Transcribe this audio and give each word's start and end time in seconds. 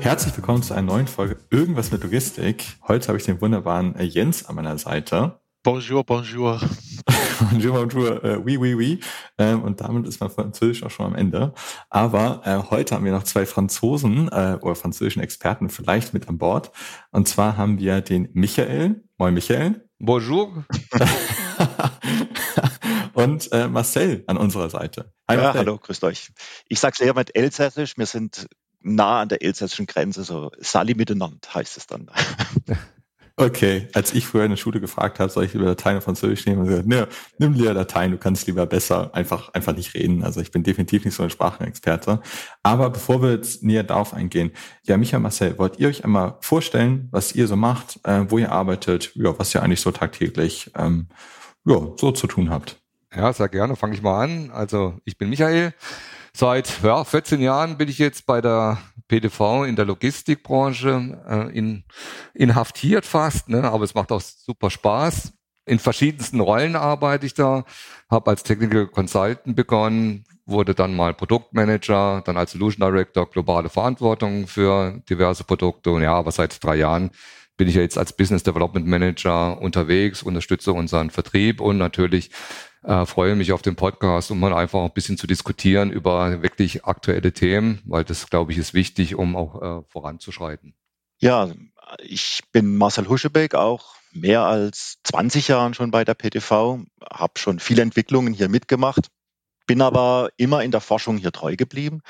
Herzlich 0.00 0.36
willkommen 0.36 0.62
zu 0.62 0.74
einer 0.74 0.82
neuen 0.82 1.06
Folge 1.06 1.36
Irgendwas 1.50 1.90
mit 1.90 2.02
Logistik. 2.02 2.64
Heute 2.86 3.08
habe 3.08 3.18
ich 3.18 3.24
den 3.24 3.40
wunderbaren 3.40 3.96
äh, 3.96 4.04
Jens 4.04 4.46
an 4.46 4.54
meiner 4.54 4.78
Seite. 4.78 5.40
Bonjour, 5.62 6.04
bonjour. 6.04 6.60
bonjour, 7.50 7.74
bonjour, 7.74 8.24
äh, 8.24 8.36
oui, 8.38 8.56
oui, 8.56 8.74
oui. 8.74 9.00
Ähm, 9.36 9.62
und 9.62 9.80
damit 9.80 10.06
ist 10.06 10.20
mein 10.20 10.30
Französisch 10.30 10.82
auch 10.82 10.90
schon 10.90 11.06
am 11.06 11.14
Ende. 11.14 11.52
Aber 11.90 12.42
äh, 12.44 12.70
heute 12.70 12.94
haben 12.94 13.04
wir 13.04 13.12
noch 13.12 13.24
zwei 13.24 13.44
Franzosen 13.44 14.28
äh, 14.28 14.58
oder 14.60 14.74
französischen 14.76 15.20
Experten 15.20 15.68
vielleicht 15.68 16.14
mit 16.14 16.28
an 16.28 16.38
Bord. 16.38 16.70
Und 17.10 17.28
zwar 17.28 17.56
haben 17.56 17.78
wir 17.78 18.00
den 18.00 18.28
Michael. 18.32 19.04
Moin, 19.18 19.34
Michael. 19.34 19.88
Bonjour. 19.98 20.64
und 23.14 23.52
äh, 23.52 23.66
Marcel 23.68 24.22
an 24.28 24.36
unserer 24.36 24.70
Seite. 24.70 25.12
Hi, 25.28 25.36
ja, 25.36 25.54
hallo, 25.54 25.76
grüßt 25.76 26.04
euch. 26.04 26.30
Ich 26.68 26.78
sage 26.78 26.94
es 26.98 27.00
eher 27.04 27.14
mit 27.14 27.34
Elsässisch. 27.34 27.98
Wir 27.98 28.06
sind 28.06 28.46
nah 28.94 29.20
an 29.20 29.28
der 29.28 29.42
elsässischen 29.42 29.86
Grenze, 29.86 30.24
so 30.24 30.50
Sali 30.58 30.94
miteinander 30.94 31.38
heißt 31.54 31.76
es 31.76 31.86
dann. 31.86 32.10
Okay, 33.40 33.86
als 33.94 34.14
ich 34.14 34.26
früher 34.26 34.42
in 34.42 34.50
der 34.50 34.56
Schule 34.56 34.80
gefragt 34.80 35.20
habe, 35.20 35.30
soll 35.30 35.44
ich 35.44 35.52
lieber 35.52 35.66
Latein 35.66 35.94
oder 35.94 36.02
Französisch 36.02 36.44
nehmen, 36.44 36.62
und 36.62 36.66
gesagt, 36.66 36.88
ne, 36.88 37.06
nimm 37.38 37.52
lieber 37.52 37.72
Latein, 37.72 38.10
du 38.10 38.18
kannst 38.18 38.48
lieber 38.48 38.66
besser 38.66 39.14
einfach 39.14 39.50
einfach 39.50 39.76
nicht 39.76 39.94
reden. 39.94 40.24
Also 40.24 40.40
ich 40.40 40.50
bin 40.50 40.64
definitiv 40.64 41.04
nicht 41.04 41.14
so 41.14 41.22
ein 41.22 41.30
Sprachenexperte. 41.30 42.20
Aber 42.64 42.90
bevor 42.90 43.22
wir 43.22 43.30
jetzt 43.30 43.62
näher 43.62 43.84
darauf 43.84 44.12
eingehen, 44.12 44.50
ja, 44.82 44.96
Micha 44.96 45.20
Marcel, 45.20 45.56
wollt 45.56 45.78
ihr 45.78 45.86
euch 45.86 46.02
einmal 46.02 46.36
vorstellen, 46.40 47.06
was 47.12 47.32
ihr 47.32 47.46
so 47.46 47.54
macht, 47.54 48.00
äh, 48.02 48.28
wo 48.28 48.38
ihr 48.38 48.50
arbeitet, 48.50 49.12
ja, 49.14 49.38
was 49.38 49.54
ihr 49.54 49.62
eigentlich 49.62 49.82
so 49.82 49.92
tagtäglich 49.92 50.72
ähm, 50.76 51.06
ja, 51.64 51.92
so 51.96 52.10
zu 52.10 52.26
tun 52.26 52.50
habt? 52.50 52.80
Ja, 53.14 53.32
sehr 53.32 53.48
gerne. 53.48 53.76
Fange 53.76 53.94
ich 53.94 54.02
mal 54.02 54.24
an. 54.24 54.50
Also 54.50 54.98
ich 55.04 55.16
bin 55.16 55.30
Michael. 55.30 55.74
Seit 56.32 56.82
ja, 56.82 57.04
14 57.04 57.40
Jahren 57.40 57.78
bin 57.78 57.88
ich 57.88 57.98
jetzt 57.98 58.26
bei 58.26 58.40
der 58.40 58.78
PDV 59.08 59.64
in 59.64 59.76
der 59.76 59.86
Logistikbranche 59.86 61.18
äh, 61.28 61.56
in, 61.56 61.84
inhaftiert 62.34 63.06
fast, 63.06 63.48
ne? 63.48 63.64
aber 63.64 63.84
es 63.84 63.94
macht 63.94 64.12
auch 64.12 64.20
super 64.20 64.70
Spaß. 64.70 65.32
In 65.64 65.78
verschiedensten 65.78 66.40
Rollen 66.40 66.76
arbeite 66.76 67.26
ich 67.26 67.34
da, 67.34 67.64
habe 68.10 68.30
als 68.30 68.42
Technical 68.42 68.86
Consultant 68.86 69.54
begonnen, 69.54 70.24
wurde 70.46 70.74
dann 70.74 70.96
mal 70.96 71.12
Produktmanager, 71.12 72.22
dann 72.24 72.38
als 72.38 72.52
Solution 72.52 72.86
Director 72.90 73.28
globale 73.28 73.68
Verantwortung 73.68 74.46
für 74.46 75.02
diverse 75.10 75.44
Produkte 75.44 75.90
und 75.90 76.02
ja, 76.02 76.14
aber 76.14 76.32
seit 76.32 76.62
drei 76.64 76.76
Jahren 76.76 77.10
bin 77.58 77.68
ich 77.68 77.74
ja 77.74 77.82
jetzt 77.82 77.98
als 77.98 78.14
Business 78.14 78.44
Development 78.44 78.86
Manager 78.86 79.60
unterwegs, 79.60 80.22
unterstütze 80.22 80.72
unseren 80.72 81.10
Vertrieb 81.10 81.60
und 81.60 81.76
natürlich 81.76 82.30
äh, 82.82 83.06
freue 83.06 83.34
mich 83.34 83.52
auf 83.52 83.62
den 83.62 83.76
Podcast, 83.76 84.30
um 84.30 84.40
mal 84.40 84.52
einfach 84.52 84.84
ein 84.84 84.92
bisschen 84.92 85.18
zu 85.18 85.26
diskutieren 85.26 85.90
über 85.90 86.42
wirklich 86.42 86.84
aktuelle 86.84 87.32
Themen, 87.32 87.80
weil 87.84 88.04
das, 88.04 88.28
glaube 88.30 88.52
ich, 88.52 88.58
ist 88.58 88.74
wichtig, 88.74 89.14
um 89.14 89.36
auch 89.36 89.62
äh, 89.62 89.82
voranzuschreiten. 89.88 90.74
Ja, 91.18 91.50
ich 92.00 92.40
bin 92.52 92.76
Marcel 92.76 93.08
Huschebeck, 93.08 93.54
auch 93.54 93.96
mehr 94.12 94.42
als 94.42 94.98
20 95.04 95.48
Jahren 95.48 95.74
schon 95.74 95.90
bei 95.90 96.04
der 96.04 96.14
PTV, 96.14 96.80
habe 97.10 97.38
schon 97.38 97.58
viele 97.58 97.82
Entwicklungen 97.82 98.32
hier 98.32 98.48
mitgemacht, 98.48 99.08
bin 99.66 99.82
aber 99.82 100.30
immer 100.36 100.62
in 100.62 100.70
der 100.70 100.80
Forschung 100.80 101.18
hier 101.18 101.32
treu 101.32 101.56
geblieben. 101.56 102.00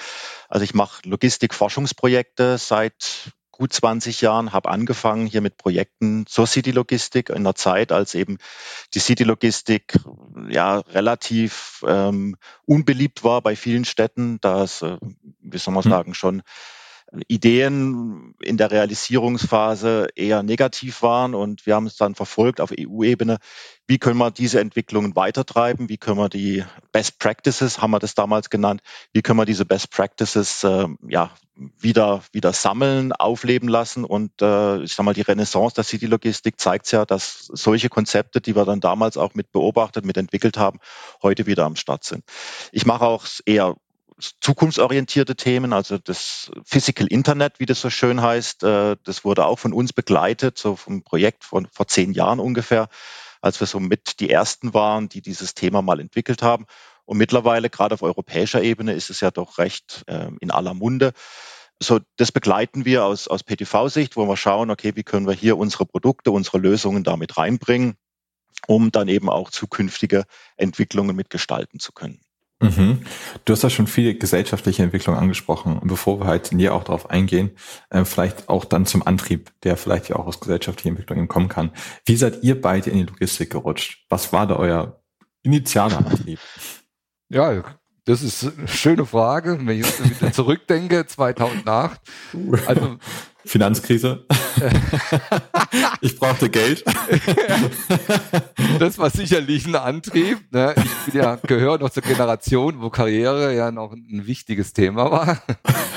Also 0.48 0.64
ich 0.64 0.74
mache 0.74 1.08
Logistik-Forschungsprojekte 1.08 2.58
seit 2.58 3.32
gut 3.58 3.72
20 3.72 4.20
Jahren, 4.20 4.52
habe 4.52 4.70
angefangen 4.70 5.26
hier 5.26 5.40
mit 5.40 5.56
Projekten 5.58 6.26
zur 6.26 6.46
City-Logistik 6.46 7.28
in 7.28 7.44
der 7.44 7.56
Zeit, 7.56 7.92
als 7.92 8.14
eben 8.14 8.38
die 8.94 9.00
City-Logistik 9.00 9.98
ja 10.48 10.78
relativ 10.78 11.84
ähm, 11.86 12.36
unbeliebt 12.64 13.24
war 13.24 13.42
bei 13.42 13.56
vielen 13.56 13.84
Städten, 13.84 14.38
da 14.40 14.62
es, 14.62 14.80
äh, 14.82 14.96
wie 15.40 15.58
soll 15.58 15.74
man 15.74 15.84
hm. 15.84 15.90
sagen, 15.90 16.14
schon 16.14 16.42
Ideen 17.26 18.34
in 18.40 18.56
der 18.58 18.70
Realisierungsphase 18.70 20.08
eher 20.14 20.42
negativ 20.42 21.02
waren 21.02 21.34
und 21.34 21.64
wir 21.64 21.74
haben 21.74 21.86
es 21.86 21.96
dann 21.96 22.14
verfolgt 22.14 22.60
auf 22.60 22.72
EU-Ebene. 22.78 23.38
Wie 23.86 23.98
können 23.98 24.18
wir 24.18 24.30
diese 24.30 24.60
Entwicklungen 24.60 25.16
weitertreiben? 25.16 25.88
Wie 25.88 25.96
können 25.96 26.18
wir 26.18 26.28
die 26.28 26.64
Best 26.92 27.18
Practices, 27.18 27.80
haben 27.80 27.92
wir 27.92 27.98
das 27.98 28.14
damals 28.14 28.50
genannt, 28.50 28.82
wie 29.12 29.22
können 29.22 29.38
wir 29.38 29.46
diese 29.46 29.64
Best 29.64 29.90
Practices 29.90 30.62
äh, 30.64 30.86
ja, 31.08 31.30
wieder, 31.54 32.22
wieder 32.32 32.52
sammeln, 32.52 33.12
aufleben 33.12 33.68
lassen? 33.68 34.04
Und 34.04 34.42
äh, 34.42 34.82
ich 34.82 34.94
sag 34.94 35.04
mal, 35.04 35.14
die 35.14 35.22
Renaissance 35.22 35.74
der 35.74 35.84
City-Logistik 35.84 36.60
zeigt 36.60 36.92
ja, 36.92 37.06
dass 37.06 37.46
solche 37.46 37.88
Konzepte, 37.88 38.42
die 38.42 38.54
wir 38.54 38.66
dann 38.66 38.80
damals 38.80 39.16
auch 39.16 39.34
mit 39.34 39.50
beobachtet, 39.50 40.04
mit 40.04 40.18
entwickelt 40.18 40.58
haben, 40.58 40.78
heute 41.22 41.46
wieder 41.46 41.64
am 41.64 41.76
Start 41.76 42.04
sind. 42.04 42.24
Ich 42.72 42.84
mache 42.84 43.06
auch 43.06 43.24
eher 43.46 43.76
zukunftsorientierte 44.40 45.36
Themen, 45.36 45.72
also 45.72 45.98
das 45.98 46.50
Physical 46.64 47.06
Internet, 47.06 47.60
wie 47.60 47.66
das 47.66 47.80
so 47.80 47.90
schön 47.90 48.20
heißt, 48.20 48.62
äh, 48.64 48.96
das 49.04 49.24
wurde 49.24 49.46
auch 49.46 49.58
von 49.58 49.72
uns 49.72 49.92
begleitet, 49.92 50.58
so 50.58 50.76
vom 50.76 51.02
Projekt 51.02 51.44
von 51.44 51.68
vor 51.70 51.86
zehn 51.86 52.12
Jahren 52.12 52.40
ungefähr, 52.40 52.88
als 53.40 53.60
wir 53.60 53.66
so 53.66 53.80
mit 53.80 54.20
die 54.20 54.30
ersten 54.30 54.74
waren, 54.74 55.08
die 55.08 55.22
dieses 55.22 55.54
Thema 55.54 55.82
mal 55.82 56.00
entwickelt 56.00 56.42
haben. 56.42 56.66
Und 57.04 57.16
mittlerweile, 57.16 57.70
gerade 57.70 57.94
auf 57.94 58.02
europäischer 58.02 58.62
Ebene, 58.62 58.92
ist 58.92 59.08
es 59.08 59.20
ja 59.20 59.30
doch 59.30 59.58
recht 59.58 60.04
äh, 60.08 60.30
in 60.40 60.50
aller 60.50 60.74
Munde. 60.74 61.12
So, 61.80 62.00
das 62.16 62.32
begleiten 62.32 62.84
wir 62.84 63.04
aus, 63.04 63.28
aus 63.28 63.44
PTV-Sicht, 63.44 64.16
wo 64.16 64.26
wir 64.26 64.36
schauen, 64.36 64.70
okay, 64.70 64.96
wie 64.96 65.04
können 65.04 65.26
wir 65.26 65.34
hier 65.34 65.56
unsere 65.56 65.86
Produkte, 65.86 66.32
unsere 66.32 66.58
Lösungen 66.58 67.04
damit 67.04 67.38
reinbringen, 67.38 67.96
um 68.66 68.90
dann 68.90 69.06
eben 69.06 69.30
auch 69.30 69.50
zukünftige 69.50 70.24
Entwicklungen 70.56 71.14
mitgestalten 71.14 71.78
zu 71.78 71.92
können. 71.92 72.20
Mhm. 72.60 73.02
Du 73.44 73.52
hast 73.52 73.62
ja 73.62 73.70
schon 73.70 73.86
viele 73.86 74.14
gesellschaftliche 74.14 74.82
Entwicklungen 74.82 75.20
angesprochen. 75.20 75.78
Und 75.78 75.88
bevor 75.88 76.20
wir 76.20 76.26
halt 76.26 76.52
näher 76.52 76.74
auch 76.74 76.84
darauf 76.84 77.08
eingehen, 77.08 77.52
äh, 77.90 78.04
vielleicht 78.04 78.48
auch 78.48 78.64
dann 78.64 78.84
zum 78.84 79.06
Antrieb, 79.06 79.52
der 79.62 79.76
vielleicht 79.76 80.08
ja 80.08 80.16
auch 80.16 80.26
aus 80.26 80.40
gesellschaftlichen 80.40 80.90
Entwicklungen 80.90 81.28
kommen 81.28 81.48
kann. 81.48 81.70
Wie 82.04 82.16
seid 82.16 82.42
ihr 82.42 82.60
beide 82.60 82.90
in 82.90 82.98
die 82.98 83.04
Logistik 83.04 83.50
gerutscht? 83.50 84.04
Was 84.08 84.32
war 84.32 84.46
da 84.46 84.56
euer 84.56 85.00
initialer 85.42 85.98
Antrieb? 85.98 86.40
Ja, 87.28 87.62
das 88.04 88.22
ist 88.22 88.44
eine 88.44 88.66
schöne 88.66 89.06
Frage. 89.06 89.58
Wenn 89.60 89.80
ich 89.80 90.20
wieder 90.20 90.32
zurückdenke, 90.32 91.06
2008. 91.06 92.00
Also 92.66 92.98
Finanzkrise. 93.48 94.26
ich 96.00 96.18
brauchte 96.18 96.50
Geld. 96.50 96.84
das 98.78 98.98
war 98.98 99.10
sicherlich 99.10 99.66
ein 99.66 99.74
Antrieb. 99.74 100.38
Ne? 100.52 100.74
Ich 101.06 101.14
ja, 101.14 101.36
gehöre 101.36 101.78
noch 101.78 101.90
zur 101.90 102.02
Generation, 102.02 102.80
wo 102.80 102.90
Karriere 102.90 103.54
ja 103.54 103.70
noch 103.70 103.92
ein 103.92 104.26
wichtiges 104.26 104.74
Thema 104.74 105.10
war. 105.10 105.42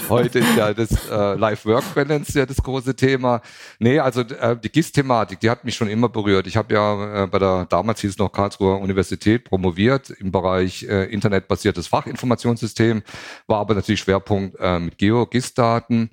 Heute 0.10 0.40
ist 0.40 0.56
ja 0.56 0.74
das 0.74 0.92
äh, 1.10 1.36
Life-Work-Balance 1.36 2.40
ja 2.40 2.46
das 2.46 2.58
große 2.58 2.96
Thema. 2.96 3.42
Nee, 3.80 4.00
also 4.00 4.22
äh, 4.22 4.58
die 4.58 4.70
GIS-Thematik, 4.70 5.40
die 5.42 5.50
hat 5.50 5.66
mich 5.66 5.76
schon 5.76 5.90
immer 5.90 6.10
berührt. 6.10 6.48
Ich 6.48 6.58
habe 6.58 6.74
ja 6.74 7.24
äh, 7.24 7.28
bei 7.28 7.40
der, 7.40 7.66
damals 7.66 8.02
hieß 8.02 8.12
es 8.12 8.18
noch 8.18 8.32
Karlsruher 8.32 8.80
Universität, 8.80 9.46
promoviert 9.46 10.10
im 10.10 10.32
Bereich 10.32 10.84
äh, 10.84 11.06
internetbasiertes 11.06 11.88
Fachinformationssystem, 11.88 13.04
war 13.48 13.60
aber 13.60 13.76
natürlich 13.76 14.02
Schwerpunkt 14.02 14.58
äh, 14.60 14.80
mit 14.80 14.98
Geo-GIS-Daten 14.98 16.12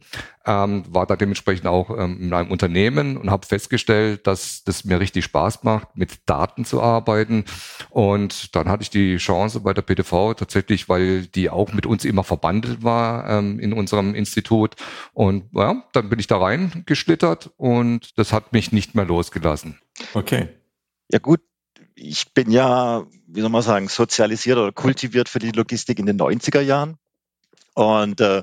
ähm, 0.48 0.84
war 0.88 1.06
da 1.06 1.14
dementsprechend 1.14 1.66
auch 1.66 1.90
ähm, 1.90 2.18
in 2.22 2.32
einem 2.32 2.50
Unternehmen 2.50 3.18
und 3.18 3.30
habe 3.30 3.46
festgestellt, 3.46 4.26
dass 4.26 4.64
das 4.64 4.84
mir 4.84 4.98
richtig 4.98 5.26
Spaß 5.26 5.62
macht, 5.62 5.94
mit 5.94 6.20
Daten 6.24 6.64
zu 6.64 6.80
arbeiten. 6.80 7.44
Und 7.90 8.56
dann 8.56 8.68
hatte 8.68 8.82
ich 8.82 8.90
die 8.90 9.18
Chance 9.18 9.60
bei 9.60 9.74
der 9.74 9.82
PTV 9.82 10.32
tatsächlich, 10.34 10.88
weil 10.88 11.26
die 11.26 11.50
auch 11.50 11.72
mit 11.74 11.84
uns 11.84 12.06
immer 12.06 12.24
verbandelt 12.24 12.82
war 12.82 13.28
ähm, 13.28 13.60
in 13.60 13.74
unserem 13.74 14.14
Institut. 14.14 14.74
Und 15.12 15.44
ja, 15.52 15.84
dann 15.92 16.08
bin 16.08 16.18
ich 16.18 16.26
da 16.26 16.38
reingeschlittert 16.38 17.50
und 17.58 18.18
das 18.18 18.32
hat 18.32 18.54
mich 18.54 18.72
nicht 18.72 18.94
mehr 18.94 19.04
losgelassen. 19.04 19.78
Okay. 20.14 20.48
Ja 21.12 21.18
gut, 21.18 21.40
ich 21.94 22.32
bin 22.32 22.50
ja, 22.50 23.04
wie 23.26 23.40
soll 23.42 23.50
man 23.50 23.62
sagen, 23.62 23.88
sozialisiert 23.88 24.56
oder 24.56 24.72
kultiviert 24.72 25.28
für 25.28 25.40
die 25.40 25.50
Logistik 25.50 25.98
in 25.98 26.06
den 26.06 26.18
90er 26.18 26.60
Jahren. 26.60 26.96
Und 27.74 28.20
äh, 28.20 28.42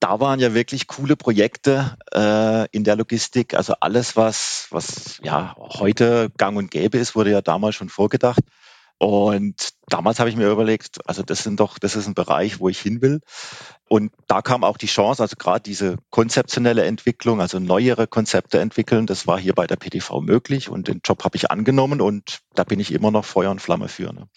da 0.00 0.18
waren 0.18 0.40
ja 0.40 0.54
wirklich 0.54 0.86
coole 0.86 1.14
Projekte 1.14 1.96
äh, 2.12 2.66
in 2.72 2.84
der 2.84 2.96
Logistik. 2.96 3.54
Also 3.54 3.74
alles, 3.80 4.16
was, 4.16 4.66
was 4.70 5.20
ja 5.22 5.54
heute 5.58 6.30
gang 6.36 6.56
und 6.56 6.70
gäbe 6.70 6.98
ist, 6.98 7.14
wurde 7.14 7.30
ja 7.30 7.42
damals 7.42 7.74
schon 7.74 7.90
vorgedacht. 7.90 8.40
Und 9.02 9.70
damals 9.88 10.18
habe 10.18 10.28
ich 10.28 10.36
mir 10.36 10.50
überlegt, 10.50 11.06
also 11.08 11.22
das 11.22 11.42
sind 11.42 11.58
doch, 11.58 11.78
das 11.78 11.96
ist 11.96 12.06
ein 12.06 12.14
Bereich, 12.14 12.60
wo 12.60 12.68
ich 12.68 12.78
hin 12.78 13.00
will. 13.00 13.20
Und 13.88 14.12
da 14.26 14.42
kam 14.42 14.62
auch 14.62 14.76
die 14.76 14.86
Chance, 14.86 15.22
also 15.22 15.36
gerade 15.38 15.62
diese 15.62 15.96
konzeptionelle 16.10 16.84
Entwicklung, 16.84 17.40
also 17.40 17.58
neuere 17.58 18.06
Konzepte 18.06 18.60
entwickeln, 18.60 19.06
das 19.06 19.26
war 19.26 19.38
hier 19.38 19.54
bei 19.54 19.66
der 19.66 19.76
PTV 19.76 20.20
möglich 20.20 20.68
und 20.68 20.86
den 20.86 21.00
Job 21.02 21.24
habe 21.24 21.36
ich 21.36 21.50
angenommen 21.50 22.02
und 22.02 22.40
da 22.54 22.64
bin 22.64 22.78
ich 22.78 22.92
immer 22.92 23.10
noch 23.10 23.24
Feuer 23.24 23.50
und 23.50 23.62
Flamme 23.62 23.88
für. 23.88 24.12
Ne? 24.12 24.28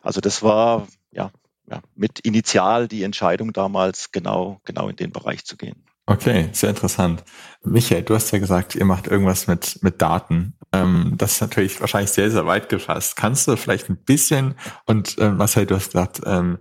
Also 0.00 0.22
das 0.22 0.42
war 0.42 0.88
ja, 1.12 1.30
ja 1.68 1.80
mit 1.94 2.20
Initial 2.20 2.88
die 2.88 3.02
Entscheidung 3.02 3.52
damals 3.52 4.12
genau 4.12 4.60
genau 4.64 4.88
in 4.88 4.96
den 4.96 5.12
Bereich 5.12 5.44
zu 5.44 5.56
gehen. 5.56 5.84
Okay, 6.10 6.48
sehr 6.50 6.70
interessant. 6.70 7.22
Michael, 7.62 8.02
du 8.02 8.16
hast 8.16 8.32
ja 8.32 8.40
gesagt, 8.40 8.74
ihr 8.74 8.84
macht 8.84 9.06
irgendwas 9.06 9.46
mit, 9.46 9.78
mit 9.82 10.02
Daten. 10.02 10.54
Ähm, 10.72 11.14
das 11.16 11.34
ist 11.34 11.40
natürlich 11.40 11.80
wahrscheinlich 11.80 12.10
sehr, 12.10 12.32
sehr 12.32 12.46
weit 12.46 12.68
gefasst. 12.68 13.14
Kannst 13.14 13.46
du 13.46 13.56
vielleicht 13.56 13.88
ein 13.88 13.96
bisschen, 13.96 14.56
und 14.86 15.18
äh, 15.18 15.30
Marcel, 15.30 15.66
du 15.66 15.76
hast 15.76 15.92
gesagt, 15.92 16.20
ähm, 16.26 16.58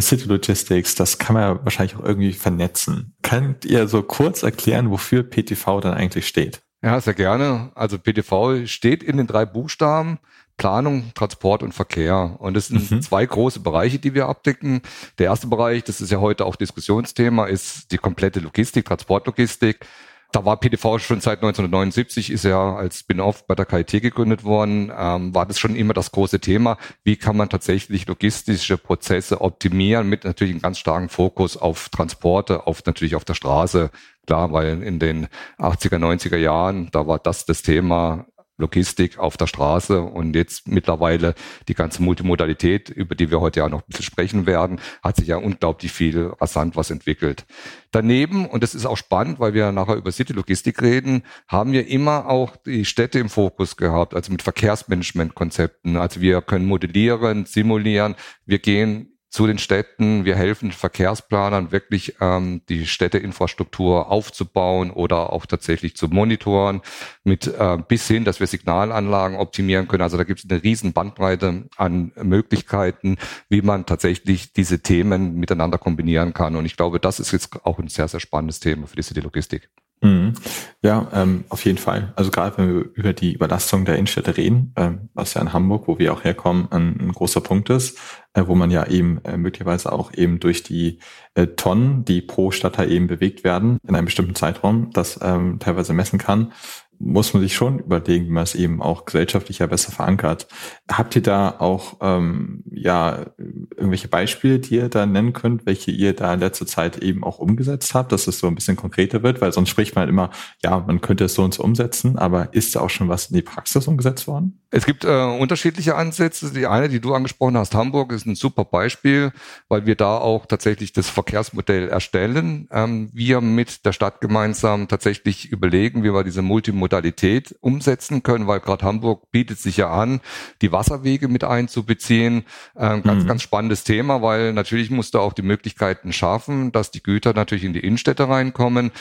City 0.00 0.24
Logistics, 0.24 0.94
das 0.94 1.18
kann 1.18 1.34
man 1.34 1.42
ja 1.42 1.64
wahrscheinlich 1.64 1.96
auch 1.96 2.04
irgendwie 2.04 2.32
vernetzen. 2.32 3.14
Könnt 3.22 3.66
ihr 3.66 3.86
so 3.86 4.02
kurz 4.02 4.42
erklären, 4.42 4.90
wofür 4.90 5.22
PTV 5.22 5.80
dann 5.80 5.92
eigentlich 5.92 6.26
steht? 6.26 6.62
Ja, 6.82 7.00
sehr 7.00 7.14
gerne. 7.14 7.72
Also 7.74 7.98
PTV 7.98 8.66
steht 8.66 9.02
in 9.02 9.16
den 9.16 9.26
drei 9.26 9.44
Buchstaben 9.44 10.18
Planung, 10.56 11.12
Transport 11.14 11.62
und 11.62 11.72
Verkehr. 11.72 12.36
Und 12.38 12.54
das 12.54 12.68
sind 12.68 12.90
mhm. 12.90 13.02
zwei 13.02 13.26
große 13.26 13.60
Bereiche, 13.60 13.98
die 13.98 14.14
wir 14.14 14.26
abdecken. 14.26 14.82
Der 15.18 15.26
erste 15.26 15.46
Bereich, 15.46 15.84
das 15.84 16.00
ist 16.00 16.10
ja 16.10 16.20
heute 16.20 16.46
auch 16.46 16.56
Diskussionsthema, 16.56 17.46
ist 17.46 17.92
die 17.92 17.98
komplette 17.98 18.40
Logistik, 18.40 18.86
Transportlogistik. 18.86 19.86
Da 20.32 20.44
war 20.44 20.58
PDV 20.58 20.98
schon 20.98 21.20
seit 21.20 21.38
1979, 21.38 22.30
ist 22.30 22.44
ja 22.44 22.74
als 22.74 22.98
Spin-off 22.98 23.46
bei 23.46 23.54
der 23.54 23.64
KIT 23.64 24.02
gegründet 24.02 24.44
worden, 24.44 24.92
ähm, 24.94 25.34
war 25.34 25.46
das 25.46 25.58
schon 25.58 25.76
immer 25.76 25.94
das 25.94 26.10
große 26.10 26.40
Thema. 26.40 26.78
Wie 27.04 27.16
kann 27.16 27.36
man 27.36 27.48
tatsächlich 27.48 28.06
logistische 28.06 28.76
Prozesse 28.76 29.40
optimieren 29.40 30.08
mit 30.08 30.24
natürlich 30.24 30.52
einem 30.52 30.62
ganz 30.62 30.78
starken 30.78 31.08
Fokus 31.08 31.56
auf 31.56 31.88
Transporte, 31.90 32.66
auf 32.66 32.84
natürlich 32.84 33.14
auf 33.14 33.24
der 33.24 33.34
Straße. 33.34 33.90
Klar, 34.26 34.52
weil 34.52 34.82
in 34.82 34.98
den 34.98 35.28
80er, 35.58 35.98
90er 35.98 36.36
Jahren, 36.36 36.90
da 36.90 37.06
war 37.06 37.20
das 37.20 37.46
das 37.46 37.62
Thema 37.62 38.26
Logistik 38.58 39.18
auf 39.18 39.36
der 39.36 39.46
Straße 39.46 40.00
und 40.00 40.34
jetzt 40.34 40.66
mittlerweile 40.66 41.34
die 41.68 41.74
ganze 41.74 42.02
Multimodalität, 42.02 42.88
über 42.88 43.14
die 43.14 43.30
wir 43.30 43.40
heute 43.40 43.60
ja 43.60 43.68
noch 43.68 43.80
ein 43.80 43.88
bisschen 43.88 44.04
sprechen 44.04 44.46
werden, 44.46 44.80
hat 45.02 45.16
sich 45.16 45.28
ja 45.28 45.36
unglaublich 45.36 45.92
viel 45.92 46.32
rasant 46.40 46.76
was 46.76 46.90
entwickelt. 46.90 47.44
Daneben, 47.90 48.46
und 48.46 48.62
das 48.62 48.74
ist 48.74 48.86
auch 48.86 48.96
spannend, 48.96 49.40
weil 49.40 49.54
wir 49.54 49.72
nachher 49.72 49.96
über 49.96 50.10
City-Logistik 50.10 50.82
reden, 50.82 51.22
haben 51.48 51.72
wir 51.72 51.86
immer 51.86 52.28
auch 52.28 52.56
die 52.56 52.84
Städte 52.84 53.18
im 53.18 53.28
Fokus 53.28 53.76
gehabt, 53.76 54.14
also 54.14 54.32
mit 54.32 54.42
Verkehrsmanagement-Konzepten. 54.42 55.96
Also 55.96 56.20
wir 56.20 56.40
können 56.42 56.66
modellieren, 56.66 57.46
simulieren, 57.46 58.14
wir 58.44 58.58
gehen 58.58 59.15
zu 59.36 59.46
den 59.46 59.58
Städten. 59.58 60.24
Wir 60.24 60.34
helfen 60.34 60.72
Verkehrsplanern 60.72 61.70
wirklich 61.70 62.14
ähm, 62.22 62.62
die 62.70 62.86
Städteinfrastruktur 62.86 64.10
aufzubauen 64.10 64.90
oder 64.90 65.30
auch 65.30 65.44
tatsächlich 65.44 65.94
zu 65.94 66.08
monitoren, 66.08 66.80
mit 67.22 67.46
äh, 67.46 67.76
bis 67.86 68.08
hin, 68.08 68.24
dass 68.24 68.40
wir 68.40 68.46
Signalanlagen 68.46 69.36
optimieren 69.36 69.88
können. 69.88 70.04
Also 70.04 70.16
da 70.16 70.24
gibt 70.24 70.42
es 70.42 70.50
eine 70.50 70.62
riesen 70.62 70.94
Bandbreite 70.94 71.68
an 71.76 72.12
Möglichkeiten, 72.22 73.18
wie 73.50 73.60
man 73.60 73.84
tatsächlich 73.84 74.54
diese 74.54 74.80
Themen 74.80 75.34
miteinander 75.34 75.76
kombinieren 75.76 76.32
kann. 76.32 76.56
Und 76.56 76.64
ich 76.64 76.78
glaube, 76.78 76.98
das 76.98 77.20
ist 77.20 77.32
jetzt 77.32 77.62
auch 77.66 77.78
ein 77.78 77.88
sehr, 77.88 78.08
sehr 78.08 78.20
spannendes 78.20 78.60
Thema 78.60 78.86
für 78.86 78.96
die 78.96 79.02
City-Logistik. 79.02 79.68
Mhm. 80.02 80.34
Ja, 80.82 81.08
ähm, 81.14 81.44
auf 81.48 81.64
jeden 81.64 81.78
Fall. 81.78 82.12
Also 82.16 82.30
gerade 82.30 82.58
wenn 82.58 82.74
wir 82.74 82.84
über 82.94 83.12
die 83.12 83.32
Überlastung 83.32 83.84
der 83.84 83.96
Innenstädte 83.96 84.36
reden, 84.36 84.72
ähm, 84.76 85.08
was 85.14 85.34
ja 85.34 85.40
in 85.40 85.52
Hamburg, 85.52 85.88
wo 85.88 85.98
wir 85.98 86.12
auch 86.12 86.22
herkommen, 86.22 86.70
ein, 86.70 87.00
ein 87.00 87.12
großer 87.12 87.40
Punkt 87.40 87.70
ist, 87.70 87.98
äh, 88.34 88.42
wo 88.46 88.54
man 88.54 88.70
ja 88.70 88.86
eben 88.86 89.24
äh, 89.24 89.36
möglicherweise 89.36 89.92
auch 89.92 90.12
eben 90.12 90.38
durch 90.38 90.62
die 90.62 90.98
äh, 91.34 91.46
Tonnen, 91.48 92.04
die 92.04 92.20
pro 92.20 92.50
Stadtteil 92.50 92.92
eben 92.92 93.06
bewegt 93.06 93.42
werden, 93.42 93.78
in 93.88 93.96
einem 93.96 94.04
bestimmten 94.04 94.34
Zeitraum, 94.34 94.90
das 94.92 95.18
ähm, 95.22 95.58
teilweise 95.58 95.94
messen 95.94 96.18
kann, 96.18 96.52
muss 96.98 97.34
man 97.34 97.42
sich 97.42 97.54
schon 97.54 97.78
überlegen, 97.78 98.26
wie 98.26 98.30
man 98.30 98.44
es 98.44 98.54
eben 98.54 98.82
auch 98.82 99.04
gesellschaftlich 99.04 99.58
ja 99.58 99.66
besser 99.66 99.92
verankert. 99.92 100.46
Habt 100.90 101.16
ihr 101.16 101.22
da 101.22 101.56
auch 101.58 101.96
ähm, 102.00 102.62
ja 102.70 103.26
irgendwelche 103.38 104.08
Beispiele, 104.08 104.58
die 104.58 104.76
ihr 104.76 104.88
da 104.88 105.06
nennen 105.06 105.32
könnt, 105.32 105.66
welche 105.66 105.90
ihr 105.90 106.14
da 106.14 106.32
in 106.34 106.40
letzter 106.40 106.66
Zeit 106.66 106.98
eben 106.98 107.24
auch 107.24 107.38
umgesetzt 107.38 107.94
habt, 107.94 108.12
dass 108.12 108.26
es 108.26 108.38
so 108.38 108.46
ein 108.46 108.54
bisschen 108.54 108.76
konkreter 108.76 109.22
wird? 109.22 109.40
Weil 109.40 109.52
sonst 109.52 109.70
spricht 109.70 109.94
man 109.94 110.02
halt 110.02 110.10
immer, 110.10 110.30
ja, 110.62 110.78
man 110.78 111.00
könnte 111.00 111.24
es 111.24 111.34
so 111.34 111.42
und 111.42 111.54
so 111.54 111.62
umsetzen, 111.62 112.18
aber 112.18 112.54
ist 112.54 112.76
da 112.76 112.80
auch 112.80 112.90
schon 112.90 113.08
was 113.08 113.26
in 113.26 113.36
die 113.36 113.42
Praxis 113.42 113.86
umgesetzt 113.86 114.26
worden? 114.26 114.60
Es 114.70 114.84
gibt 114.84 115.04
äh, 115.04 115.38
unterschiedliche 115.38 115.94
Ansätze. 115.94 116.52
Die 116.52 116.66
eine, 116.66 116.88
die 116.88 117.00
du 117.00 117.14
angesprochen 117.14 117.56
hast, 117.56 117.74
Hamburg, 117.74 118.12
ist 118.12 118.26
ein 118.26 118.34
super 118.34 118.64
Beispiel, 118.64 119.32
weil 119.68 119.86
wir 119.86 119.94
da 119.94 120.18
auch 120.18 120.44
tatsächlich 120.44 120.92
das 120.92 121.08
Verkehrsmodell 121.08 121.88
erstellen. 121.88 122.68
Ähm, 122.70 123.08
wir 123.12 123.40
mit 123.40 123.86
der 123.86 123.92
Stadt 123.92 124.20
gemeinsam 124.20 124.88
tatsächlich 124.88 125.50
überlegen, 125.50 126.02
wie 126.02 126.12
wir 126.12 126.24
diese 126.24 126.42
Multimodalität 126.86 127.54
umsetzen 127.60 128.22
können, 128.22 128.46
weil 128.46 128.60
gerade 128.60 128.84
Hamburg 128.84 129.30
bietet 129.30 129.58
sich 129.58 129.76
ja 129.78 129.90
an, 129.90 130.20
die 130.62 130.72
Wasserwege 130.72 131.28
mit 131.28 131.44
einzubeziehen. 131.44 132.44
Ähm, 132.76 133.02
ganz, 133.02 133.24
mhm. 133.24 133.28
ganz 133.28 133.42
spannendes 133.42 133.84
Thema, 133.84 134.22
weil 134.22 134.52
natürlich 134.52 134.90
musst 134.90 135.14
du 135.14 135.18
auch 135.18 135.32
die 135.32 135.42
Möglichkeiten 135.42 136.12
schaffen, 136.12 136.72
dass 136.72 136.90
die 136.90 137.02
Güter 137.02 137.34
natürlich 137.34 137.64
in 137.64 137.72
die 137.72 137.80
Innenstädte 137.80 138.28
reinkommen 138.28 138.92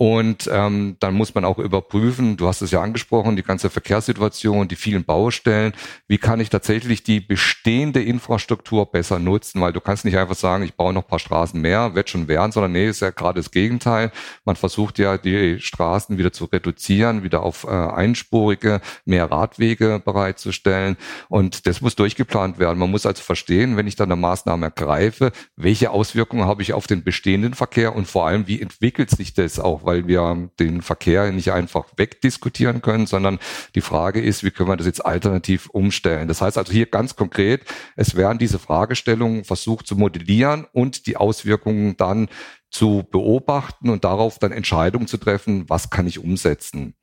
und 0.00 0.48
ähm, 0.50 0.96
dann 0.98 1.12
muss 1.12 1.34
man 1.34 1.44
auch 1.44 1.58
überprüfen, 1.58 2.38
du 2.38 2.48
hast 2.48 2.62
es 2.62 2.70
ja 2.70 2.80
angesprochen, 2.80 3.36
die 3.36 3.42
ganze 3.42 3.68
Verkehrssituation, 3.68 4.66
die 4.66 4.76
vielen 4.76 5.04
Baustellen. 5.04 5.74
Wie 6.08 6.16
kann 6.16 6.40
ich 6.40 6.48
tatsächlich 6.48 7.02
die 7.02 7.20
bestehende 7.20 8.02
Infrastruktur 8.02 8.90
besser 8.90 9.18
nutzen? 9.18 9.60
Weil 9.60 9.74
du 9.74 9.80
kannst 9.82 10.06
nicht 10.06 10.16
einfach 10.16 10.36
sagen, 10.36 10.64
ich 10.64 10.72
baue 10.72 10.94
noch 10.94 11.02
ein 11.02 11.08
paar 11.08 11.18
Straßen 11.18 11.60
mehr, 11.60 11.94
wird 11.94 12.08
schon 12.08 12.28
werden, 12.28 12.50
sondern 12.50 12.72
nee, 12.72 12.88
ist 12.88 13.00
ja 13.00 13.10
gerade 13.10 13.40
das 13.40 13.50
Gegenteil. 13.50 14.10
Man 14.46 14.56
versucht 14.56 14.98
ja, 14.98 15.18
die 15.18 15.60
Straßen 15.60 16.16
wieder 16.16 16.32
zu 16.32 16.46
reduzieren, 16.46 17.22
wieder 17.22 17.42
auf 17.42 17.64
äh, 17.64 17.68
einspurige, 17.68 18.80
mehr 19.04 19.30
Radwege 19.30 20.00
bereitzustellen. 20.02 20.96
Und 21.28 21.66
das 21.66 21.82
muss 21.82 21.94
durchgeplant 21.94 22.58
werden. 22.58 22.78
Man 22.78 22.90
muss 22.90 23.04
also 23.04 23.22
verstehen, 23.22 23.76
wenn 23.76 23.86
ich 23.86 23.96
dann 23.96 24.10
eine 24.10 24.18
Maßnahme 24.18 24.64
ergreife, 24.64 25.32
welche 25.56 25.90
Auswirkungen 25.90 26.46
habe 26.46 26.62
ich 26.62 26.72
auf 26.72 26.86
den 26.86 27.04
bestehenden 27.04 27.52
Verkehr 27.52 27.94
und 27.94 28.06
vor 28.08 28.26
allem, 28.26 28.46
wie 28.46 28.62
entwickelt 28.62 29.10
sich 29.10 29.34
das 29.34 29.60
auch? 29.60 29.89
Weil 29.90 30.06
wir 30.06 30.48
den 30.60 30.82
Verkehr 30.82 31.32
nicht 31.32 31.50
einfach 31.50 31.84
wegdiskutieren 31.96 32.80
können, 32.80 33.06
sondern 33.06 33.40
die 33.74 33.80
Frage 33.80 34.20
ist, 34.20 34.44
wie 34.44 34.52
können 34.52 34.68
wir 34.68 34.76
das 34.76 34.86
jetzt 34.86 35.04
alternativ 35.04 35.68
umstellen? 35.70 36.28
Das 36.28 36.40
heißt 36.40 36.56
also 36.56 36.72
hier 36.72 36.86
ganz 36.86 37.16
konkret, 37.16 37.62
es 37.96 38.14
werden 38.14 38.38
diese 38.38 38.60
Fragestellungen 38.60 39.42
versucht 39.42 39.88
zu 39.88 39.96
modellieren 39.96 40.64
und 40.72 41.08
die 41.08 41.16
Auswirkungen 41.16 41.96
dann 41.96 42.28
zu 42.70 43.04
beobachten 43.10 43.90
und 43.90 44.04
darauf 44.04 44.38
dann 44.38 44.52
Entscheidungen 44.52 45.08
zu 45.08 45.16
treffen, 45.16 45.68
was 45.68 45.90
kann 45.90 46.06
ich 46.06 46.20
umsetzen. 46.20 46.94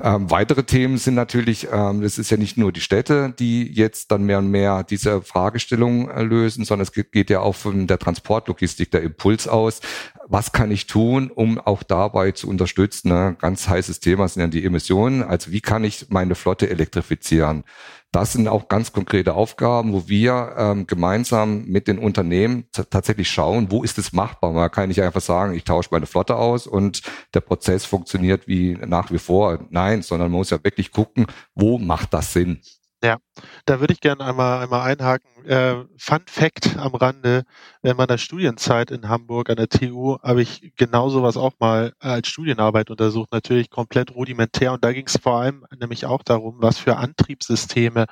Ähm, 0.00 0.30
weitere 0.30 0.64
Themen 0.64 0.98
sind 0.98 1.14
natürlich, 1.14 1.68
ähm, 1.70 2.02
es 2.02 2.18
ist 2.18 2.30
ja 2.30 2.36
nicht 2.36 2.56
nur 2.56 2.72
die 2.72 2.80
Städte, 2.80 3.32
die 3.38 3.70
jetzt 3.72 4.10
dann 4.10 4.24
mehr 4.24 4.38
und 4.38 4.50
mehr 4.50 4.82
diese 4.82 5.22
Fragestellung 5.22 6.10
äh, 6.10 6.22
lösen, 6.22 6.64
sondern 6.64 6.82
es 6.82 6.92
geht 6.92 7.30
ja 7.30 7.40
auch 7.40 7.54
von 7.54 7.86
der 7.86 7.98
Transportlogistik 7.98 8.90
der 8.90 9.02
Impuls 9.02 9.46
aus. 9.46 9.80
Was 10.26 10.52
kann 10.52 10.70
ich 10.70 10.86
tun, 10.86 11.30
um 11.30 11.58
auch 11.58 11.82
dabei 11.82 12.32
zu 12.32 12.48
unterstützen? 12.48 13.08
Ne? 13.08 13.36
Ganz 13.38 13.68
heißes 13.68 14.00
Thema 14.00 14.26
sind 14.26 14.42
ja 14.42 14.48
die 14.48 14.64
Emissionen. 14.64 15.22
Also 15.22 15.52
wie 15.52 15.60
kann 15.60 15.84
ich 15.84 16.06
meine 16.08 16.34
Flotte 16.34 16.68
elektrifizieren? 16.68 17.64
Das 18.14 18.32
sind 18.32 18.46
auch 18.46 18.68
ganz 18.68 18.92
konkrete 18.92 19.34
Aufgaben, 19.34 19.92
wo 19.92 20.06
wir 20.06 20.54
ähm, 20.56 20.86
gemeinsam 20.86 21.64
mit 21.64 21.88
den 21.88 21.98
Unternehmen 21.98 22.68
tatsächlich 22.70 23.28
schauen, 23.28 23.72
wo 23.72 23.82
ist 23.82 23.98
es 23.98 24.12
machbar. 24.12 24.52
Man 24.52 24.70
kann 24.70 24.86
nicht 24.86 25.02
einfach 25.02 25.20
sagen, 25.20 25.52
ich 25.52 25.64
tausche 25.64 25.88
meine 25.90 26.06
Flotte 26.06 26.36
aus 26.36 26.68
und 26.68 27.02
der 27.34 27.40
Prozess 27.40 27.84
funktioniert 27.84 28.46
wie 28.46 28.74
nach 28.74 29.10
wie 29.10 29.18
vor. 29.18 29.66
Nein, 29.70 30.02
sondern 30.02 30.30
man 30.30 30.38
muss 30.38 30.50
ja 30.50 30.62
wirklich 30.62 30.92
gucken, 30.92 31.26
wo 31.56 31.78
macht 31.78 32.14
das 32.14 32.32
Sinn. 32.32 32.60
Ja, 33.04 33.18
da 33.66 33.80
würde 33.80 33.92
ich 33.92 34.00
gerne 34.00 34.24
einmal, 34.24 34.62
einmal 34.62 34.80
einhaken. 34.90 35.44
Äh, 35.44 35.84
Fun 35.98 36.22
Fact 36.26 36.78
am 36.78 36.94
Rande, 36.94 37.44
in 37.82 37.98
meiner 37.98 38.16
Studienzeit 38.16 38.90
in 38.90 39.10
Hamburg 39.10 39.50
an 39.50 39.56
der 39.56 39.68
TU 39.68 40.16
habe 40.22 40.40
ich 40.40 40.72
genau 40.76 41.10
sowas 41.10 41.36
auch 41.36 41.52
mal 41.60 41.92
als 42.00 42.28
Studienarbeit 42.28 42.88
untersucht, 42.90 43.30
natürlich 43.30 43.68
komplett 43.68 44.14
rudimentär. 44.14 44.72
Und 44.72 44.84
da 44.84 44.92
ging 44.94 45.06
es 45.06 45.18
vor 45.22 45.38
allem 45.40 45.66
nämlich 45.78 46.06
auch 46.06 46.22
darum, 46.22 46.56
was 46.62 46.78
für 46.78 46.96
Antriebssysteme 46.96 48.06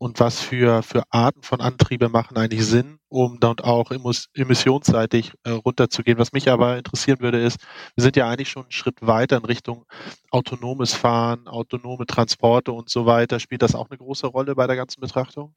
und 0.00 0.18
was 0.18 0.40
für, 0.40 0.82
für 0.82 1.02
Arten 1.10 1.42
von 1.42 1.60
Antriebe 1.60 2.08
machen 2.08 2.38
eigentlich 2.38 2.64
Sinn, 2.64 2.98
um 3.10 3.38
dann 3.38 3.60
auch 3.60 3.90
emissionsseitig 3.90 5.34
äh, 5.44 5.50
runterzugehen. 5.50 6.18
Was 6.18 6.32
mich 6.32 6.48
aber 6.48 6.78
interessieren 6.78 7.20
würde, 7.20 7.38
ist, 7.38 7.58
wir 7.96 8.02
sind 8.02 8.16
ja 8.16 8.26
eigentlich 8.26 8.48
schon 8.48 8.62
einen 8.62 8.72
Schritt 8.72 8.96
weiter 9.02 9.36
in 9.36 9.44
Richtung 9.44 9.84
autonomes 10.30 10.94
Fahren, 10.94 11.46
autonome 11.48 12.06
Transporte 12.06 12.72
und 12.72 12.88
so 12.88 13.04
weiter. 13.04 13.40
Spielt 13.40 13.60
das 13.60 13.74
auch 13.74 13.90
eine 13.90 13.98
große 13.98 14.26
Rolle 14.26 14.54
bei 14.54 14.66
der 14.66 14.76
ganzen 14.76 15.02
Betrachtung? 15.02 15.54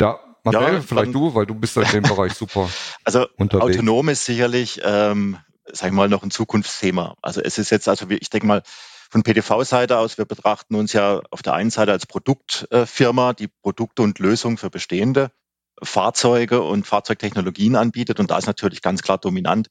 Ja, 0.00 0.18
Marcel, 0.44 0.62
ja, 0.62 0.80
vielleicht 0.80 1.14
du, 1.14 1.34
weil 1.34 1.44
du 1.44 1.54
bist 1.54 1.76
ja 1.76 1.82
in 1.82 1.90
dem 1.90 2.04
Bereich 2.04 2.32
super. 2.32 2.70
Also 3.04 3.26
unterwegs. 3.36 3.76
autonom 3.76 4.08
ist 4.08 4.24
sicherlich, 4.24 4.80
ähm, 4.82 5.36
sag 5.70 5.88
ich 5.88 5.94
mal, 5.94 6.08
noch 6.08 6.22
ein 6.22 6.30
Zukunftsthema. 6.30 7.16
Also 7.20 7.42
es 7.42 7.58
ist 7.58 7.68
jetzt, 7.68 7.86
also 7.86 8.06
ich 8.08 8.30
denke 8.30 8.46
mal, 8.46 8.62
von 9.08 9.22
PDV-Seite 9.22 9.98
aus, 9.98 10.18
wir 10.18 10.26
betrachten 10.26 10.74
uns 10.74 10.92
ja 10.92 11.20
auf 11.30 11.42
der 11.42 11.54
einen 11.54 11.70
Seite 11.70 11.92
als 11.92 12.06
Produktfirma, 12.06 13.32
die 13.32 13.48
Produkte 13.48 14.02
und 14.02 14.18
Lösungen 14.18 14.58
für 14.58 14.70
bestehende 14.70 15.30
Fahrzeuge 15.82 16.62
und 16.62 16.86
Fahrzeugtechnologien 16.86 17.76
anbietet. 17.76 18.20
Und 18.20 18.30
da 18.30 18.38
ist 18.38 18.46
natürlich 18.46 18.82
ganz 18.82 19.02
klar 19.02 19.18
dominant 19.18 19.68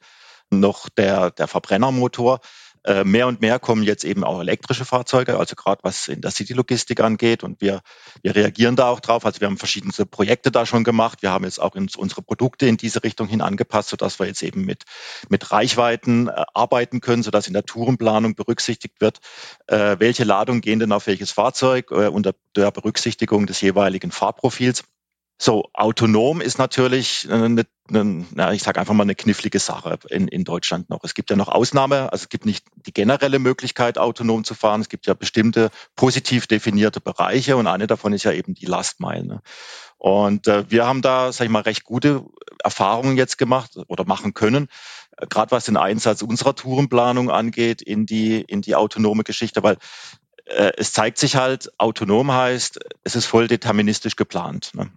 noch 0.50 0.90
der, 0.90 1.32
der 1.32 1.48
Verbrennermotor. 1.48 2.40
Äh, 2.88 3.04
mehr 3.04 3.28
und 3.28 3.42
mehr 3.42 3.60
kommen 3.60 3.84
jetzt 3.84 4.06
eben 4.06 4.24
auch 4.24 4.40
elektrische 4.40 4.86
Fahrzeuge, 4.86 5.38
also 5.38 5.56
gerade 5.56 5.84
was 5.84 6.08
in 6.08 6.22
der 6.22 6.32
City-Logistik 6.32 7.02
angeht. 7.02 7.44
Und 7.44 7.60
wir, 7.60 7.82
wir 8.22 8.34
reagieren 8.34 8.78
da 8.78 8.88
auch 8.88 9.02
drauf. 9.02 9.26
Also 9.26 9.42
wir 9.42 9.48
haben 9.48 9.58
verschiedene 9.58 9.92
Projekte 10.06 10.52
da 10.52 10.66
schon 10.66 10.86
gemacht. 10.86 11.22
Wir 11.22 11.32
haben 11.32 11.44
jetzt 11.44 11.62
auch 11.62 11.76
unsere 11.76 12.22
Produkte 12.22 12.66
in 12.66 12.78
diese 12.78 13.04
Richtung 13.04 13.28
hin 13.28 13.42
angepasst, 13.42 13.90
sodass 13.90 14.20
wir 14.22 14.28
jetzt 14.28 14.42
eben 14.42 14.64
mit, 14.64 14.86
mit 15.28 15.52
Reichweiten 15.52 16.30
äh, 16.30 16.46
arbeiten 16.54 17.02
können, 17.02 17.24
sodass 17.24 17.48
in 17.48 17.54
der 17.54 17.66
Tourenplanung 17.66 18.36
berücksichtigt 18.36 19.02
wird, 19.02 19.20
äh, 19.68 19.98
welche 20.00 20.24
Ladungen 20.24 20.62
gehen 20.62 20.80
denn 20.80 20.94
auf 20.94 21.08
welches 21.08 21.32
Fahrzeug 21.32 21.92
äh, 21.92 22.08
unter 22.08 22.36
der 22.56 22.72
Berücksichtigung 22.72 23.48
des 23.48 23.60
jeweiligen 23.60 24.12
Fahrprofils. 24.12 24.86
So, 25.40 25.70
autonom 25.74 26.42
ist 26.42 26.58
natürlich 26.58 27.28
eine, 27.30 27.66
eine 27.90 28.26
na, 28.34 28.54
ich 28.54 28.64
sage 28.64 28.80
einfach 28.80 28.96
mal 28.96 29.04
eine 29.04 29.14
knifflige 29.14 29.60
Sache 29.60 30.00
in, 30.10 30.28
in 30.28 30.44
Deutschland 30.44 30.90
noch. 30.90 31.04
Es 31.04 31.14
gibt 31.14 31.30
ja 31.30 31.36
noch 31.36 31.48
Ausnahme, 31.48 32.12
also 32.12 32.24
es 32.24 32.30
gibt 32.30 32.48
nicht 32.48 32.66
die 32.88 32.92
generelle 32.92 33.38
Möglichkeit, 33.38 34.00
autonom 34.00 34.44
zu 34.44 34.56
fahren. 34.56 34.82
Es 34.82 34.90
gibt 34.90 35.06
ja 35.06 35.14
bestimmte 35.14 35.70
positiv 35.96 36.48
definierte 36.48 37.02
Bereiche 37.02 37.56
und 37.56 37.68
eine 37.68 37.86
davon 37.86 38.14
ist 38.14 38.24
ja 38.24 38.32
eben 38.32 38.56
die 38.56 38.66
Lastmile. 38.66 39.26
Ne? 39.26 39.42
Und 40.00 40.48
äh, 40.48 40.70
wir 40.72 40.88
haben 40.88 41.04
da, 41.04 41.32
sag 41.32 41.46
ich 41.46 41.52
mal, 41.52 41.62
recht 41.62 41.84
gute 41.84 42.26
Erfahrungen 42.64 43.16
jetzt 43.16 43.38
gemacht 43.38 43.78
oder 43.88 44.06
machen 44.06 44.34
können, 44.34 44.70
äh, 45.18 45.28
gerade 45.28 45.52
was 45.52 45.66
den 45.66 45.78
Einsatz 45.78 46.24
unserer 46.24 46.56
Tourenplanung 46.56 47.30
angeht 47.30 47.84
in 47.84 48.08
die 48.08 48.42
in 48.42 48.64
die 48.64 48.76
autonome 48.76 49.24
Geschichte, 49.24 49.62
weil 49.62 49.78
äh, 50.46 50.72
es 50.78 50.94
zeigt 50.94 51.20
sich 51.20 51.36
halt, 51.36 51.72
autonom 51.80 52.32
heißt, 52.32 52.80
es 53.04 53.16
ist 53.16 53.26
voll 53.26 53.48
deterministisch 53.48 54.16
geplant. 54.16 54.72
Ne? 54.74 54.90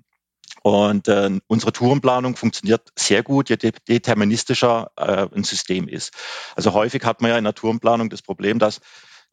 Und 0.62 1.08
äh, 1.08 1.30
unsere 1.46 1.72
Tourenplanung 1.72 2.36
funktioniert 2.36 2.82
sehr 2.96 3.22
gut, 3.22 3.48
je 3.48 3.56
deterministischer 3.56 4.90
äh, 4.96 5.26
ein 5.34 5.44
System 5.44 5.88
ist. 5.88 6.12
Also 6.54 6.72
häufig 6.72 7.04
hat 7.04 7.22
man 7.22 7.30
ja 7.30 7.38
in 7.38 7.44
der 7.44 7.54
Tourenplanung 7.54 8.10
das 8.10 8.22
Problem, 8.22 8.58
dass 8.58 8.80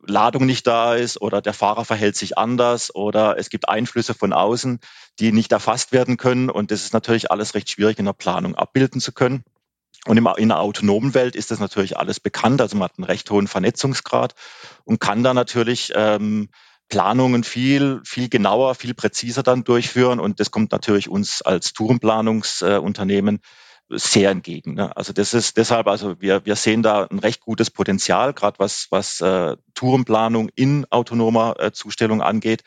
Ladung 0.06 0.46
nicht 0.46 0.68
da 0.68 0.96
ist 0.96 1.20
oder 1.20 1.42
der 1.42 1.54
Fahrer 1.54 1.84
verhält 1.84 2.16
sich 2.16 2.38
anders 2.38 2.94
oder 2.94 3.38
es 3.38 3.50
gibt 3.50 3.68
Einflüsse 3.68 4.14
von 4.14 4.32
außen, 4.32 4.80
die 5.20 5.32
nicht 5.32 5.52
erfasst 5.52 5.92
werden 5.92 6.18
können. 6.18 6.50
Und 6.50 6.72
das 6.72 6.84
ist 6.84 6.94
natürlich 6.94 7.32
alles 7.32 7.56
recht 7.56 7.70
schwierig 7.70 8.00
in 8.00 8.06
der 8.06 8.14
Planung 8.14 8.56
abbilden 8.56 9.02
zu 9.02 9.12
können. 9.12 9.44
Und 10.06 10.18
in 10.18 10.50
der 10.50 10.60
autonomen 10.60 11.14
Welt 11.14 11.36
ist 11.36 11.52
das 11.52 11.60
natürlich 11.60 11.98
alles 11.98 12.20
bekannt. 12.20 12.62
Also 12.62 12.78
man 12.78 12.86
hat 12.86 12.98
einen 12.98 13.06
recht 13.06 13.30
hohen 13.30 13.48
Vernetzungsgrad 13.48 14.36
und 14.86 15.00
kann 15.02 15.24
da 15.24 15.34
natürlich 15.34 15.92
ähm, 15.96 16.50
Planungen 16.90 17.44
viel, 17.44 18.02
viel 18.06 18.30
genauer, 18.30 18.76
viel 18.76 18.94
präziser 18.94 19.44
dann 19.44 19.64
durchführen. 19.64 20.20
Und 20.20 20.40
das 20.40 20.52
kommt 20.52 20.72
natürlich 20.72 21.10
uns 21.10 21.42
als 21.42 21.74
Tourenplanungsunternehmen 21.74 23.42
sehr 23.90 24.32
entgegen. 24.32 24.74
Ne? 24.74 24.96
Also 24.98 25.14
das 25.14 25.34
ist 25.34 25.56
deshalb, 25.56 25.88
also 25.88 26.20
wir, 26.20 26.46
wir 26.46 26.56
sehen 26.56 26.84
da 26.84 27.06
ein 27.06 27.20
recht 27.20 27.42
gutes 27.42 27.72
Potenzial, 27.72 28.34
gerade 28.34 28.60
was, 28.60 28.88
was 28.90 29.22
äh, 29.22 29.56
Tourenplanung 29.76 30.50
in 30.56 30.86
autonomer 30.90 31.56
äh, 31.60 31.72
Zustellung 31.72 32.22
angeht. 32.22 32.64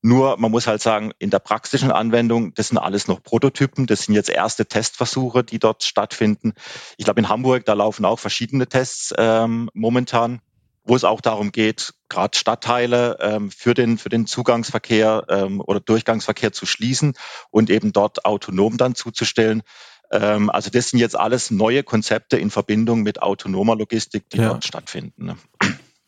Nur 0.00 0.36
man 0.38 0.50
muss 0.50 0.66
halt 0.66 0.80
sagen, 0.80 1.12
in 1.18 1.30
der 1.30 1.40
praktischen 1.40 1.90
Anwendung, 1.90 2.54
das 2.54 2.68
sind 2.68 2.78
alles 2.78 3.08
noch 3.08 3.22
Prototypen, 3.22 3.86
das 3.86 4.02
sind 4.02 4.14
jetzt 4.14 4.30
erste 4.30 4.64
Testversuche, 4.64 5.42
die 5.42 5.58
dort 5.58 5.82
stattfinden. 5.82 6.52
Ich 6.96 7.04
glaube, 7.04 7.20
in 7.20 7.28
Hamburg, 7.28 7.64
da 7.64 7.72
laufen 7.72 8.04
auch 8.04 8.18
verschiedene 8.18 8.68
Tests 8.68 9.12
ähm, 9.18 9.70
momentan 9.74 10.40
wo 10.90 10.96
es 10.96 11.04
auch 11.04 11.20
darum 11.20 11.52
geht, 11.52 11.94
gerade 12.08 12.36
Stadtteile 12.36 13.16
ähm, 13.20 13.52
für, 13.52 13.74
den, 13.74 13.96
für 13.96 14.08
den 14.08 14.26
Zugangsverkehr 14.26 15.24
ähm, 15.28 15.62
oder 15.64 15.78
Durchgangsverkehr 15.78 16.50
zu 16.52 16.66
schließen 16.66 17.14
und 17.52 17.70
eben 17.70 17.92
dort 17.92 18.24
autonom 18.24 18.76
dann 18.76 18.96
zuzustellen. 18.96 19.62
Ähm, 20.10 20.50
also 20.50 20.68
das 20.68 20.90
sind 20.90 20.98
jetzt 20.98 21.16
alles 21.16 21.52
neue 21.52 21.84
Konzepte 21.84 22.38
in 22.38 22.50
Verbindung 22.50 23.02
mit 23.02 23.22
autonomer 23.22 23.76
Logistik, 23.76 24.28
die 24.30 24.38
ja. 24.38 24.48
dort 24.48 24.64
stattfinden. 24.64 25.26
Ne? 25.26 25.36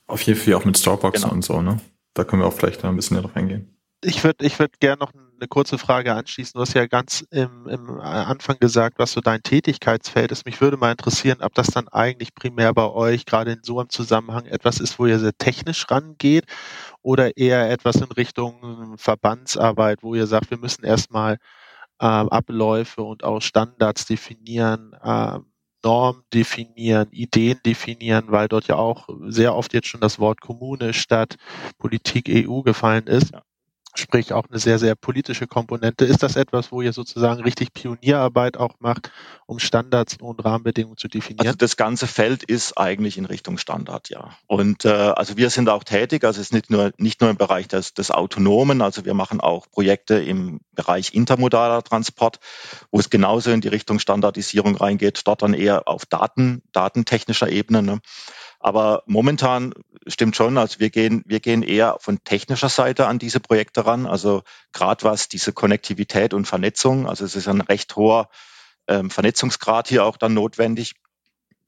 Auf 0.08 0.22
jeden 0.22 0.40
Fall 0.40 0.54
auch 0.54 0.64
mit 0.64 0.76
Starbucks 0.76 1.22
genau. 1.22 1.32
und 1.32 1.44
so, 1.44 1.62
ne? 1.62 1.80
Da 2.14 2.24
können 2.24 2.42
wir 2.42 2.46
auch 2.48 2.52
vielleicht 2.52 2.82
noch 2.82 2.90
ein 2.90 2.96
bisschen 2.96 3.14
darauf 3.14 3.36
eingehen. 3.36 3.78
Ich 4.02 4.24
würde 4.24 4.44
ich 4.44 4.58
würd 4.58 4.80
gerne 4.80 4.98
noch 4.98 5.12
eine 5.42 5.48
kurze 5.48 5.76
Frage 5.76 6.14
anschließen. 6.14 6.52
Du 6.54 6.60
hast 6.60 6.74
ja 6.74 6.86
ganz 6.86 7.26
im, 7.30 7.66
im 7.66 8.00
Anfang 8.00 8.58
gesagt, 8.60 8.98
was 8.98 9.12
so 9.12 9.20
dein 9.20 9.42
Tätigkeitsfeld 9.42 10.30
ist. 10.30 10.46
Mich 10.46 10.60
würde 10.60 10.76
mal 10.76 10.92
interessieren, 10.92 11.38
ob 11.42 11.52
das 11.54 11.66
dann 11.66 11.88
eigentlich 11.88 12.34
primär 12.34 12.72
bei 12.72 12.88
euch 12.88 13.26
gerade 13.26 13.52
in 13.52 13.62
so 13.64 13.80
einem 13.80 13.88
Zusammenhang 13.90 14.46
etwas 14.46 14.78
ist, 14.78 15.00
wo 15.00 15.06
ihr 15.06 15.18
sehr 15.18 15.36
technisch 15.36 15.90
rangeht 15.90 16.44
oder 17.02 17.36
eher 17.36 17.70
etwas 17.70 17.96
in 17.96 18.12
Richtung 18.12 18.96
Verbandsarbeit, 18.96 20.02
wo 20.02 20.14
ihr 20.14 20.28
sagt, 20.28 20.50
wir 20.50 20.58
müssen 20.58 20.84
erstmal 20.84 21.38
äh, 22.00 22.06
Abläufe 22.06 23.02
und 23.02 23.24
auch 23.24 23.40
Standards 23.42 24.06
definieren, 24.06 24.92
äh, 25.02 25.38
Norm 25.84 26.22
definieren, 26.32 27.08
Ideen 27.10 27.58
definieren, 27.66 28.26
weil 28.28 28.46
dort 28.46 28.68
ja 28.68 28.76
auch 28.76 29.08
sehr 29.26 29.56
oft 29.56 29.74
jetzt 29.74 29.88
schon 29.88 30.00
das 30.00 30.20
Wort 30.20 30.40
Kommune, 30.40 30.92
Stadt, 30.94 31.34
Politik, 31.78 32.28
EU 32.30 32.62
gefallen 32.62 33.08
ist. 33.08 33.32
Ja 33.32 33.42
sprich 33.94 34.32
auch 34.32 34.44
eine 34.48 34.58
sehr, 34.58 34.78
sehr 34.78 34.94
politische 34.94 35.46
Komponente. 35.46 36.04
Ist 36.04 36.22
das 36.22 36.36
etwas, 36.36 36.72
wo 36.72 36.80
ihr 36.80 36.92
sozusagen 36.92 37.42
richtig 37.42 37.74
Pionierarbeit 37.74 38.56
auch 38.56 38.74
macht, 38.78 39.10
um 39.46 39.58
Standards 39.58 40.16
und 40.20 40.42
Rahmenbedingungen 40.44 40.96
zu 40.96 41.08
definieren? 41.08 41.46
Also 41.46 41.56
das 41.56 41.76
ganze 41.76 42.06
Feld 42.06 42.42
ist 42.42 42.78
eigentlich 42.78 43.18
in 43.18 43.26
Richtung 43.26 43.58
Standard, 43.58 44.08
ja. 44.08 44.30
Und 44.46 44.84
äh, 44.84 44.88
also 44.88 45.36
wir 45.36 45.50
sind 45.50 45.68
auch 45.68 45.84
tätig, 45.84 46.24
also 46.24 46.40
es 46.40 46.48
ist 46.48 46.52
nicht 46.52 46.70
nur, 46.70 46.92
nicht 46.96 47.20
nur 47.20 47.30
im 47.30 47.36
Bereich 47.36 47.68
des, 47.68 47.92
des 47.94 48.10
Autonomen, 48.10 48.80
also 48.80 49.04
wir 49.04 49.14
machen 49.14 49.40
auch 49.40 49.70
Projekte 49.70 50.14
im 50.14 50.60
Bereich 50.74 51.14
intermodaler 51.14 51.82
Transport, 51.82 52.40
wo 52.90 52.98
es 52.98 53.10
genauso 53.10 53.50
in 53.50 53.60
die 53.60 53.68
Richtung 53.68 53.98
Standardisierung 53.98 54.76
reingeht, 54.76 55.20
dort 55.26 55.42
dann 55.42 55.54
eher 55.54 55.86
auf 55.86 56.06
Daten, 56.06 56.62
datentechnischer 56.72 57.50
Ebene. 57.50 57.82
Ne? 57.82 58.00
Aber 58.62 59.02
momentan 59.06 59.74
stimmt 60.06 60.36
schon, 60.36 60.56
also 60.56 60.78
wir 60.78 60.90
gehen, 60.90 61.24
wir 61.26 61.40
gehen 61.40 61.64
eher 61.64 61.96
von 61.98 62.22
technischer 62.22 62.68
Seite 62.68 63.08
an 63.08 63.18
diese 63.18 63.40
Projekte 63.40 63.84
ran. 63.84 64.06
Also 64.06 64.44
gerade 64.72 65.02
was 65.02 65.28
diese 65.28 65.52
Konnektivität 65.52 66.32
und 66.32 66.46
Vernetzung, 66.46 67.08
also 67.08 67.24
es 67.24 67.34
ist 67.34 67.48
ein 67.48 67.60
recht 67.60 67.96
hoher 67.96 68.28
ähm, 68.86 69.10
Vernetzungsgrad 69.10 69.88
hier 69.88 70.04
auch 70.04 70.16
dann 70.16 70.34
notwendig, 70.34 70.94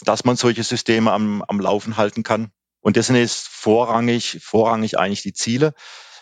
dass 0.05 0.25
man 0.25 0.37
solche 0.37 0.63
Systeme 0.63 1.11
am, 1.11 1.43
am 1.43 1.59
Laufen 1.59 1.97
halten 1.97 2.23
kann. 2.23 2.53
Und 2.81 2.95
dessen 2.95 3.17
ist 3.17 3.49
vorrangig, 3.49 4.39
vorrangig 4.41 4.97
eigentlich 4.97 5.23
die 5.23 5.33
Ziele. 5.33 5.75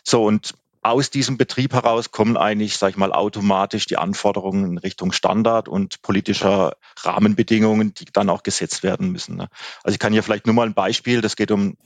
So, 0.05 0.25
und 0.25 0.55
aus 0.83 1.11
diesem 1.11 1.37
Betrieb 1.37 1.73
heraus 1.73 2.11
kommen 2.11 2.37
eigentlich, 2.37 2.77
sag 2.77 2.91
ich 2.91 2.97
mal, 2.97 3.13
automatisch 3.13 3.87
die 3.87 3.97
Anforderungen 3.97 4.65
in 4.73 4.79
Richtung 4.79 5.13
Standard 5.13 5.69
und 5.69 6.03
politischer 6.03 6.77
Rahmenbedingungen, 6.99 7.95
die 7.95 8.07
dann 8.13 8.29
auch 8.29 8.43
gesetzt 8.43 8.83
werden 8.83 9.13
müssen. 9.13 9.37
Ne? 9.37 9.49
Also 9.85 9.95
ich 9.95 10.01
kann 10.01 10.13
hier 10.13 10.25
vielleicht 10.25 10.47
nur 10.47 10.55
mal 10.57 10.67
ein 10.67 10.75
Beispiel, 10.75 11.21
das 11.21 11.37
geht 11.37 11.53
um, 11.53 11.77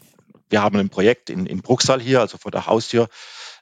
wir 0.49 0.63
haben 0.63 0.79
ein 0.79 0.89
Projekt 0.89 1.29
in, 1.29 1.45
in 1.45 1.61
Bruchsal 1.61 2.01
hier, 2.01 2.21
also 2.21 2.39
vor 2.39 2.51
der 2.51 2.67
Haustür, 2.67 3.09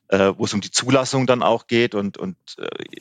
äh, 0.09 0.33
wo 0.37 0.45
es 0.45 0.55
um 0.55 0.61
die 0.61 0.71
Zulassung 0.71 1.27
dann 1.27 1.43
auch 1.43 1.67
geht 1.67 1.97
und, 1.97 2.17
und 2.17 2.37
äh, 2.59 3.01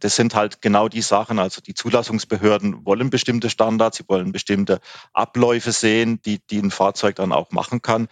das 0.00 0.16
sind 0.16 0.34
halt 0.34 0.62
genau 0.62 0.88
die 0.88 1.02
Sachen. 1.02 1.38
Also 1.38 1.60
die 1.60 1.74
Zulassungsbehörden 1.74 2.86
wollen 2.86 3.10
bestimmte 3.10 3.50
Standards, 3.50 3.98
sie 3.98 4.04
wollen 4.08 4.32
bestimmte 4.32 4.80
Abläufe 5.12 5.72
sehen, 5.72 6.22
die, 6.24 6.40
die 6.46 6.58
ein 6.58 6.70
Fahrzeug 6.70 7.16
dann 7.16 7.32
auch 7.32 7.50
machen 7.50 7.82
kann. 7.82 8.08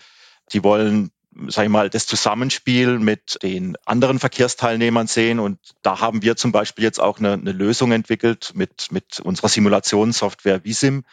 Die 0.52 0.62
wollen 0.62 1.12
sag 1.48 1.64
ich 1.64 1.70
mal, 1.70 1.88
das 1.88 2.06
Zusammenspiel 2.06 2.98
mit 2.98 3.38
den 3.42 3.76
anderen 3.84 4.18
Verkehrsteilnehmern 4.18 5.06
sehen. 5.06 5.38
Und 5.38 5.58
da 5.82 6.00
haben 6.00 6.22
wir 6.22 6.36
zum 6.36 6.52
Beispiel 6.52 6.84
jetzt 6.84 7.00
auch 7.00 7.18
eine, 7.18 7.32
eine 7.32 7.52
Lösung 7.52 7.92
entwickelt 7.92 8.52
mit, 8.54 8.92
mit 8.92 9.20
unserer 9.20 9.48
Simulationssoftware 9.48 10.64
Visim, 10.64 11.04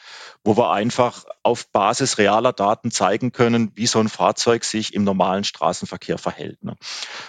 wo 0.44 0.58
wir 0.58 0.72
einfach 0.72 1.26
auf 1.44 1.68
Basis 1.72 2.18
realer 2.18 2.54
Daten 2.54 2.92
zeigen 2.92 3.32
können, 3.32 3.72
wie 3.76 3.88
so 3.88 4.00
ein 4.00 4.10
Fahrzeug 4.10 4.66
sich 4.66 4.94
im 4.94 5.04
normalen 5.04 5.44
Straßenverkehr 5.44 6.18
verhält. 6.18 6.64
Ne? 6.64 6.76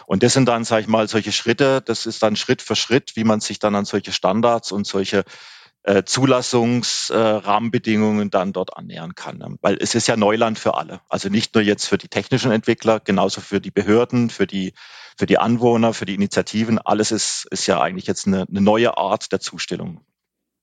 Und 0.06 0.22
das 0.22 0.32
sind 0.32 0.46
dann, 0.46 0.64
sage 0.64 0.82
ich 0.82 0.88
mal, 0.88 1.08
solche 1.08 1.32
Schritte, 1.32 1.80
das 1.80 2.06
ist 2.06 2.22
dann 2.22 2.36
Schritt 2.36 2.62
für 2.62 2.76
Schritt, 2.76 3.16
wie 3.16 3.24
man 3.24 3.40
sich 3.40 3.58
dann 3.58 3.74
an 3.74 3.84
solche 3.84 4.12
Standards 4.12 4.72
und 4.72 4.86
solche 4.86 5.24
äh, 5.82 6.04
Zulassungsrahmenbedingungen 6.04 8.28
äh, 8.28 8.30
dann 8.30 8.52
dort 8.52 8.76
annähern 8.76 9.14
kann. 9.14 9.38
Ne? 9.38 9.56
Weil 9.60 9.78
es 9.80 9.94
ist 9.94 10.08
ja 10.08 10.16
Neuland 10.16 10.58
für 10.58 10.76
alle. 10.76 11.00
Also 11.08 11.28
nicht 11.28 11.54
nur 11.54 11.64
jetzt 11.64 11.86
für 11.86 11.98
die 11.98 12.08
technischen 12.08 12.52
Entwickler, 12.52 13.00
genauso 13.00 13.40
für 13.40 13.60
die 13.60 13.70
Behörden, 13.70 14.30
für 14.30 14.46
die, 14.46 14.74
für 15.16 15.26
die 15.26 15.38
Anwohner, 15.38 15.94
für 15.94 16.06
die 16.06 16.14
Initiativen. 16.14 16.78
Alles 16.78 17.12
ist, 17.12 17.46
ist 17.50 17.66
ja 17.66 17.80
eigentlich 17.80 18.06
jetzt 18.06 18.26
eine, 18.26 18.46
eine 18.48 18.60
neue 18.60 18.98
Art 18.98 19.32
der 19.32 19.40
Zustellung. 19.40 20.00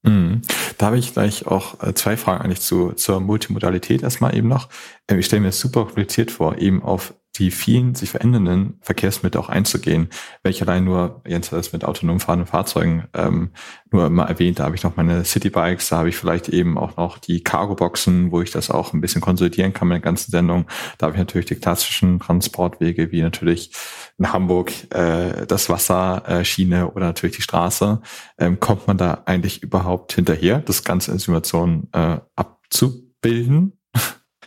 Mhm. 0.02 0.42
Da 0.78 0.86
habe 0.86 0.98
ich 0.98 1.12
gleich 1.12 1.46
auch 1.46 1.82
äh, 1.82 1.94
zwei 1.94 2.16
Fragen 2.16 2.44
eigentlich 2.44 2.60
zu, 2.60 2.92
zur 2.92 3.20
Multimodalität 3.20 4.02
erstmal 4.02 4.36
eben 4.36 4.48
noch. 4.48 4.68
Ähm, 5.08 5.18
ich 5.18 5.26
stelle 5.26 5.40
mir 5.40 5.48
das 5.48 5.58
super 5.58 5.84
kompliziert 5.84 6.30
vor, 6.30 6.58
eben 6.58 6.82
auf 6.82 7.14
die 7.36 7.50
vielen 7.50 7.94
sich 7.94 8.10
verändernden 8.10 8.78
Verkehrsmittel 8.80 9.40
auch 9.40 9.48
einzugehen. 9.48 10.08
Ich 10.42 10.60
allein 10.60 10.84
nur, 10.84 11.22
Jens 11.26 11.52
hat 11.52 11.58
das 11.58 11.72
mit 11.72 11.84
autonom 11.84 12.20
fahrenden 12.20 12.46
Fahrzeugen 12.46 13.06
ähm, 13.14 13.52
nur 13.90 14.10
mal 14.10 14.26
erwähnt, 14.26 14.58
da 14.58 14.64
habe 14.64 14.74
ich 14.74 14.82
noch 14.82 14.96
meine 14.96 15.24
Citybikes, 15.24 15.88
da 15.88 15.98
habe 15.98 16.08
ich 16.08 16.16
vielleicht 16.16 16.48
eben 16.48 16.76
auch 16.76 16.96
noch 16.96 17.18
die 17.18 17.42
Cargo-Boxen, 17.42 18.32
wo 18.32 18.42
ich 18.42 18.50
das 18.50 18.70
auch 18.70 18.92
ein 18.92 19.00
bisschen 19.00 19.20
konsolidieren 19.20 19.72
kann 19.72 19.88
mit 19.88 19.96
der 19.96 20.02
ganzen 20.02 20.30
Sendung. 20.30 20.66
Da 20.98 21.06
habe 21.06 21.16
ich 21.16 21.20
natürlich 21.20 21.46
die 21.46 21.54
klassischen 21.54 22.18
Transportwege, 22.18 23.12
wie 23.12 23.22
natürlich 23.22 23.72
in 24.18 24.32
Hamburg 24.32 24.72
äh, 24.92 25.46
das 25.46 25.68
Wasser, 25.68 26.22
äh, 26.26 26.44
Schiene 26.44 26.90
oder 26.90 27.06
natürlich 27.06 27.36
die 27.36 27.42
Straße. 27.42 28.00
Ähm, 28.38 28.58
kommt 28.58 28.86
man 28.86 28.98
da 28.98 29.22
eigentlich 29.26 29.62
überhaupt 29.62 30.12
hinterher, 30.12 30.58
das 30.58 30.82
Ganze 30.82 31.12
in 31.12 31.18
Simulationen 31.18 31.88
äh, 31.92 32.18
abzubilden? 32.34 33.78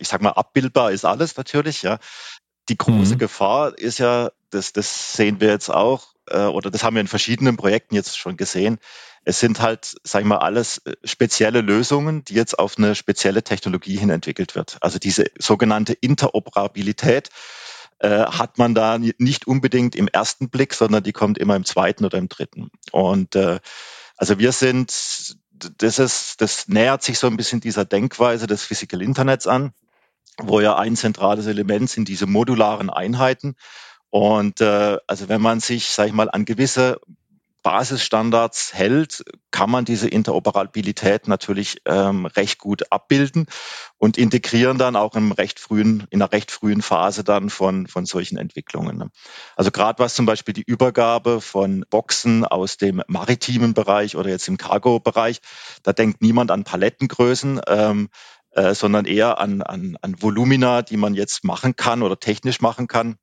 Ich 0.01 0.07
sag 0.07 0.21
mal, 0.21 0.31
abbildbar 0.31 0.91
ist 0.91 1.05
alles 1.05 1.37
natürlich, 1.37 1.83
ja. 1.83 1.99
Die 2.69 2.77
große 2.77 3.15
mhm. 3.15 3.19
Gefahr 3.19 3.77
ist 3.77 3.97
ja, 3.97 4.31
das, 4.49 4.73
das 4.73 5.13
sehen 5.13 5.41
wir 5.41 5.49
jetzt 5.49 5.69
auch, 5.69 6.13
äh, 6.27 6.45
oder 6.45 6.69
das 6.69 6.83
haben 6.83 6.95
wir 6.95 7.01
in 7.01 7.07
verschiedenen 7.07 7.57
Projekten 7.57 7.95
jetzt 7.95 8.17
schon 8.17 8.37
gesehen. 8.37 8.79
Es 9.23 9.39
sind 9.39 9.61
halt, 9.61 9.95
sag 10.03 10.21
ich 10.21 10.27
mal, 10.27 10.37
alles 10.37 10.79
äh, 10.79 10.95
spezielle 11.03 11.61
Lösungen, 11.61 12.23
die 12.23 12.33
jetzt 12.33 12.57
auf 12.57 12.77
eine 12.77 12.95
spezielle 12.95 13.43
Technologie 13.43 13.97
hin 13.97 14.09
entwickelt 14.09 14.55
wird. 14.55 14.77
Also 14.81 14.99
diese 14.99 15.25
sogenannte 15.37 15.93
Interoperabilität 15.93 17.29
äh, 17.99 18.25
hat 18.25 18.57
man 18.57 18.73
da 18.73 18.97
nicht 18.97 19.47
unbedingt 19.47 19.95
im 19.95 20.07
ersten 20.07 20.49
Blick, 20.49 20.73
sondern 20.73 21.03
die 21.03 21.13
kommt 21.13 21.37
immer 21.37 21.55
im 21.55 21.65
zweiten 21.65 22.05
oder 22.05 22.17
im 22.17 22.29
dritten. 22.29 22.71
Und 22.91 23.35
äh, 23.35 23.59
also 24.17 24.39
wir 24.39 24.51
sind, 24.51 25.35
das 25.77 25.99
ist, 25.99 26.41
das 26.41 26.67
nähert 26.67 27.03
sich 27.03 27.19
so 27.19 27.27
ein 27.27 27.37
bisschen 27.37 27.61
dieser 27.61 27.85
Denkweise 27.85 28.47
des 28.47 28.63
Physical 28.63 29.01
Internets 29.01 29.47
an 29.47 29.73
wo 30.43 30.59
ja 30.59 30.75
ein 30.77 30.95
zentrales 30.95 31.47
Element 31.47 31.89
sind 31.89 32.07
diese 32.07 32.27
modularen 32.27 32.89
Einheiten. 32.89 33.55
Und 34.09 34.61
äh, 34.61 34.97
also 35.07 35.29
wenn 35.29 35.41
man 35.41 35.59
sich, 35.59 35.89
sage 35.89 36.09
ich 36.09 36.15
mal, 36.15 36.29
an 36.29 36.45
gewisse 36.45 36.99
Basisstandards 37.63 38.73
hält, 38.73 39.23
kann 39.51 39.69
man 39.69 39.85
diese 39.85 40.07
Interoperabilität 40.07 41.27
natürlich 41.27 41.81
ähm, 41.85 42.25
recht 42.25 42.59
gut 42.59 42.91
abbilden 42.91 43.45
und 43.97 44.17
integrieren 44.17 44.77
dann 44.77 44.95
auch 44.95 45.15
im 45.15 45.31
recht 45.31 45.59
frühen, 45.59 46.07
in 46.09 46.21
einer 46.21 46.31
recht 46.31 46.51
frühen 46.51 46.81
Phase 46.81 47.23
dann 47.23 47.49
von, 47.49 47.85
von 47.85 48.05
solchen 48.05 48.37
Entwicklungen. 48.37 48.97
Ne? 48.97 49.11
Also 49.55 49.69
gerade 49.69 49.99
was 49.99 50.15
zum 50.15 50.25
Beispiel 50.25 50.53
die 50.53 50.63
Übergabe 50.65 51.39
von 51.39 51.85
Boxen 51.89 52.45
aus 52.45 52.77
dem 52.77 53.03
maritimen 53.07 53.73
Bereich 53.73 54.15
oder 54.15 54.29
jetzt 54.29 54.47
im 54.47 54.57
Cargo-Bereich, 54.57 55.39
da 55.83 55.93
denkt 55.93 56.21
niemand 56.21 56.49
an 56.49 56.63
Palettengrößen. 56.63 57.61
Ähm, 57.67 58.09
äh, 58.51 58.73
sondern 58.73 59.05
eher 59.05 59.39
an, 59.39 59.61
an, 59.61 59.97
an 60.01 60.21
Volumina, 60.21 60.81
die 60.81 60.97
man 60.97 61.13
jetzt 61.13 61.43
machen 61.43 61.75
kann 61.75 62.03
oder 62.03 62.19
technisch 62.19 62.61
machen 62.61 62.87
kann. 62.87 63.17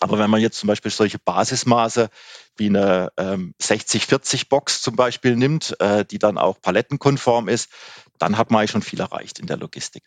Aber 0.00 0.18
wenn 0.18 0.30
man 0.30 0.40
jetzt 0.40 0.58
zum 0.58 0.66
Beispiel 0.66 0.90
solche 0.90 1.18
Basismaße 1.18 2.10
wie 2.56 2.66
eine 2.66 3.10
ähm, 3.16 3.54
60-40-Box 3.62 4.82
zum 4.82 4.96
Beispiel 4.96 5.36
nimmt, 5.36 5.76
äh, 5.80 6.04
die 6.04 6.18
dann 6.18 6.38
auch 6.38 6.60
palettenkonform 6.60 7.48
ist, 7.48 7.70
dann 8.18 8.38
hat 8.38 8.50
man 8.50 8.60
eigentlich 8.60 8.70
schon 8.70 8.82
viel 8.82 9.00
erreicht 9.00 9.40
in 9.40 9.46
der 9.46 9.56
Logistik. 9.56 10.04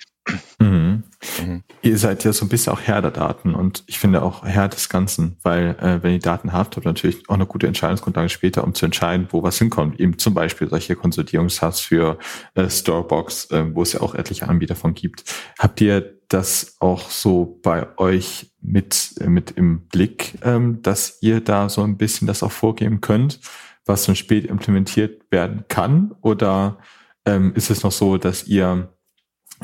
Mhm. 0.60 1.04
Mhm. 1.40 1.64
Ihr 1.82 1.98
seid 1.98 2.24
ja 2.24 2.32
so 2.32 2.46
ein 2.46 2.50
bisschen 2.50 2.74
auch 2.74 2.82
Herr 2.82 3.02
der 3.02 3.12
Daten 3.12 3.54
und 3.54 3.84
ich 3.88 4.00
finde 4.00 4.22
auch 4.22 4.46
Herr 4.46 4.70
des 4.70 4.88
Ganzen, 4.88 5.38
weil 5.44 5.76
äh, 5.80 6.02
wenn 6.04 6.14
ihr 6.14 6.20
Daten 6.20 6.54
habt, 6.54 6.58
habt 6.76 6.86
ihr 6.86 6.90
natürlich 6.90 7.30
auch 7.30 7.36
eine 7.36 7.46
gute 7.46 7.68
Entscheidungsgrundlage 7.68 8.30
später, 8.30 8.64
um 8.64 8.74
zu 8.74 8.86
entscheiden, 8.86 9.28
wo 9.32 9.44
was 9.44 9.58
hinkommt. 9.58 10.00
Eben 10.00 10.18
zum 10.18 10.34
Beispiel 10.34 10.70
solche 10.70 10.96
Konsolidierungshubs 10.96 11.80
für 11.80 12.18
äh, 12.56 12.70
Storebox, 12.70 13.52
äh, 13.52 13.76
wo 13.76 13.82
es 13.82 13.94
ja 13.94 14.02
auch 14.02 14.16
etliche 14.16 14.48
Anbieter 14.48 14.76
von 14.76 14.94
gibt. 14.94 15.24
Habt 15.58 15.82
ihr 15.82 16.17
das 16.28 16.76
auch 16.80 17.10
so 17.10 17.60
bei 17.64 17.98
euch 17.98 18.52
mit, 18.62 19.16
äh, 19.20 19.28
mit 19.28 19.52
im 19.52 19.88
Blick, 19.88 20.38
ähm, 20.44 20.82
dass 20.82 21.20
ihr 21.22 21.42
da 21.42 21.70
so 21.70 21.84
ein 21.84 21.98
bisschen 21.98 22.28
das 22.28 22.44
auch 22.44 22.52
vorgeben 22.52 23.02
könnt, 23.02 23.40
was 23.86 24.06
dann 24.06 24.16
spät 24.16 24.46
implementiert 24.46 25.24
werden 25.32 25.66
kann? 25.68 26.16
Oder 26.22 26.80
ähm, 27.26 27.54
ist 27.56 27.70
es 27.70 27.84
noch 27.84 27.92
so, 27.92 28.18
dass 28.18 28.48
ihr 28.48 28.94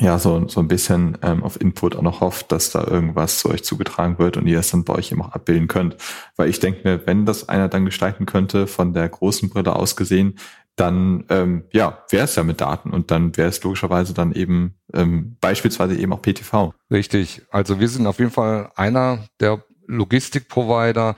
ja 0.00 0.18
so, 0.18 0.48
so 0.48 0.60
ein 0.60 0.68
bisschen 0.68 1.18
ähm, 1.22 1.42
auf 1.42 1.60
Input 1.60 1.96
auch 1.96 2.02
noch 2.02 2.20
hofft, 2.20 2.50
dass 2.52 2.70
da 2.70 2.84
irgendwas 2.84 3.38
zu 3.38 3.50
euch 3.50 3.64
zugetragen 3.64 4.18
wird 4.18 4.36
und 4.36 4.46
ihr 4.46 4.58
es 4.58 4.70
dann 4.70 4.84
bei 4.84 4.94
euch 4.94 5.12
eben 5.12 5.22
auch 5.22 5.32
abbilden 5.32 5.68
könnt. 5.68 5.96
Weil 6.36 6.48
ich 6.48 6.60
denke 6.60 6.80
mir, 6.88 7.06
wenn 7.06 7.26
das 7.26 7.48
einer 7.48 7.68
dann 7.68 7.84
gestalten 7.84 8.26
könnte, 8.26 8.66
von 8.66 8.92
der 8.92 9.08
großen 9.08 9.50
Brille 9.50 9.76
aus 9.76 9.96
gesehen, 9.96 10.38
dann 10.76 11.24
ähm, 11.28 11.64
ja, 11.72 12.04
wäre 12.10 12.24
es 12.24 12.34
ja 12.34 12.42
mit 12.42 12.60
Daten 12.60 12.90
und 12.90 13.10
dann 13.10 13.36
wäre 13.36 13.48
es 13.48 13.62
logischerweise 13.62 14.12
dann 14.12 14.32
eben 14.32 14.74
ähm, 14.92 15.36
beispielsweise 15.40 15.94
eben 15.94 16.12
auch 16.12 16.22
PTV. 16.22 16.72
Richtig. 16.90 17.42
Also 17.50 17.78
wir 17.78 17.88
sind 17.88 18.06
auf 18.06 18.18
jeden 18.18 18.32
Fall 18.32 18.70
einer 18.74 19.24
der 19.38 19.62
Logistikprovider, 19.86 21.14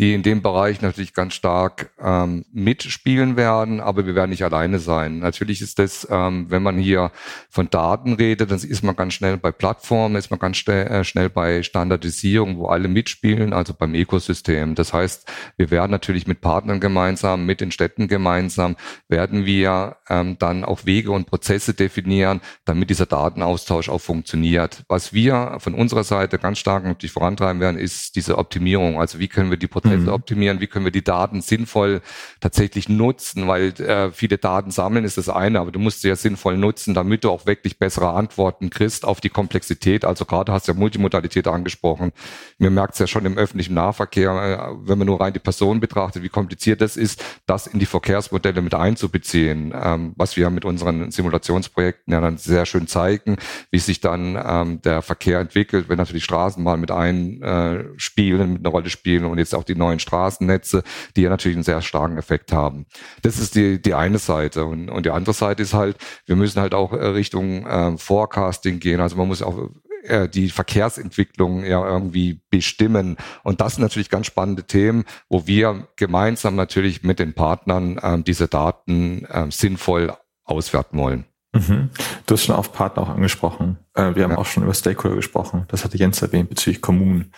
die 0.00 0.14
in 0.14 0.22
dem 0.22 0.40
Bereich 0.40 0.80
natürlich 0.80 1.12
ganz 1.12 1.34
stark 1.34 1.90
ähm, 2.02 2.46
mitspielen 2.52 3.36
werden, 3.36 3.80
aber 3.80 4.06
wir 4.06 4.14
werden 4.14 4.30
nicht 4.30 4.42
alleine 4.42 4.78
sein. 4.78 5.18
Natürlich 5.18 5.60
ist 5.60 5.78
das, 5.78 6.08
ähm, 6.10 6.46
wenn 6.48 6.62
man 6.62 6.78
hier 6.78 7.12
von 7.50 7.68
Daten 7.68 8.14
redet, 8.14 8.50
dann 8.50 8.58
ist 8.58 8.82
man 8.82 8.96
ganz 8.96 9.12
schnell 9.12 9.36
bei 9.36 9.52
Plattformen, 9.52 10.16
ist 10.16 10.30
man 10.30 10.40
ganz 10.40 10.56
schnell, 10.56 10.86
äh, 10.86 11.04
schnell 11.04 11.28
bei 11.28 11.62
Standardisierung, 11.62 12.56
wo 12.56 12.68
alle 12.68 12.88
mitspielen, 12.88 13.52
also 13.52 13.74
beim 13.74 13.94
Ökosystem. 13.94 14.74
Das 14.74 14.94
heißt, 14.94 15.30
wir 15.58 15.70
werden 15.70 15.90
natürlich 15.90 16.26
mit 16.26 16.40
Partnern 16.40 16.80
gemeinsam, 16.80 17.44
mit 17.44 17.60
den 17.60 17.70
Städten 17.70 18.08
gemeinsam, 18.08 18.76
werden 19.08 19.44
wir 19.44 19.98
ähm, 20.08 20.38
dann 20.38 20.64
auch 20.64 20.86
Wege 20.86 21.10
und 21.10 21.26
Prozesse 21.26 21.74
definieren, 21.74 22.40
damit 22.64 22.88
dieser 22.88 23.04
Datenaustausch 23.04 23.90
auch 23.90 24.00
funktioniert. 24.00 24.82
Was 24.88 25.12
wir 25.12 25.58
von 25.58 25.74
unserer 25.74 26.04
Seite 26.04 26.38
ganz 26.38 26.58
stark 26.58 26.84
natürlich 26.84 27.12
vorantreiben 27.12 27.60
werden, 27.60 27.76
ist 27.76 28.16
diese 28.16 28.38
Optimierung. 28.38 28.98
Also 28.98 29.18
wie 29.18 29.28
können 29.28 29.50
wir 29.50 29.58
die 29.58 29.66
Prozesse 29.66 29.89
Prozesse 29.90 30.10
mhm. 30.10 30.14
optimieren, 30.14 30.60
wie 30.60 30.66
können 30.66 30.84
wir 30.84 30.92
die 30.92 31.04
Daten 31.04 31.40
sinnvoll 31.40 32.00
tatsächlich 32.40 32.88
nutzen, 32.88 33.48
weil 33.48 33.68
äh, 33.80 34.10
viele 34.12 34.38
Daten 34.38 34.70
sammeln 34.70 35.04
ist 35.04 35.18
das 35.18 35.28
eine, 35.28 35.60
aber 35.60 35.72
du 35.72 35.78
musst 35.78 36.02
sie 36.02 36.08
ja 36.08 36.16
sinnvoll 36.16 36.56
nutzen, 36.56 36.94
damit 36.94 37.24
du 37.24 37.30
auch 37.30 37.46
wirklich 37.46 37.78
bessere 37.78 38.10
Antworten 38.10 38.70
kriegst 38.70 39.04
auf 39.04 39.20
die 39.20 39.28
Komplexität. 39.28 40.04
Also 40.04 40.24
gerade 40.24 40.52
hast 40.52 40.68
du 40.68 40.72
ja 40.72 40.78
Multimodalität 40.78 41.46
angesprochen. 41.48 42.12
Mir 42.58 42.70
merkt 42.70 42.94
es 42.94 42.98
ja 43.00 43.06
schon 43.06 43.26
im 43.26 43.36
öffentlichen 43.36 43.74
Nahverkehr, 43.74 44.30
äh, 44.30 44.88
wenn 44.88 44.98
man 44.98 45.06
nur 45.06 45.20
rein 45.20 45.32
die 45.32 45.38
Person 45.38 45.80
betrachtet, 45.80 46.22
wie 46.22 46.28
kompliziert 46.28 46.80
das 46.80 46.96
ist, 46.96 47.24
das 47.46 47.66
in 47.66 47.78
die 47.78 47.86
Verkehrsmodelle 47.86 48.62
mit 48.62 48.74
einzubeziehen, 48.74 49.72
ähm, 49.74 50.12
was 50.16 50.36
wir 50.36 50.50
mit 50.50 50.64
unseren 50.64 51.10
Simulationsprojekten 51.10 52.12
ja 52.12 52.20
dann 52.20 52.38
sehr 52.38 52.66
schön 52.66 52.86
zeigen, 52.86 53.36
wie 53.70 53.78
sich 53.78 54.00
dann 54.00 54.38
ähm, 54.42 54.82
der 54.82 55.02
Verkehr 55.02 55.40
entwickelt, 55.40 55.88
wenn 55.88 55.98
natürlich 55.98 56.24
Straßen 56.24 56.62
mal 56.62 56.76
mit 56.76 56.90
einspielen, 56.90 58.40
äh, 58.40 58.52
mit 58.52 58.60
einer 58.60 58.70
Rolle 58.70 58.90
spielen 58.90 59.24
und 59.24 59.38
jetzt 59.38 59.54
auch 59.54 59.64
die 59.64 59.74
neuen 59.80 59.98
Straßennetze, 59.98 60.84
die 61.16 61.22
ja 61.22 61.30
natürlich 61.30 61.56
einen 61.56 61.64
sehr 61.64 61.82
starken 61.82 62.18
Effekt 62.18 62.52
haben. 62.52 62.86
Das 63.22 63.38
ist 63.38 63.56
die, 63.56 63.82
die 63.82 63.94
eine 63.94 64.18
Seite. 64.18 64.64
Und, 64.64 64.88
und 64.88 65.06
die 65.06 65.10
andere 65.10 65.34
Seite 65.34 65.62
ist 65.62 65.74
halt, 65.74 65.96
wir 66.26 66.36
müssen 66.36 66.60
halt 66.60 66.74
auch 66.74 66.92
äh, 66.92 67.06
Richtung 67.06 67.66
äh, 67.66 67.98
Forecasting 67.98 68.78
gehen. 68.78 69.00
Also 69.00 69.16
man 69.16 69.26
muss 69.26 69.42
auch 69.42 69.70
äh, 70.04 70.28
die 70.28 70.50
Verkehrsentwicklung 70.50 71.64
ja 71.64 71.86
irgendwie 71.86 72.40
bestimmen. 72.50 73.16
Und 73.42 73.60
das 73.60 73.74
sind 73.74 73.82
natürlich 73.82 74.10
ganz 74.10 74.26
spannende 74.26 74.64
Themen, 74.64 75.04
wo 75.28 75.46
wir 75.46 75.88
gemeinsam 75.96 76.56
natürlich 76.56 77.02
mit 77.02 77.18
den 77.18 77.34
Partnern 77.34 77.98
äh, 77.98 78.22
diese 78.22 78.48
Daten 78.48 79.24
äh, 79.26 79.50
sinnvoll 79.50 80.12
auswerten 80.44 80.98
wollen. 80.98 81.24
Mhm. 81.52 81.90
Du 82.26 82.34
hast 82.34 82.44
schon 82.44 82.54
auf 82.54 82.72
Partner 82.72 83.02
auch 83.02 83.08
angesprochen. 83.08 83.78
Äh, 83.94 84.14
wir 84.14 84.24
haben 84.24 84.32
ja. 84.32 84.38
auch 84.38 84.46
schon 84.46 84.62
über 84.62 84.74
Stakeholder 84.74 85.16
gesprochen. 85.16 85.64
Das 85.68 85.84
hatte 85.84 85.98
Jens 85.98 86.22
erwähnt 86.22 86.48
bezüglich 86.48 86.80
Kommunen 86.80 87.32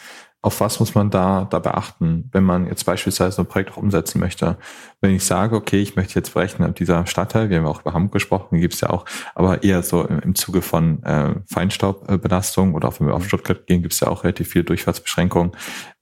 auf 0.44 0.60
was 0.60 0.80
muss 0.80 0.96
man 0.96 1.08
da, 1.08 1.46
da 1.48 1.60
beachten, 1.60 2.28
wenn 2.32 2.42
man 2.42 2.66
jetzt 2.66 2.84
beispielsweise 2.84 3.42
ein 3.42 3.46
Projekt 3.46 3.70
auch 3.72 3.76
umsetzen 3.76 4.18
möchte? 4.18 4.58
Wenn 5.00 5.14
ich 5.14 5.24
sage, 5.24 5.54
okay, 5.54 5.80
ich 5.80 5.94
möchte 5.94 6.16
jetzt 6.16 6.34
berechnen 6.34 6.68
ab 6.68 6.74
dieser 6.74 7.06
Stadtteil, 7.06 7.48
wir 7.48 7.58
haben 7.58 7.66
auch 7.66 7.82
über 7.82 7.92
Hamburg 7.92 8.12
gesprochen, 8.14 8.60
gibt 8.60 8.74
es 8.74 8.80
ja 8.80 8.90
auch, 8.90 9.04
aber 9.36 9.62
eher 9.62 9.84
so 9.84 10.04
im, 10.04 10.18
im 10.18 10.34
Zuge 10.34 10.60
von 10.60 11.00
äh, 11.04 11.36
Feinstaubbelastung 11.46 12.74
oder 12.74 12.88
auch 12.88 12.98
wenn 12.98 13.06
wir 13.06 13.14
auf 13.14 13.24
Stuttgart 13.24 13.68
gehen, 13.68 13.82
gibt 13.82 13.94
es 13.94 14.00
ja 14.00 14.08
auch 14.08 14.24
relativ 14.24 14.48
viel 14.48 14.64
Durchfahrtsbeschränkungen. 14.64 15.52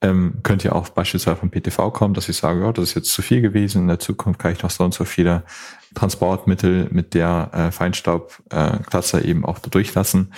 Ähm, 0.01 0.39
könnt 0.43 0.65
ihr 0.65 0.75
auch 0.75 0.89
beispielsweise 0.89 1.37
vom 1.37 1.51
PTV 1.51 1.93
kommen, 1.93 2.15
dass 2.15 2.31
ich 2.31 2.39
sage, 2.39 2.63
ja, 2.63 2.73
das 2.73 2.89
ist 2.91 2.95
jetzt 2.95 3.13
zu 3.13 3.21
viel 3.21 3.43
gewesen, 3.43 3.83
in 3.83 3.89
der 3.89 3.99
Zukunft 3.99 4.41
kann 4.41 4.53
ich 4.53 4.63
noch 4.63 4.71
so 4.71 4.85
und 4.85 4.95
so 4.95 5.05
viele 5.05 5.43
Transportmittel 5.95 6.89
mit 6.91 7.13
der 7.13 7.51
äh, 7.53 7.71
Feinstaubklasse 7.73 9.21
äh, 9.21 9.29
eben 9.29 9.45
auch 9.45 9.59
durchlassen. 9.59 10.33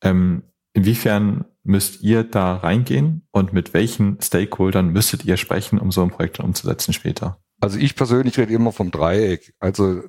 Ähm, 0.00 0.44
inwiefern 0.72 1.44
müsst 1.62 2.02
ihr 2.02 2.24
da 2.24 2.56
reingehen 2.56 3.26
und 3.30 3.52
mit 3.52 3.74
welchen 3.74 4.20
Stakeholdern 4.20 4.88
müsstet 4.88 5.24
ihr 5.24 5.36
sprechen, 5.36 5.78
um 5.78 5.92
so 5.92 6.02
ein 6.02 6.10
Projekt 6.10 6.40
umzusetzen 6.40 6.92
später? 6.92 7.40
Also 7.60 7.78
ich 7.78 7.96
persönlich 7.96 8.38
rede 8.38 8.54
immer 8.54 8.72
vom 8.72 8.90
Dreieck. 8.90 9.54
Also 9.58 10.02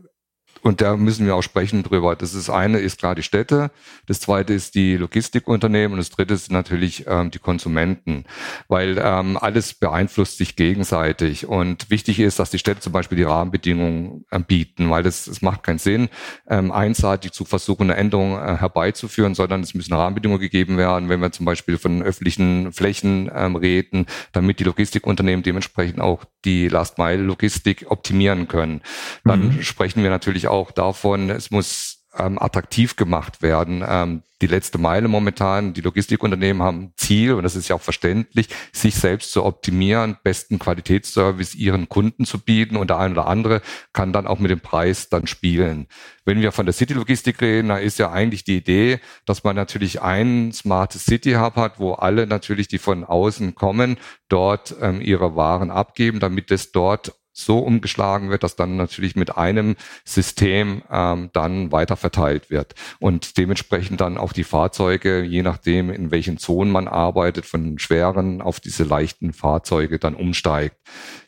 und 0.62 0.82
da 0.82 0.98
müssen 0.98 1.26
wir 1.26 1.36
auch 1.36 1.42
sprechen 1.42 1.84
drüber. 1.84 2.16
Das 2.16 2.34
ist 2.34 2.50
eine 2.50 2.80
ist 2.80 3.00
klar 3.00 3.16
die 3.16 3.24
Städte, 3.24 3.72
das 4.08 4.20
zweite 4.20 4.54
ist 4.54 4.76
die 4.76 4.98
Logistikunternehmen 4.98 5.94
und 5.94 5.98
das 6.00 6.10
dritte 6.10 6.34
ist 6.34 6.52
natürlich 6.52 7.06
ähm, 7.08 7.32
die 7.32 7.40
Konsumenten, 7.40 8.26
weil 8.68 9.00
ähm, 9.02 9.38
alles 9.38 9.74
beeinflusst 9.74 10.38
sich 10.38 10.56
gegenseitig 10.56 11.48
und 11.48 11.90
wichtig 11.90 12.20
ist, 12.20 12.40
dass 12.40 12.50
die 12.50 12.60
Städte 12.60 12.82
zum 12.82 12.94
Beispiel 12.94 13.18
die 13.18 13.24
Rahmenbedingungen 13.24 14.26
äh, 14.32 14.40
bieten, 14.40 14.90
weil 14.90 15.06
es 15.06 15.28
es 15.28 15.42
macht 15.42 15.64
keinen 15.64 15.80
Sinn, 15.80 16.10
ähm, 16.48 16.72
einseitig 16.72 17.32
zu 17.32 17.46
versuchen, 17.46 17.84
eine 17.84 17.96
Änderung 17.96 18.38
äh, 18.38 18.58
herbeizuführen, 18.58 19.36
sondern 19.36 19.62
es 19.62 19.74
müssen 19.74 19.94
Rahmenbedingungen 19.94 20.42
gegeben 20.42 20.78
werden, 20.78 21.10
wenn 21.10 21.22
wir 21.22 21.32
zum 21.32 21.46
Beispiel 21.46 21.78
von 21.78 22.04
öffentlichen 22.04 22.74
Flächen 22.74 23.32
ähm, 23.34 23.56
reden, 23.56 24.06
damit 24.32 24.60
die 24.60 24.64
Logistikunternehmen 24.64 25.44
dementsprechend 25.44 26.02
auch 26.02 26.26
die 26.46 26.68
Last-Mile-Logistik 26.68 27.86
optimieren 27.90 28.48
können. 28.48 28.82
Dann 29.24 29.56
mhm. 29.56 29.64
sprechen 29.64 30.04
wir 30.04 30.10
natürlich 30.10 30.48
auch 30.50 30.72
davon, 30.72 31.30
es 31.30 31.52
muss 31.52 32.00
ähm, 32.18 32.40
attraktiv 32.40 32.96
gemacht 32.96 33.42
werden. 33.42 33.84
Ähm, 33.88 34.24
die 34.42 34.48
letzte 34.48 34.78
Meile 34.78 35.08
momentan, 35.08 35.74
die 35.74 35.82
Logistikunternehmen 35.82 36.64
haben 36.64 36.94
Ziel, 36.96 37.34
und 37.34 37.44
das 37.44 37.56
ist 37.56 37.68
ja 37.68 37.76
auch 37.76 37.82
verständlich, 37.82 38.48
sich 38.72 38.96
selbst 38.96 39.34
zu 39.34 39.44
optimieren, 39.44 40.18
besten 40.24 40.60
Qualitätsservice 40.60 41.56
ihren 41.56 41.90
Kunden 41.90 42.26
zu 42.26 42.40
bieten 42.40 42.78
und 42.78 42.90
der 42.90 43.00
eine 43.00 43.14
oder 43.14 43.28
andere 43.28 43.62
kann 43.92 44.14
dann 44.14 44.28
auch 44.28 44.40
mit 44.40 44.50
dem 44.50 44.62
Preis 44.62 45.10
dann 45.10 45.28
spielen. 45.28 45.88
Wenn 46.24 46.40
wir 46.42 46.52
von 46.52 46.66
der 46.66 46.74
City-Logistik 46.74 47.42
reden, 47.42 47.68
da 47.68 47.78
ist 47.78 48.00
ja 48.00 48.12
eigentlich 48.12 48.46
die 48.46 48.58
Idee, 48.58 49.00
dass 49.26 49.44
man 49.44 49.56
natürlich 49.56 50.02
einen 50.02 50.54
Smart 50.54 50.94
City 50.94 51.34
Hub 51.34 51.56
hat, 51.56 51.80
wo 51.80 51.94
alle 51.94 52.26
natürlich, 52.26 52.70
die 52.70 52.78
von 52.78 53.04
außen 53.04 53.56
kommen, 53.56 53.98
dort 54.30 54.74
ähm, 54.80 55.02
ihre 55.02 55.36
Waren 55.36 55.70
abgeben, 55.70 56.20
damit 56.20 56.50
es 56.52 56.72
dort 56.72 57.14
so 57.40 57.60
umgeschlagen 57.60 58.30
wird, 58.30 58.44
dass 58.44 58.56
dann 58.56 58.76
natürlich 58.76 59.16
mit 59.16 59.38
einem 59.38 59.76
System 60.06 60.82
ähm, 60.92 61.30
dann 61.34 61.72
weiter 61.72 61.98
verteilt 61.98 62.50
wird 62.50 62.76
und 63.00 63.38
dementsprechend 63.38 64.02
dann 64.02 64.18
auch 64.18 64.34
die 64.34 64.44
Fahrzeuge, 64.44 65.24
je 65.24 65.42
nachdem 65.42 65.90
in 65.90 66.12
welchen 66.12 66.38
Zonen 66.38 66.72
man 66.72 66.88
arbeitet, 66.88 67.46
von 67.46 67.80
schweren 67.80 68.42
auf 68.42 68.60
diese 68.60 68.84
leichten 68.84 69.34
Fahrzeuge 69.34 70.00
dann 70.00 70.16
umsteigt. 70.16 70.76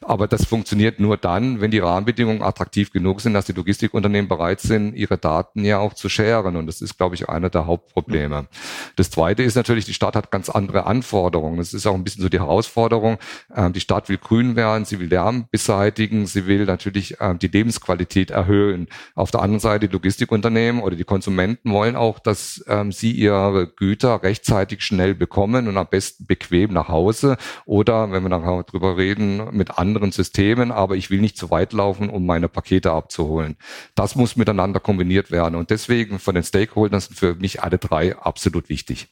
Aber 0.01 0.27
das 0.27 0.45
funktioniert 0.45 0.99
nur 0.99 1.17
dann, 1.17 1.61
wenn 1.61 1.71
die 1.71 1.79
Rahmenbedingungen 1.79 2.41
attraktiv 2.41 2.91
genug 2.91 3.21
sind, 3.21 3.33
dass 3.33 3.45
die 3.45 3.53
Logistikunternehmen 3.53 4.27
bereit 4.27 4.59
sind, 4.59 4.95
ihre 4.95 5.17
Daten 5.17 5.63
ja 5.63 5.79
auch 5.79 5.93
zu 5.93 6.09
scheren. 6.09 6.55
Und 6.55 6.67
das 6.67 6.81
ist, 6.81 6.97
glaube 6.97 7.15
ich, 7.15 7.29
einer 7.29 7.49
der 7.49 7.67
Hauptprobleme. 7.67 8.47
Das 8.95 9.11
Zweite 9.11 9.43
ist 9.43 9.55
natürlich, 9.55 9.85
die 9.85 9.93
Stadt 9.93 10.15
hat 10.15 10.31
ganz 10.31 10.49
andere 10.49 10.85
Anforderungen. 10.85 11.57
Das 11.57 11.73
ist 11.73 11.85
auch 11.85 11.93
ein 11.93 12.03
bisschen 12.03 12.23
so 12.23 12.29
die 12.29 12.39
Herausforderung. 12.39 13.17
Ähm, 13.55 13.73
die 13.73 13.79
Stadt 13.79 14.09
will 14.09 14.17
grün 14.17 14.55
werden, 14.55 14.85
sie 14.85 14.99
will 14.99 15.07
Lärm 15.07 15.45
beseitigen 15.51 16.00
beschäftigen, 16.01 16.25
sie 16.25 16.47
will 16.47 16.65
natürlich 16.65 17.19
äh, 17.19 17.35
die 17.35 17.47
Lebensqualität 17.47 18.31
erhöhen. 18.31 18.87
Auf 19.15 19.31
der 19.31 19.41
anderen 19.41 19.59
Seite 19.59 19.87
die 19.87 19.93
Logistikunternehmen 19.93 20.81
oder 20.81 20.95
die 20.95 21.03
Konsumenten 21.03 21.71
wollen 21.71 21.95
auch, 21.95 22.19
dass 22.19 22.63
ähm, 22.67 22.91
sie 22.91 23.11
ihre 23.11 23.67
Güter 23.67 24.23
rechtzeitig 24.23 24.81
schnell 24.81 25.13
bekommen 25.15 25.67
und 25.67 25.77
am 25.77 25.87
besten 25.89 26.25
bequem 26.25 26.73
nach 26.73 26.87
Hause 26.87 27.37
oder, 27.65 28.11
wenn 28.11 28.23
wir 28.23 28.29
nachher 28.29 28.63
drüber 28.63 28.97
reden, 28.97 29.55
mit 29.55 29.77
anderen 29.77 30.11
Systemen, 30.11 30.71
aber 30.71 30.95
ich 30.95 31.09
will 31.09 31.21
nicht 31.21 31.37
zu 31.37 31.51
weit 31.51 31.73
laufen, 31.73 32.09
um 32.09 32.25
meine 32.25 32.49
Pakete 32.49 32.91
abzuholen. 32.91 33.57
Das 33.95 34.15
muss 34.15 34.35
miteinander 34.35 34.79
kombiniert 34.79 35.31
werden 35.31 35.55
und 35.55 35.69
deswegen 35.69 36.19
von 36.19 36.35
den 36.35 36.43
Stakeholdern 36.43 36.99
sind 36.99 37.17
für 37.17 37.35
mich 37.35 37.61
alle 37.61 37.77
drei 37.77 38.17
absolut 38.17 38.69
wichtig. 38.69 39.09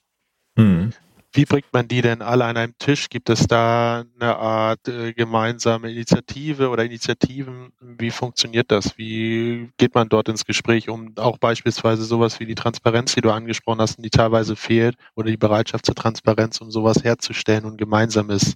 Wie 1.31 1.45
bringt 1.45 1.71
man 1.73 1.87
die 1.87 2.01
denn 2.01 2.23
alle 2.23 2.45
an 2.45 2.57
einem 2.57 2.75
Tisch? 2.79 3.07
Gibt 3.09 3.29
es 3.29 3.45
da 3.45 4.03
eine 4.19 4.35
Art 4.37 4.87
äh, 4.87 5.13
gemeinsame 5.13 5.91
Initiative 5.91 6.69
oder 6.69 6.83
Initiativen? 6.83 7.71
Wie 7.79 8.09
funktioniert 8.09 8.71
das? 8.71 8.97
Wie 8.97 9.69
geht 9.77 9.93
man 9.93 10.09
dort 10.09 10.27
ins 10.27 10.43
Gespräch, 10.45 10.89
um 10.89 11.13
auch 11.17 11.37
beispielsweise 11.37 12.03
sowas 12.03 12.39
wie 12.39 12.47
die 12.47 12.55
Transparenz, 12.55 13.13
die 13.13 13.21
du 13.21 13.29
angesprochen 13.29 13.79
hast, 13.81 14.03
die 14.03 14.09
teilweise 14.09 14.55
fehlt, 14.55 14.95
oder 15.15 15.29
die 15.29 15.37
Bereitschaft 15.37 15.85
zur 15.85 15.93
Transparenz, 15.95 16.61
um 16.61 16.71
sowas 16.71 17.03
herzustellen 17.03 17.65
und 17.65 17.77
gemeinsames, 17.77 18.55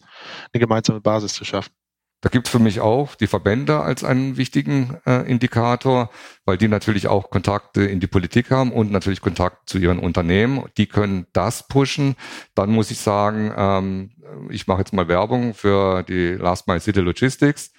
eine 0.51 0.59
gemeinsame 0.59 0.99
Basis 0.99 1.33
zu 1.33 1.45
schaffen? 1.45 1.82
Da 2.23 2.29
gibt 2.29 2.47
es 2.47 2.51
für 2.53 2.59
mich 2.59 2.79
auch 2.79 3.15
die 3.15 3.27
Verbände 3.27 3.81
als 3.81 4.05
einen 4.05 4.37
wichtigen 4.37 4.97
äh, 5.05 5.29
Indikator, 5.29 6.09
weil 6.45 6.57
die 6.57 6.69
natürlich 6.69 7.09
auch 7.09 7.29
Kontakte 7.29 7.83
in 7.83 7.99
die 7.99 8.07
Politik 8.07 8.49
haben 8.49 8.71
und 8.71 8.93
natürlich 8.93 9.19
Kontakt 9.19 9.67
zu 9.67 9.77
ihren 9.77 9.99
Unternehmen. 9.99 10.63
Die 10.77 10.85
können 10.85 11.27
das 11.33 11.67
pushen. 11.67 12.15
Dann 12.55 12.69
muss 12.69 12.91
ich 12.91 12.99
sagen, 12.99 13.53
ähm, 13.57 14.11
ich 14.49 14.67
mache 14.67 14.79
jetzt 14.79 14.93
mal 14.93 15.09
Werbung 15.09 15.53
für 15.53 16.03
die 16.03 16.29
Last 16.35 16.65
Mile 16.65 16.79
City 16.79 17.01
Logistics 17.01 17.73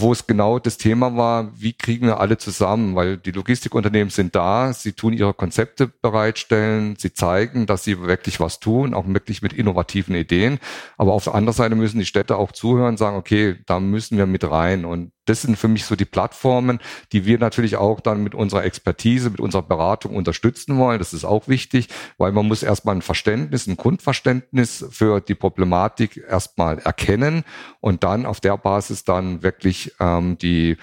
wo 0.00 0.12
es 0.12 0.26
genau 0.26 0.58
das 0.58 0.78
Thema 0.78 1.16
war, 1.16 1.52
wie 1.60 1.72
kriegen 1.72 2.06
wir 2.06 2.20
alle 2.20 2.38
zusammen, 2.38 2.94
weil 2.94 3.16
die 3.16 3.30
Logistikunternehmen 3.30 4.10
sind 4.10 4.34
da, 4.34 4.72
sie 4.72 4.92
tun 4.92 5.12
ihre 5.12 5.34
Konzepte 5.34 5.88
bereitstellen, 5.88 6.96
sie 6.98 7.12
zeigen, 7.12 7.66
dass 7.66 7.84
sie 7.84 8.00
wirklich 8.00 8.40
was 8.40 8.60
tun, 8.60 8.94
auch 8.94 9.06
wirklich 9.06 9.42
mit 9.42 9.52
innovativen 9.52 10.14
Ideen. 10.14 10.58
Aber 10.96 11.12
auf 11.12 11.24
der 11.24 11.34
anderen 11.34 11.56
Seite 11.56 11.74
müssen 11.74 11.98
die 11.98 12.06
Städte 12.06 12.36
auch 12.36 12.52
zuhören, 12.52 12.96
sagen, 12.96 13.16
okay, 13.16 13.56
da 13.66 13.80
müssen 13.80 14.18
wir 14.18 14.26
mit 14.26 14.48
rein. 14.48 14.84
Und 14.84 15.12
das 15.28 15.42
sind 15.42 15.56
für 15.56 15.68
mich 15.68 15.84
so 15.84 15.96
die 15.96 16.04
Plattformen, 16.04 16.80
die 17.12 17.24
wir 17.24 17.38
natürlich 17.38 17.76
auch 17.76 18.00
dann 18.00 18.22
mit 18.22 18.34
unserer 18.34 18.64
Expertise, 18.64 19.30
mit 19.30 19.40
unserer 19.40 19.62
Beratung 19.62 20.16
unterstützen 20.16 20.78
wollen. 20.78 20.98
Das 20.98 21.12
ist 21.12 21.24
auch 21.24 21.48
wichtig, 21.48 21.88
weil 22.16 22.32
man 22.32 22.46
muss 22.46 22.62
erstmal 22.62 22.96
ein 22.96 23.02
Verständnis, 23.02 23.66
ein 23.66 23.76
Grundverständnis 23.76 24.84
für 24.90 25.20
die 25.20 25.34
Problematik 25.34 26.24
erstmal 26.28 26.78
erkennen 26.78 27.44
und 27.80 28.04
dann 28.04 28.26
auf 28.26 28.40
der 28.40 28.56
Basis 28.56 29.04
dann 29.04 29.42
wirklich 29.42 29.92
ähm, 30.00 30.38
die 30.38 30.76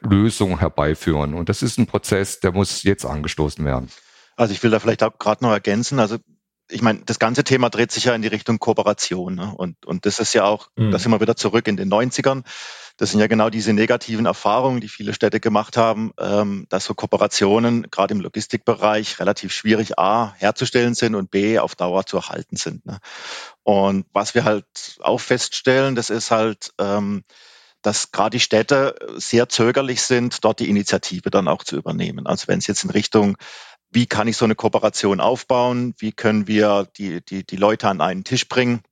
Lösung 0.00 0.58
herbeiführen. 0.58 1.34
Und 1.34 1.48
das 1.48 1.62
ist 1.62 1.78
ein 1.78 1.86
Prozess, 1.86 2.40
der 2.40 2.52
muss 2.52 2.82
jetzt 2.82 3.04
angestoßen 3.04 3.64
werden. 3.64 3.88
Also 4.36 4.52
ich 4.52 4.62
will 4.62 4.70
da 4.70 4.78
vielleicht 4.78 5.02
auch 5.02 5.18
gerade 5.18 5.44
noch 5.44 5.50
ergänzen. 5.50 5.98
Also 5.98 6.18
ich 6.70 6.82
meine, 6.82 7.00
das 7.04 7.18
ganze 7.18 7.44
Thema 7.44 7.70
dreht 7.70 7.92
sich 7.92 8.04
ja 8.04 8.14
in 8.14 8.22
die 8.22 8.28
Richtung 8.28 8.58
Kooperation. 8.58 9.34
Ne? 9.34 9.54
Und, 9.56 9.86
und 9.86 10.06
das 10.06 10.18
ist 10.18 10.34
ja 10.34 10.44
auch, 10.44 10.68
mhm. 10.76 10.90
da 10.90 10.98
sind 10.98 11.10
wir 11.10 11.20
wieder 11.20 11.36
zurück 11.36 11.66
in 11.66 11.76
den 11.76 11.90
90ern. 11.90 12.44
Das 12.98 13.10
sind 13.10 13.20
ja 13.20 13.26
genau 13.26 13.48
diese 13.48 13.72
negativen 13.72 14.26
Erfahrungen, 14.26 14.80
die 14.80 14.88
viele 14.88 15.14
Städte 15.14 15.40
gemacht 15.40 15.76
haben, 15.76 16.12
ähm, 16.18 16.66
dass 16.68 16.84
so 16.84 16.94
Kooperationen 16.94 17.90
gerade 17.90 18.12
im 18.12 18.20
Logistikbereich 18.20 19.20
relativ 19.20 19.52
schwierig 19.52 19.98
A 19.98 20.34
herzustellen 20.36 20.94
sind 20.94 21.14
und 21.14 21.30
B 21.30 21.58
auf 21.58 21.74
Dauer 21.74 22.04
zu 22.06 22.16
erhalten 22.16 22.56
sind. 22.56 22.84
Ne? 22.84 22.98
Und 23.62 24.06
was 24.12 24.34
wir 24.34 24.44
halt 24.44 24.66
auch 25.00 25.20
feststellen, 25.20 25.94
das 25.94 26.10
ist 26.10 26.30
halt, 26.30 26.72
ähm, 26.78 27.24
dass 27.82 28.10
gerade 28.10 28.36
die 28.36 28.40
Städte 28.40 28.96
sehr 29.16 29.48
zögerlich 29.48 30.02
sind, 30.02 30.44
dort 30.44 30.58
die 30.58 30.68
Initiative 30.68 31.30
dann 31.30 31.48
auch 31.48 31.62
zu 31.62 31.76
übernehmen. 31.76 32.26
Also 32.26 32.48
wenn 32.48 32.58
es 32.58 32.66
jetzt 32.66 32.82
in 32.82 32.90
Richtung 32.90 33.36
wie 33.90 34.06
kann 34.06 34.28
ich 34.28 34.36
so 34.36 34.44
eine 34.44 34.54
Kooperation 34.54 35.20
aufbauen, 35.20 35.94
wie 35.98 36.12
können 36.12 36.46
wir 36.46 36.88
die, 36.96 37.24
die, 37.24 37.44
die 37.44 37.56
Leute 37.56 37.88
an 37.88 38.00
einen 38.00 38.24
Tisch 38.24 38.48
bringen, 38.48 38.82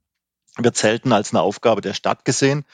wird 0.56 0.76
selten 0.76 1.12
als 1.12 1.32
eine 1.32 1.42
Aufgabe 1.42 1.80
der 1.80 1.94
Stadt 1.94 2.24
gesehen. 2.24 2.64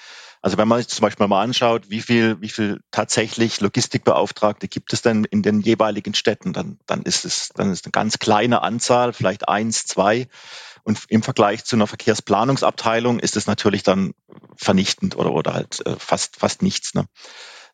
Also 0.40 0.58
wenn 0.58 0.66
man 0.66 0.78
sich 0.78 0.88
zum 0.88 1.02
Beispiel 1.02 1.28
mal 1.28 1.42
anschaut, 1.42 1.88
wie 1.88 2.00
viel, 2.00 2.40
wie 2.40 2.48
viel 2.48 2.80
tatsächlich 2.90 3.60
Logistikbeauftragte 3.60 4.66
gibt 4.66 4.92
es 4.92 5.00
denn 5.00 5.24
in 5.24 5.42
den 5.42 5.60
jeweiligen 5.60 6.14
Städten, 6.14 6.52
dann, 6.52 6.80
dann 6.86 7.02
ist 7.02 7.24
es, 7.24 7.50
dann 7.54 7.70
ist 7.70 7.84
eine 7.84 7.92
ganz 7.92 8.18
kleine 8.18 8.62
Anzahl, 8.62 9.12
vielleicht 9.12 9.48
eins, 9.48 9.86
zwei. 9.86 10.26
Und 10.82 10.98
im 11.08 11.22
Vergleich 11.22 11.64
zu 11.64 11.76
einer 11.76 11.86
Verkehrsplanungsabteilung 11.86 13.20
ist 13.20 13.36
es 13.36 13.46
natürlich 13.46 13.84
dann 13.84 14.14
vernichtend 14.56 15.16
oder, 15.16 15.32
oder 15.32 15.54
halt 15.54 15.86
äh, 15.86 15.94
fast, 15.96 16.36
fast 16.36 16.60
nichts. 16.60 16.94
Ne? 16.94 17.06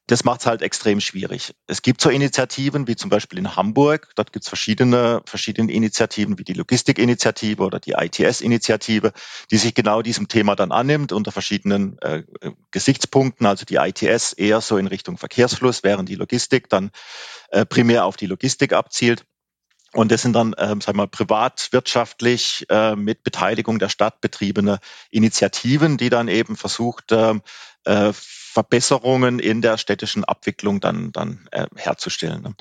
Das 0.09 0.25
macht 0.25 0.41
es 0.41 0.47
halt 0.47 0.63
extrem 0.63 1.01
schwierig. 1.01 1.55
Es 1.67 1.83
gibt 1.83 2.01
so 2.01 2.09
Initiativen 2.09 2.89
wie 2.89 2.97
zum 2.97 3.11
Beispiel 3.11 3.39
in 3.39 3.57
Hamburg. 3.57 4.11
Dort 4.17 4.33
gibt 4.33 4.45
es 4.45 4.49
verschiedene, 4.49 5.21
verschiedene 5.27 5.71
Initiativen 5.71 6.39
wie 6.39 6.45
die 6.45 6.55
Logistikinitiative 6.55 7.63
oder 7.63 7.79
die 7.79 7.93
ITS-Initiative, 7.93 9.13
die 9.51 9.59
sich 9.59 9.75
genau 9.75 10.01
diesem 10.01 10.27
Thema 10.27 10.57
dann 10.57 10.73
annimmt 10.73 11.13
unter 11.13 11.31
verschiedenen 11.31 11.99
äh, 12.01 12.23
Gesichtspunkten. 12.71 13.47
Also 13.47 13.67
die 13.67 13.77
ITS 13.77 14.33
eher 14.33 14.63
so 14.63 14.79
in 14.79 14.87
Richtung 14.87 15.19
Verkehrsfluss, 15.19 15.85
während 15.85 16.09
die 16.09 16.15
Logistik 16.15 16.71
dann 16.71 16.91
äh, 17.51 17.67
primär 17.67 18.07
auf 18.07 18.17
die 18.17 18.27
Logistik 18.27 18.73
abzielt. 18.73 19.27
Und 19.93 20.11
das 20.11 20.23
sind 20.23 20.33
dann, 20.33 20.55
ähm, 20.59 20.81
sagen 20.81 20.99
wir 20.99 21.03
mal, 21.03 21.09
privatwirtschaftlich 21.09 22.65
äh, 22.71 22.97
mit 22.97 23.25
Beteiligung 23.25 23.79
der 23.79 23.91
Stadt 23.91 24.23
betriebene 24.23 24.81
Initiativen, 25.11 25.99
die 25.99 26.09
dann 26.09 26.29
eben 26.29 26.57
versucht, 26.57 27.13
ähm, 27.13 27.43
äh, 27.85 28.13
Verbesserungen 28.59 29.39
in 29.39 29.63
der 29.63 29.79
städtischen 29.79 30.25
Abwicklung 30.25 30.81
dann, 30.81 31.13
dann 31.13 31.47
äh, 31.53 31.69
herzustellen. 31.77 32.43
Ne? 32.43 32.55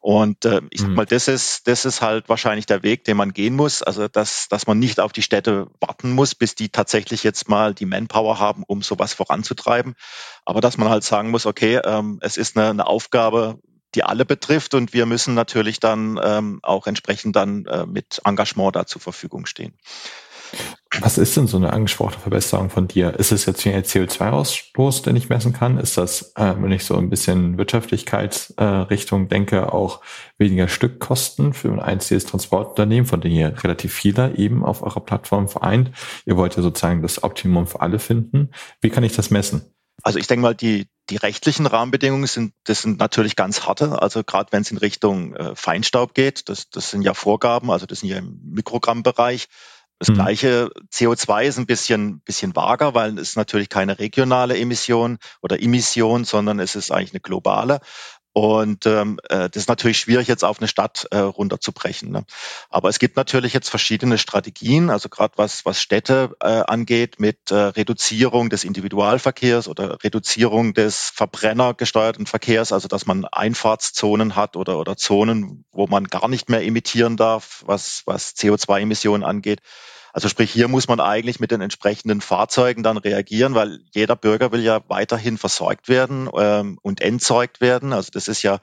Und 0.00 0.44
äh, 0.44 0.62
ich 0.70 0.80
sag 0.80 0.88
mhm. 0.88 0.96
mal, 0.96 1.06
das 1.06 1.28
ist, 1.28 1.68
das 1.68 1.84
ist 1.84 2.02
halt 2.02 2.28
wahrscheinlich 2.28 2.66
der 2.66 2.82
Weg, 2.82 3.04
den 3.04 3.16
man 3.16 3.32
gehen 3.32 3.54
muss. 3.54 3.80
Also, 3.80 4.08
dass, 4.08 4.48
dass 4.48 4.66
man 4.66 4.80
nicht 4.80 4.98
auf 4.98 5.12
die 5.12 5.22
Städte 5.22 5.68
warten 5.78 6.10
muss, 6.10 6.34
bis 6.34 6.56
die 6.56 6.70
tatsächlich 6.70 7.22
jetzt 7.22 7.48
mal 7.48 7.72
die 7.72 7.86
Manpower 7.86 8.40
haben, 8.40 8.64
um 8.66 8.82
sowas 8.82 9.12
voranzutreiben. 9.14 9.94
Aber 10.44 10.60
dass 10.60 10.76
man 10.76 10.88
halt 10.88 11.04
sagen 11.04 11.30
muss, 11.30 11.46
okay, 11.46 11.80
ähm, 11.84 12.18
es 12.20 12.36
ist 12.36 12.56
eine, 12.56 12.70
eine 12.70 12.88
Aufgabe, 12.88 13.60
die 13.94 14.02
alle 14.02 14.24
betrifft 14.24 14.74
und 14.74 14.92
wir 14.92 15.06
müssen 15.06 15.34
natürlich 15.34 15.78
dann 15.78 16.18
ähm, 16.20 16.58
auch 16.64 16.88
entsprechend 16.88 17.36
dann 17.36 17.64
äh, 17.66 17.86
mit 17.86 18.20
Engagement 18.24 18.74
da 18.74 18.86
zur 18.86 19.00
Verfügung 19.00 19.46
stehen. 19.46 19.78
Was 21.00 21.18
ist 21.18 21.36
denn 21.36 21.46
so 21.46 21.56
eine 21.56 21.72
angesprochene 21.72 22.20
Verbesserung 22.20 22.70
von 22.70 22.88
dir? 22.88 23.18
Ist 23.18 23.32
es 23.32 23.46
jetzt 23.46 23.66
ein 23.66 23.82
CO2-Ausstoß, 23.82 25.02
den 25.02 25.16
ich 25.16 25.28
messen 25.28 25.52
kann? 25.52 25.78
Ist 25.78 25.96
das, 25.96 26.32
äh, 26.36 26.54
wenn 26.58 26.72
ich 26.72 26.84
so 26.84 26.96
ein 26.96 27.10
bisschen 27.10 27.58
Wirtschaftlichkeitsrichtung 27.58 29.24
äh, 29.24 29.28
denke, 29.28 29.72
auch 29.72 30.00
weniger 30.38 30.68
Stückkosten 30.68 31.52
für 31.52 31.72
ein 31.72 31.80
einziges 31.80 32.26
Transportunternehmen, 32.26 33.06
von 33.06 33.20
denen 33.20 33.36
ihr 33.36 33.64
relativ 33.64 33.92
viele 33.92 34.36
eben 34.36 34.64
auf 34.64 34.82
eurer 34.82 35.00
Plattform 35.00 35.48
vereint? 35.48 35.90
Ihr 36.26 36.36
wollt 36.36 36.56
ja 36.56 36.62
sozusagen 36.62 37.02
das 37.02 37.22
Optimum 37.22 37.66
für 37.66 37.80
alle 37.80 37.98
finden. 37.98 38.50
Wie 38.80 38.90
kann 38.90 39.04
ich 39.04 39.14
das 39.14 39.30
messen? 39.30 39.74
Also 40.02 40.18
ich 40.18 40.26
denke 40.26 40.42
mal, 40.42 40.54
die, 40.54 40.86
die 41.08 41.16
rechtlichen 41.16 41.66
Rahmenbedingungen 41.66 42.26
sind, 42.26 42.52
das 42.64 42.82
sind 42.82 42.98
natürlich 42.98 43.36
ganz 43.36 43.66
harte. 43.66 44.02
Also 44.02 44.22
gerade 44.22 44.52
wenn 44.52 44.62
es 44.62 44.70
in 44.70 44.78
Richtung 44.78 45.34
äh, 45.34 45.56
Feinstaub 45.56 46.14
geht, 46.14 46.48
das, 46.48 46.68
das 46.68 46.90
sind 46.90 47.02
ja 47.02 47.14
Vorgaben, 47.14 47.70
also 47.70 47.86
das 47.86 48.00
sind 48.00 48.10
ja 48.10 48.18
im 48.18 48.38
Mikrogrammbereich. 48.44 49.48
Das 50.04 50.10
mhm. 50.10 50.16
gleiche 50.16 50.70
CO2 50.92 51.44
ist 51.44 51.58
ein 51.58 51.64
bisschen, 51.64 52.20
bisschen 52.20 52.54
vager, 52.54 52.92
weil 52.92 53.18
es 53.18 53.36
natürlich 53.36 53.70
keine 53.70 53.98
regionale 53.98 54.58
Emission 54.58 55.16
oder 55.40 55.62
Emission, 55.62 56.24
sondern 56.24 56.60
es 56.60 56.76
ist 56.76 56.90
eigentlich 56.90 57.14
eine 57.14 57.20
globale. 57.20 57.80
Und 58.36 58.84
ähm, 58.86 59.20
äh, 59.28 59.48
das 59.48 59.62
ist 59.62 59.68
natürlich 59.68 59.98
schwierig, 60.00 60.26
jetzt 60.26 60.42
auf 60.42 60.58
eine 60.58 60.66
Stadt 60.66 61.06
äh, 61.12 61.18
runterzubrechen. 61.18 62.10
Ne? 62.10 62.24
Aber 62.68 62.88
es 62.88 62.98
gibt 62.98 63.16
natürlich 63.16 63.52
jetzt 63.52 63.68
verschiedene 63.68 64.18
Strategien, 64.18 64.90
also 64.90 65.08
gerade 65.08 65.34
was, 65.36 65.64
was 65.64 65.80
Städte 65.80 66.34
äh, 66.40 66.48
angeht, 66.48 67.20
mit 67.20 67.52
äh, 67.52 67.54
Reduzierung 67.54 68.50
des 68.50 68.64
Individualverkehrs 68.64 69.68
oder 69.68 70.02
Reduzierung 70.02 70.74
des 70.74 71.12
verbrennergesteuerten 71.14 72.26
Verkehrs, 72.26 72.72
also 72.72 72.88
dass 72.88 73.06
man 73.06 73.24
Einfahrtszonen 73.24 74.34
hat 74.34 74.56
oder, 74.56 74.80
oder 74.80 74.96
Zonen, 74.96 75.64
wo 75.70 75.86
man 75.86 76.02
gar 76.02 76.26
nicht 76.26 76.48
mehr 76.48 76.64
emittieren 76.64 77.16
darf, 77.16 77.62
was, 77.66 78.02
was 78.04 78.34
CO2-Emissionen 78.34 79.22
angeht. 79.22 79.60
Also 80.14 80.28
sprich, 80.28 80.52
hier 80.52 80.68
muss 80.68 80.86
man 80.86 81.00
eigentlich 81.00 81.40
mit 81.40 81.50
den 81.50 81.60
entsprechenden 81.60 82.20
Fahrzeugen 82.20 82.84
dann 82.84 82.98
reagieren, 82.98 83.56
weil 83.56 83.80
jeder 83.92 84.14
Bürger 84.14 84.52
will 84.52 84.62
ja 84.62 84.80
weiterhin 84.86 85.38
versorgt 85.38 85.88
werden 85.88 86.30
ähm, 86.38 86.78
und 86.82 87.00
entzeugt 87.00 87.60
werden. 87.60 87.92
Also 87.92 88.10
das 88.12 88.28
ist 88.28 88.42
ja 88.42 88.60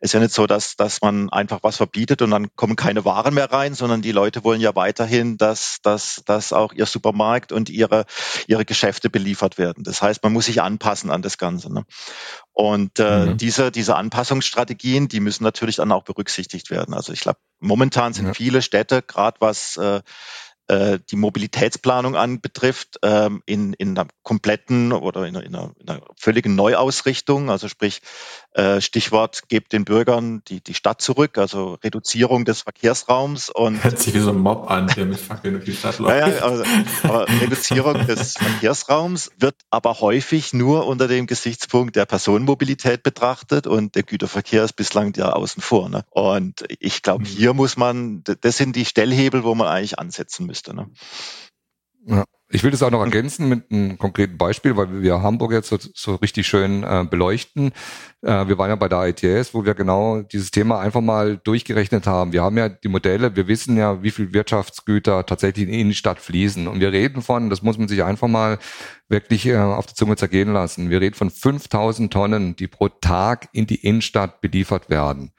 ist 0.00 0.14
ja 0.14 0.20
nicht 0.20 0.32
so, 0.32 0.46
dass 0.46 0.76
dass 0.76 1.02
man 1.02 1.28
einfach 1.28 1.58
was 1.62 1.76
verbietet 1.76 2.22
und 2.22 2.30
dann 2.30 2.56
kommen 2.56 2.74
keine 2.74 3.04
Waren 3.04 3.34
mehr 3.34 3.52
rein, 3.52 3.74
sondern 3.74 4.00
die 4.00 4.12
Leute 4.12 4.44
wollen 4.44 4.62
ja 4.62 4.74
weiterhin, 4.76 5.36
dass 5.36 5.76
dass 5.82 6.22
dass 6.24 6.54
auch 6.54 6.72
ihr 6.72 6.86
Supermarkt 6.86 7.52
und 7.52 7.68
ihre 7.68 8.06
ihre 8.46 8.64
Geschäfte 8.64 9.10
beliefert 9.10 9.58
werden. 9.58 9.84
Das 9.84 10.00
heißt, 10.00 10.22
man 10.22 10.32
muss 10.32 10.46
sich 10.46 10.62
anpassen 10.62 11.10
an 11.10 11.20
das 11.20 11.36
Ganze. 11.36 11.70
Ne? 11.70 11.84
Und 12.54 12.98
äh, 13.00 13.26
mhm. 13.26 13.36
diese, 13.36 13.72
diese 13.72 13.96
Anpassungsstrategien, 13.96 15.08
die 15.08 15.18
müssen 15.18 15.42
natürlich 15.42 15.76
dann 15.76 15.90
auch 15.90 16.04
berücksichtigt 16.04 16.70
werden. 16.70 16.94
Also 16.94 17.12
ich 17.12 17.20
glaube, 17.20 17.40
momentan 17.58 18.12
sind 18.12 18.26
ja. 18.26 18.32
viele 18.34 18.62
Städte, 18.62 19.02
gerade 19.02 19.38
was 19.40 19.76
äh, 19.76 20.02
die 20.66 21.16
Mobilitätsplanung 21.16 22.16
anbetrifft, 22.16 22.98
ähm, 23.02 23.42
in, 23.44 23.74
in 23.74 23.98
einer 23.98 24.08
kompletten 24.22 24.92
oder 24.92 25.26
in 25.26 25.36
einer, 25.36 25.74
in 25.78 25.88
einer 25.88 26.00
völligen 26.16 26.54
Neuausrichtung. 26.54 27.50
Also 27.50 27.68
sprich, 27.68 28.00
äh, 28.52 28.80
Stichwort, 28.80 29.48
gebt 29.48 29.74
den 29.74 29.84
Bürgern 29.84 30.42
die, 30.48 30.62
die 30.62 30.72
Stadt 30.72 31.02
zurück, 31.02 31.36
also 31.36 31.74
Reduzierung 31.84 32.46
des 32.46 32.62
Verkehrsraums 32.62 33.50
und 33.50 33.84
Hört 33.84 33.98
sich 33.98 34.14
wie 34.14 34.20
so 34.20 34.30
ein 34.30 34.38
Mob 34.38 34.70
an, 34.70 34.86
der 34.86 35.04
mit 35.04 35.18
Fackeln 35.18 35.54
durch 35.54 35.66
die 35.66 35.74
Stadt 35.74 35.98
läuft. 35.98 36.38
Ja, 36.38 36.44
also, 36.44 36.62
Reduzierung 37.42 38.06
des 38.06 38.32
Verkehrsraums 38.32 39.32
wird 39.38 39.56
aber 39.68 40.00
häufig 40.00 40.54
nur 40.54 40.86
unter 40.86 41.08
dem 41.08 41.26
Gesichtspunkt 41.26 41.94
der 41.96 42.06
Personenmobilität 42.06 43.02
betrachtet 43.02 43.66
und 43.66 43.96
der 43.96 44.02
Güterverkehr 44.02 44.64
ist 44.64 44.74
bislang 44.74 45.12
ja 45.14 45.32
außen 45.32 45.60
vor. 45.60 45.90
Ne? 45.90 46.04
Und 46.10 46.64
ich 46.78 47.02
glaube, 47.02 47.24
mhm. 47.24 47.28
hier 47.28 47.52
muss 47.52 47.76
man, 47.76 48.24
das 48.40 48.56
sind 48.56 48.76
die 48.76 48.86
Stellhebel, 48.86 49.44
wo 49.44 49.54
man 49.54 49.68
eigentlich 49.68 49.98
ansetzen 49.98 50.46
müsste 50.46 50.53
müsste. 50.54 50.74
Ne? 50.74 50.90
Ja. 52.06 52.24
Ich 52.50 52.62
will 52.62 52.70
das 52.70 52.82
auch 52.84 52.90
noch 52.90 53.02
ergänzen 53.02 53.48
mit 53.48 53.72
einem 53.72 53.98
konkreten 53.98 54.36
Beispiel, 54.36 54.76
weil 54.76 55.02
wir 55.02 55.22
Hamburg 55.22 55.50
jetzt 55.50 55.70
so, 55.70 55.78
so 55.94 56.14
richtig 56.16 56.46
schön 56.46 56.84
äh, 56.84 57.04
beleuchten. 57.10 57.72
Äh, 58.22 58.46
wir 58.46 58.58
waren 58.58 58.68
ja 58.68 58.76
bei 58.76 58.88
der 58.88 59.08
ITS, 59.08 59.54
wo 59.54 59.64
wir 59.64 59.74
genau 59.74 60.20
dieses 60.20 60.52
Thema 60.52 60.78
einfach 60.78 61.00
mal 61.00 61.38
durchgerechnet 61.38 62.06
haben. 62.06 62.32
Wir 62.32 62.42
haben 62.42 62.56
ja 62.56 62.68
die 62.68 62.88
Modelle, 62.88 63.34
wir 63.34 63.48
wissen 63.48 63.76
ja, 63.76 64.02
wie 64.04 64.10
viel 64.12 64.32
Wirtschaftsgüter 64.34 65.26
tatsächlich 65.26 65.68
in 65.68 65.88
die 65.88 65.94
Stadt 65.94 66.20
fließen. 66.20 66.68
Und 66.68 66.78
wir 66.78 66.92
reden 66.92 67.22
von, 67.22 67.50
das 67.50 67.62
muss 67.62 67.78
man 67.78 67.88
sich 67.88 68.04
einfach 68.04 68.28
mal 68.28 68.58
wirklich 69.08 69.46
äh, 69.46 69.56
auf 69.56 69.86
der 69.86 69.96
Zunge 69.96 70.14
zergehen 70.14 70.52
lassen. 70.52 70.90
Wir 70.90 71.00
reden 71.00 71.16
von 71.16 71.30
5000 71.30 72.12
Tonnen, 72.12 72.54
die 72.54 72.68
pro 72.68 72.88
Tag 72.88 73.48
in 73.52 73.66
die 73.66 73.82
Innenstadt 73.84 74.42
beliefert 74.42 74.90
werden. 74.90 75.32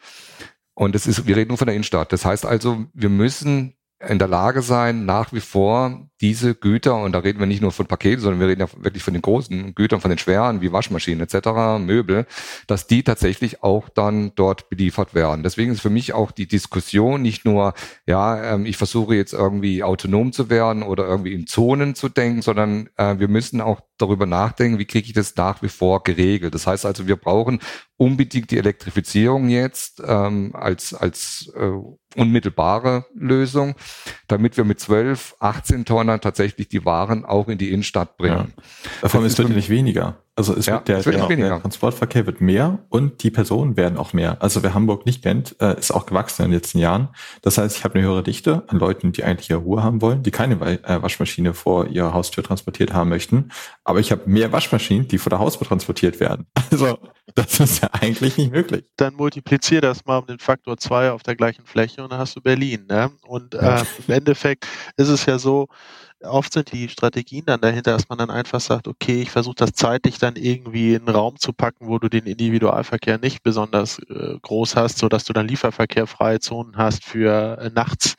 Und 0.74 0.96
das 0.96 1.08
ist, 1.08 1.28
wir 1.28 1.38
reden 1.38 1.50
nur 1.50 1.58
von 1.58 1.68
der 1.68 1.76
Innenstadt. 1.76 2.12
Das 2.12 2.26
heißt 2.26 2.46
also, 2.46 2.86
wir 2.94 3.10
müssen 3.10 3.76
in 4.00 4.20
der 4.20 4.28
Lage 4.28 4.62
sein, 4.62 5.06
nach 5.06 5.32
wie 5.32 5.40
vor 5.40 6.10
diese 6.22 6.54
Güter, 6.54 7.02
und 7.02 7.14
da 7.14 7.20
reden 7.20 7.40
wir 7.40 7.46
nicht 7.46 7.62
nur 7.62 7.72
von 7.72 7.88
Paketen, 7.88 8.22
sondern 8.22 8.40
wir 8.40 8.48
reden 8.48 8.62
ja 8.62 8.68
wirklich 8.84 9.04
von 9.04 9.14
den 9.14 9.22
großen 9.22 9.74
Gütern, 9.74 10.02
von 10.02 10.10
den 10.10 10.18
schweren, 10.18 10.62
wie 10.62 10.72
Waschmaschinen 10.72 11.22
etc., 11.22 11.80
Möbel, 11.80 12.26
dass 12.68 12.88
die 12.88 13.04
tatsächlich 13.04 13.64
auch 13.64 13.90
dann 13.90 14.34
dort 14.36 14.70
beliefert 14.70 15.14
werden. 15.14 15.44
Deswegen 15.44 15.72
ist 15.72 15.82
für 15.82 15.90
mich 15.90 16.14
auch 16.14 16.32
die 16.32 16.48
Diskussion 16.48 17.22
nicht 17.22 17.46
nur, 17.46 17.74
ja, 18.06 18.54
ähm, 18.54 18.66
ich 18.66 18.78
versuche 18.78 19.16
jetzt 19.16 19.34
irgendwie 19.34 19.84
autonom 19.84 20.34
zu 20.34 20.50
werden 20.50 20.84
oder 20.84 21.06
irgendwie 21.06 21.34
in 21.34 21.48
Zonen 21.48 21.96
zu 21.96 22.10
denken, 22.10 22.42
sondern 22.42 22.90
äh, 22.98 23.18
wir 23.20 23.28
müssen 23.28 23.62
auch 23.62 23.82
darüber 23.98 24.26
nachdenken, 24.26 24.80
wie 24.80 24.86
kriege 24.86 25.08
ich 25.08 25.14
das 25.14 25.36
nach 25.36 25.62
wie 25.62 25.70
vor 25.70 26.04
geregelt. 26.04 26.54
Das 26.54 26.68
heißt 26.68 26.86
also, 26.86 27.08
wir 27.08 27.16
brauchen 27.16 27.60
unbedingt 27.98 28.52
die 28.52 28.58
Elektrifizierung 28.58 29.50
jetzt 29.50 30.02
ähm, 30.06 30.52
als, 30.54 30.94
als 30.94 31.52
äh, 31.56 31.72
unmittelbare 32.16 33.06
Lösung, 33.16 33.76
damit 34.28 34.58
wir 34.58 34.64
mit 34.64 34.80
12, 34.80 35.36
18 35.40 35.86
Tonnen 35.86 36.22
tatsächlich 36.22 36.68
die 36.68 36.86
Waren 36.86 37.26
auch 37.26 37.48
in 37.48 37.58
die 37.58 37.72
Innenstadt 37.72 38.18
bringen. 38.18 38.54
Ja. 38.56 38.64
Davon 39.02 39.26
ist 39.26 39.38
wirklich 39.38 39.56
nicht 39.56 39.70
weniger. 39.70 40.18
Also 40.38 40.54
es 40.54 40.66
ja, 40.66 40.76
wird 40.76 40.90
der, 40.90 40.98
es 40.98 41.06
wird 41.06 41.16
der, 41.16 41.38
der, 41.38 41.62
Transportverkehr 41.62 42.26
wird 42.26 42.42
mehr 42.42 42.80
und 42.90 43.24
die 43.24 43.32
Personen 43.32 43.78
werden 43.78 43.98
auch 43.98 44.12
mehr. 44.12 44.42
Also 44.42 44.64
wer 44.64 44.74
Hamburg 44.74 45.06
nicht 45.06 45.24
kennt, 45.24 45.56
äh, 45.62 45.80
ist 45.80 45.92
auch 45.92 46.06
gewachsen 46.06 46.44
in 46.44 46.52
den 46.52 46.60
letzten 46.60 46.80
Jahren. 46.80 47.08
Das 47.42 47.58
heißt, 47.58 47.78
ich 47.78 47.86
habe 47.86 47.96
eine 47.96 48.06
höhere 48.06 48.22
Dichte 48.22 48.64
an 48.68 48.78
Leuten, 48.78 49.14
die 49.14 49.24
eigentlich 49.24 49.50
ihre 49.50 49.60
Ruhe 49.60 49.82
haben 49.82 50.02
wollen, 50.02 50.24
die 50.24 50.32
keine 50.32 50.56
äh, 50.56 51.02
Waschmaschine 51.02 51.54
vor 51.54 51.88
ihrer 51.88 52.14
Haustür 52.14 52.44
transportiert 52.44 52.94
haben 52.94 53.10
möchten. 53.10 53.50
Aber 53.86 54.00
ich 54.02 54.12
habe 54.12 54.24
mehr 54.26 54.52
Waschmaschinen, 54.52 55.08
die 55.08 55.20
vor 55.20 55.30
der 55.30 55.40
Haustür 55.40 55.68
transportiert 55.68 56.20
werden. 56.20 56.46
Also 56.72 56.98
das 57.36 57.60
ist 57.62 57.82
ja 57.82 57.90
eigentlich 57.94 58.38
nicht 58.38 58.52
möglich. 58.52 58.84
Dann 58.98 59.14
multiplizier 59.14 59.80
das 59.80 60.04
mal 60.04 60.18
um 60.18 60.26
den 60.26 60.40
Faktor 60.40 60.76
zwei 60.78 61.12
auf 61.12 61.24
der 61.24 61.38
gleichen 61.38 61.66
Fläche 61.66 62.04
und 62.04 62.12
dann 62.12 62.20
hast 62.20 62.36
du 62.36 62.42
Berlin. 62.42 62.86
Ne? 62.90 63.12
Und 63.26 63.56
äh, 63.56 63.84
im 64.06 64.14
Endeffekt 64.14 64.68
ist 64.98 65.08
es 65.08 65.26
ja 65.26 65.40
so, 65.40 65.70
oft 66.26 66.54
sind 66.54 66.72
die 66.72 66.90
Strategien 66.90 67.46
dann 67.46 67.62
dahinter, 67.62 67.92
dass 67.92 68.10
man 68.10 68.18
dann 68.18 68.30
einfach 68.30 68.60
sagt, 68.60 68.88
okay, 68.88 69.22
ich 69.22 69.32
versuche 69.32 69.56
das 69.56 69.74
zeitlich 69.74 70.18
dann 70.18 70.36
irgendwie 70.36 70.94
in 70.94 71.08
einen 71.08 71.16
Raum 71.16 71.38
zu 71.38 71.54
packen, 71.54 71.88
wo 71.88 72.00
du 72.00 72.10
den 72.10 72.26
Individualverkehr 72.26 73.18
nicht 73.18 73.44
besonders 73.44 74.00
äh, 74.10 74.38
groß 74.42 74.76
hast, 74.76 74.98
so 74.98 75.10
dass 75.10 75.26
du 75.26 75.34
dann 75.34 75.48
lieferverkehrfreie 75.48 76.40
Zonen 76.40 76.78
hast 76.78 77.04
für 77.04 77.58
äh, 77.60 77.70
nachts 77.70 78.16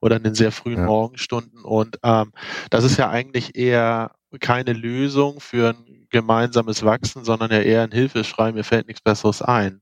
oder 0.00 0.16
in 0.16 0.24
den 0.24 0.34
sehr 0.34 0.52
frühen 0.52 0.80
ja. 0.80 0.86
Morgenstunden. 0.86 1.62
Und 1.62 1.98
ähm, 2.02 2.32
das 2.70 2.84
ist 2.84 2.98
ja 2.98 3.10
eigentlich 3.10 3.56
eher 3.56 4.12
keine 4.40 4.72
Lösung 4.72 5.40
für 5.40 5.70
ein 5.70 6.06
gemeinsames 6.10 6.84
Wachsen, 6.84 7.24
sondern 7.24 7.50
ja 7.50 7.60
eher 7.60 7.82
ein 7.82 7.92
Hilfeschrei, 7.92 8.52
mir 8.52 8.64
fällt 8.64 8.86
nichts 8.86 9.02
Besseres 9.02 9.42
ein. 9.42 9.80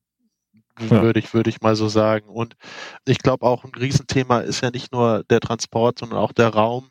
Ja. 0.80 1.02
würde 1.02 1.20
ich, 1.20 1.34
würde 1.34 1.50
ich 1.50 1.60
mal 1.60 1.76
so 1.76 1.88
sagen. 1.88 2.28
Und 2.28 2.56
ich 3.04 3.18
glaube 3.18 3.44
auch 3.44 3.64
ein 3.64 3.74
Riesenthema 3.74 4.40
ist 4.40 4.62
ja 4.62 4.70
nicht 4.70 4.92
nur 4.92 5.22
der 5.24 5.40
Transport, 5.40 5.98
sondern 5.98 6.18
auch 6.18 6.32
der 6.32 6.48
Raum, 6.48 6.90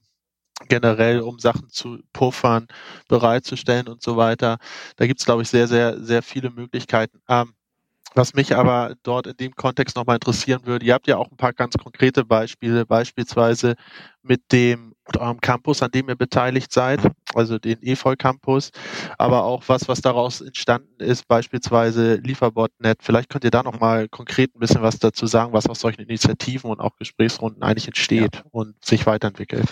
generell, 0.67 1.21
um 1.21 1.39
Sachen 1.39 1.69
zu 1.69 1.99
puffern, 2.13 2.67
bereitzustellen 3.07 3.87
und 3.87 4.01
so 4.01 4.17
weiter. 4.17 4.57
Da 4.97 5.07
gibt 5.07 5.19
es, 5.19 5.25
glaube 5.25 5.41
ich, 5.41 5.49
sehr, 5.49 5.67
sehr, 5.67 5.99
sehr 6.03 6.21
viele 6.21 6.49
Möglichkeiten. 6.49 7.19
Ähm, 7.27 7.53
was 8.13 8.33
mich 8.33 8.55
aber 8.55 8.95
dort 9.03 9.25
in 9.25 9.37
dem 9.37 9.55
Kontext 9.55 9.95
nochmal 9.95 10.17
interessieren 10.17 10.65
würde, 10.65 10.85
ihr 10.85 10.93
habt 10.93 11.07
ja 11.07 11.15
auch 11.15 11.31
ein 11.31 11.37
paar 11.37 11.53
ganz 11.53 11.75
konkrete 11.77 12.25
Beispiele, 12.25 12.85
beispielsweise 12.85 13.75
mit 14.21 14.51
dem 14.51 14.93
eurem 15.17 15.39
Campus, 15.39 15.81
an 15.81 15.91
dem 15.91 16.09
ihr 16.09 16.15
beteiligt 16.15 16.73
seid, 16.73 16.99
also 17.33 17.57
den 17.57 17.81
EFOL 17.81 18.17
Campus, 18.17 18.71
aber 19.17 19.43
auch 19.43 19.63
was, 19.67 19.87
was 19.87 20.01
daraus 20.01 20.41
entstanden 20.41 20.99
ist, 20.99 21.27
beispielsweise 21.27 22.15
Lieferbotnet. 22.15 22.99
Vielleicht 23.01 23.29
könnt 23.29 23.45
ihr 23.45 23.51
da 23.51 23.63
nochmal 23.63 24.09
konkret 24.09 24.55
ein 24.55 24.59
bisschen 24.59 24.81
was 24.81 24.99
dazu 24.99 25.25
sagen, 25.25 25.53
was 25.53 25.67
aus 25.67 25.79
solchen 25.79 26.01
Initiativen 26.01 26.69
und 26.69 26.81
auch 26.81 26.97
Gesprächsrunden 26.97 27.63
eigentlich 27.63 27.87
entsteht 27.87 28.35
ja. 28.35 28.43
und 28.51 28.83
sich 28.83 29.05
weiterentwickelt 29.05 29.69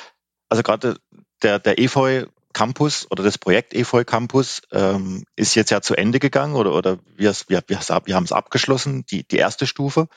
also 0.50 0.64
gerade 0.64 0.98
der, 1.42 1.60
der 1.60 1.80
EFOI 1.80 2.26
Campus 2.54 3.08
oder 3.12 3.24
das 3.24 3.38
Projekt 3.38 3.74
EFOI 3.74 4.04
Campus 4.04 4.62
ähm, 4.72 5.24
ist 5.36 5.56
jetzt 5.56 5.70
ja 5.70 5.82
zu 5.82 5.96
Ende 5.96 6.20
gegangen 6.20 6.56
oder, 6.56 6.74
oder 6.74 7.00
wir, 7.16 7.34
wir, 7.48 7.64
wir, 7.68 7.80
wir 8.06 8.16
haben 8.16 8.24
es 8.24 8.32
abgeschlossen, 8.32 9.06
die, 9.06 9.28
die 9.28 9.38
erste 9.38 9.68
Stufe. 9.68 10.08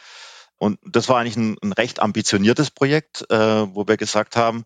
Und 0.56 0.78
das 0.84 1.08
war 1.08 1.18
eigentlich 1.18 1.36
ein, 1.36 1.56
ein 1.62 1.72
recht 1.72 2.00
ambitioniertes 2.00 2.70
Projekt, 2.70 3.30
äh, 3.30 3.36
wo 3.74 3.86
wir 3.86 3.96
gesagt 3.96 4.36
haben, 4.36 4.64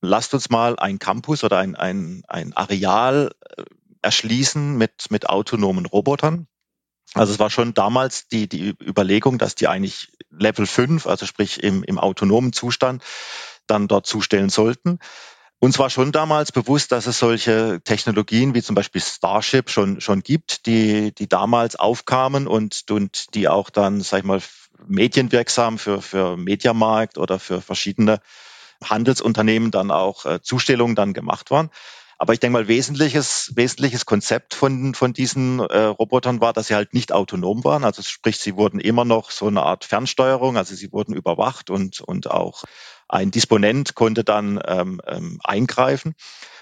lasst 0.00 0.34
uns 0.34 0.50
mal 0.50 0.78
ein 0.78 0.98
Campus 0.98 1.44
oder 1.44 1.58
ein, 1.58 1.74
ein, 1.74 2.22
ein 2.28 2.52
Areal 2.52 3.32
äh, 3.56 3.62
erschließen 4.02 4.76
mit, 4.76 5.10
mit 5.10 5.28
autonomen 5.28 5.86
Robotern. 5.86 6.48
Also 7.14 7.32
es 7.32 7.38
war 7.38 7.50
schon 7.50 7.74
damals 7.74 8.28
die, 8.28 8.48
die 8.48 8.74
Überlegung, 8.82 9.38
dass 9.38 9.54
die 9.54 9.68
eigentlich 9.68 10.12
Level 10.30 10.66
5, 10.66 11.06
also 11.06 11.24
sprich 11.24 11.62
im, 11.62 11.82
im 11.82 11.98
autonomen 11.98 12.52
Zustand, 12.52 13.02
dann 13.66 13.88
dort 13.88 14.06
zustellen 14.06 14.48
sollten. 14.48 14.98
Uns 15.58 15.78
war 15.78 15.88
schon 15.88 16.12
damals 16.12 16.52
bewusst, 16.52 16.92
dass 16.92 17.06
es 17.06 17.18
solche 17.18 17.80
Technologien 17.82 18.54
wie 18.54 18.62
zum 18.62 18.74
Beispiel 18.74 19.00
Starship 19.00 19.70
schon, 19.70 20.02
schon 20.02 20.22
gibt, 20.22 20.66
die, 20.66 21.14
die 21.14 21.28
damals 21.28 21.76
aufkamen 21.76 22.46
und, 22.46 22.84
und 22.90 23.34
die 23.34 23.48
auch 23.48 23.70
dann, 23.70 24.02
sag 24.02 24.18
ich 24.18 24.24
mal, 24.24 24.42
medienwirksam 24.86 25.78
für, 25.78 26.02
für 26.02 26.36
Mediamarkt 26.36 27.16
oder 27.16 27.38
für 27.38 27.62
verschiedene 27.62 28.20
Handelsunternehmen 28.84 29.70
dann 29.70 29.90
auch 29.90 30.26
äh, 30.26 30.42
Zustellungen 30.42 30.94
dann 30.94 31.14
gemacht 31.14 31.50
waren. 31.50 31.70
Aber 32.18 32.32
ich 32.32 32.40
denke 32.40 32.54
mal, 32.54 32.68
wesentliches, 32.68 33.52
wesentliches 33.56 34.06
Konzept 34.06 34.54
von, 34.54 34.94
von 34.94 35.12
diesen 35.12 35.60
äh, 35.60 35.78
Robotern 35.82 36.40
war, 36.40 36.52
dass 36.52 36.68
sie 36.68 36.74
halt 36.74 36.94
nicht 36.94 37.12
autonom 37.12 37.62
waren. 37.64 37.84
Also 37.84 38.02
sprich, 38.02 38.38
sie 38.38 38.56
wurden 38.56 38.80
immer 38.80 39.04
noch 39.04 39.30
so 39.30 39.46
eine 39.48 39.62
Art 39.62 39.84
Fernsteuerung, 39.84 40.56
also 40.56 40.74
sie 40.74 40.92
wurden 40.92 41.14
überwacht 41.14 41.68
und, 41.68 42.00
und 42.00 42.30
auch 42.30 42.64
ein 43.08 43.30
Disponent 43.30 43.94
konnte 43.94 44.24
dann 44.24 44.60
ähm, 44.66 45.00
ähm, 45.06 45.40
eingreifen. 45.44 46.14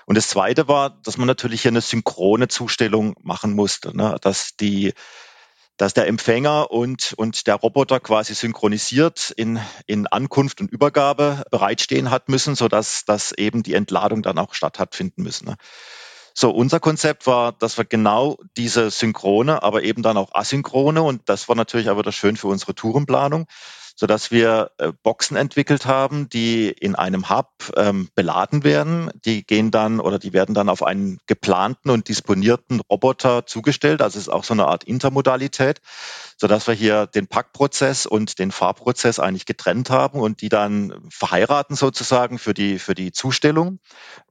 Und 0.06 0.16
das 0.16 0.28
Zweite 0.28 0.68
war, 0.68 1.00
dass 1.02 1.16
man 1.16 1.26
natürlich 1.26 1.62
hier 1.62 1.70
eine 1.70 1.80
synchrone 1.80 2.48
Zustellung 2.48 3.14
machen 3.22 3.54
musste, 3.54 3.96
ne? 3.96 4.16
dass 4.20 4.56
die 4.56 4.92
dass 5.76 5.94
der 5.94 6.06
Empfänger 6.06 6.70
und, 6.70 7.14
und 7.16 7.46
der 7.46 7.56
Roboter 7.56 8.00
quasi 8.00 8.34
synchronisiert 8.34 9.32
in, 9.36 9.60
in 9.86 10.06
Ankunft 10.06 10.60
und 10.60 10.70
Übergabe 10.70 11.44
bereitstehen 11.50 12.10
hat 12.10 12.28
müssen, 12.28 12.54
sodass 12.54 13.04
dass 13.04 13.32
eben 13.32 13.62
die 13.62 13.74
Entladung 13.74 14.22
dann 14.22 14.38
auch 14.38 14.54
statt 14.54 14.78
hat 14.78 14.94
finden 14.94 15.22
müssen. 15.22 15.48
Ne? 15.48 15.56
So, 16.36 16.50
unser 16.50 16.80
Konzept 16.80 17.28
war, 17.28 17.52
dass 17.52 17.78
wir 17.78 17.84
genau 17.84 18.38
diese 18.56 18.90
Synchrone, 18.90 19.62
aber 19.62 19.84
eben 19.84 20.02
dann 20.02 20.16
auch 20.16 20.34
Asynchrone, 20.34 21.00
und 21.02 21.28
das 21.28 21.48
war 21.48 21.54
natürlich 21.54 21.88
aber 21.88 22.02
das 22.02 22.16
schön 22.16 22.36
für 22.36 22.48
unsere 22.48 22.74
Tourenplanung, 22.74 23.46
so 23.94 24.06
dass 24.06 24.30
wir 24.30 24.72
äh, 24.78 24.92
Boxen 25.02 25.36
entwickelt 25.36 25.86
haben, 25.86 26.28
die 26.28 26.68
in 26.68 26.94
einem 26.96 27.30
Hub 27.30 27.48
ähm, 27.76 28.08
beladen 28.14 28.64
werden. 28.64 29.10
Die 29.24 29.46
gehen 29.46 29.70
dann 29.70 30.00
oder 30.00 30.18
die 30.18 30.32
werden 30.32 30.54
dann 30.54 30.68
auf 30.68 30.82
einen 30.82 31.18
geplanten 31.26 31.90
und 31.90 32.08
disponierten 32.08 32.80
Roboter 32.80 33.46
zugestellt. 33.46 34.02
Also 34.02 34.18
es 34.18 34.26
ist 34.26 34.32
auch 34.32 34.44
so 34.44 34.54
eine 34.54 34.66
Art 34.66 34.84
Intermodalität, 34.84 35.80
so 36.36 36.48
dass 36.48 36.66
wir 36.66 36.74
hier 36.74 37.06
den 37.06 37.28
Packprozess 37.28 38.06
und 38.06 38.38
den 38.38 38.50
Fahrprozess 38.50 39.20
eigentlich 39.20 39.46
getrennt 39.46 39.90
haben 39.90 40.20
und 40.20 40.40
die 40.40 40.48
dann 40.48 41.06
verheiraten 41.10 41.76
sozusagen 41.76 42.38
für 42.38 42.54
die 42.54 42.78
für 42.80 42.94
die 42.94 43.12
Zustellung 43.12 43.78